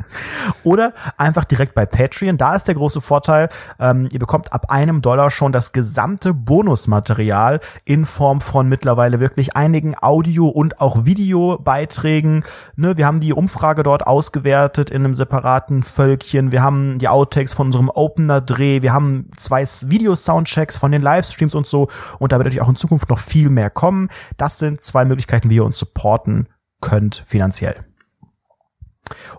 [0.63, 2.37] Oder einfach direkt bei Patreon.
[2.37, 3.49] Da ist der große Vorteil,
[3.79, 9.55] ähm, ihr bekommt ab einem Dollar schon das gesamte Bonusmaterial in Form von mittlerweile wirklich
[9.55, 12.43] einigen Audio- und auch Videobeiträgen.
[12.75, 16.51] Ne, wir haben die Umfrage dort ausgewertet in einem separaten Völkchen.
[16.51, 18.81] Wir haben die Outtakes von unserem Opener-Dreh.
[18.81, 21.87] Wir haben zwei Video-Soundchecks von den Livestreams und so.
[22.19, 24.09] Und da wird natürlich auch in Zukunft noch viel mehr kommen.
[24.37, 26.49] Das sind zwei Möglichkeiten, wie ihr uns supporten
[26.81, 27.75] könnt finanziell.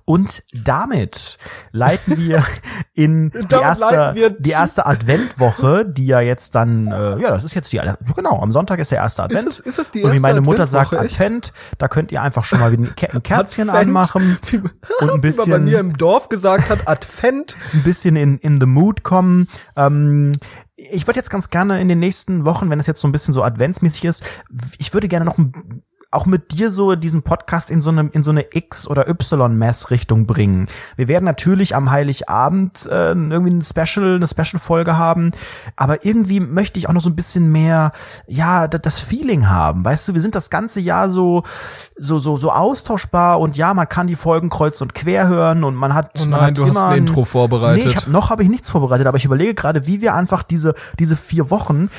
[0.04, 1.38] Und damit
[1.72, 2.44] leiten wir
[2.92, 7.72] in die erste, die erste Adventwoche, die ja jetzt dann, äh, ja, das ist jetzt
[7.72, 7.80] die,
[8.14, 9.48] genau, am Sonntag ist der erste Advent.
[9.48, 12.22] Ist es, ist es die erste Und wie meine Mutter sagt, Advent, da könnt ihr
[12.22, 15.46] einfach schon mal ein, ein Kerzchen Advent, anmachen wie, und ein bisschen.
[15.46, 17.56] Wie man bei mir im Dorf gesagt hat, Advent.
[17.72, 19.48] Ein bisschen in, in the mood kommen.
[19.74, 20.32] Ähm,
[20.76, 23.32] ich würde jetzt ganz gerne in den nächsten Wochen, wenn es jetzt so ein bisschen
[23.32, 24.24] so adventsmäßig ist,
[24.78, 25.82] ich würde gerne noch ein
[26.14, 29.56] auch mit dir so diesen Podcast in so einem in so eine X oder Y
[29.56, 30.68] Mess Richtung bringen.
[30.96, 35.32] Wir werden natürlich am Heiligabend äh, irgendwie ein Special eine Special Folge haben,
[35.76, 37.92] aber irgendwie möchte ich auch noch so ein bisschen mehr
[38.26, 39.84] ja das Feeling haben.
[39.84, 41.42] Weißt du, wir sind das ganze Jahr so
[41.96, 45.74] so so so austauschbar und ja, man kann die Folgen kreuz und quer hören und
[45.74, 47.84] man hat oh nein, man hat du hast ein Intro vorbereitet.
[47.84, 50.42] Nee, ich hab, noch habe ich nichts vorbereitet, aber ich überlege gerade, wie wir einfach
[50.42, 51.90] diese diese vier Wochen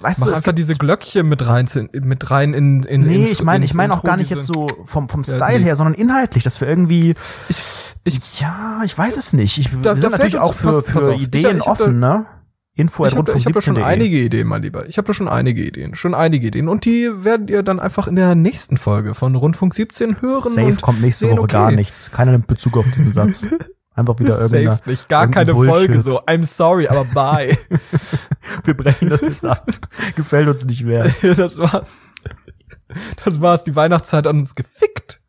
[0.00, 3.42] weißt Mach du, einfach diese Glöckchen mit rein, mit rein in, in Nee, ins, ich
[3.42, 6.60] meine, ich meine auch gar nicht jetzt so vom, vom Style her, sondern inhaltlich, dass
[6.60, 7.14] wir irgendwie,
[7.48, 7.62] ich,
[8.04, 9.58] ich, ja, ich weiß es nicht.
[9.58, 12.26] Ich, da, wir sind natürlich auch für, für pass Ideen ich, offen, ne?
[12.74, 14.86] Info ich habe hab da schon einige Ideen, mein Lieber.
[14.86, 16.68] Ich habe da schon einige Ideen, schon einige Ideen.
[16.68, 20.52] Und die werdet ihr dann einfach in der nächsten Folge von Rundfunk 17 hören.
[20.52, 21.52] Safe kommt nächste sehen, Woche okay.
[21.54, 22.12] gar nichts.
[22.12, 23.44] Keiner nimmt Bezug auf diesen Satz.
[23.98, 24.70] Einfach wieder irgendeine.
[24.76, 25.74] Safe nicht, gar keine Bullshit.
[25.74, 26.20] Folge so.
[26.22, 27.58] I'm sorry, aber bye.
[28.64, 29.66] Wir brechen das jetzt ab.
[30.14, 31.02] Gefällt uns nicht mehr.
[31.22, 31.98] das war's.
[33.24, 33.64] Das war's.
[33.64, 35.20] Die Weihnachtszeit hat uns gefickt.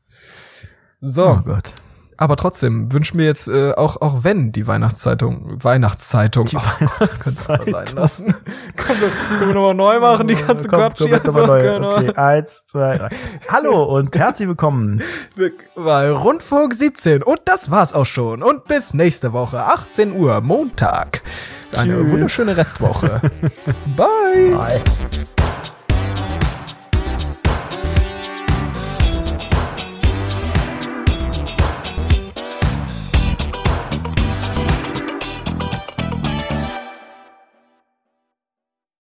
[1.01, 1.29] So.
[1.29, 1.73] Oh Gott.
[2.19, 7.87] Aber trotzdem wünschen wir jetzt äh, auch auch wenn die Weihnachtszeitung Weihnachtszeitung die Weihnachtszeitung sein
[7.95, 8.35] lassen.
[8.75, 11.21] können, wir, können wir nochmal neu machen die ganze komm, Quatsch hier.
[11.23, 13.09] So, okay, eins, zwei, drei.
[13.47, 15.01] Hallo und herzlich willkommen
[15.75, 21.21] bei Rundfunk 17 und das war's auch schon und bis nächste Woche 18 Uhr Montag.
[21.77, 22.11] Eine Tschüss.
[22.11, 23.21] wunderschöne Restwoche.
[23.95, 24.51] Bye.
[24.51, 24.83] Bye.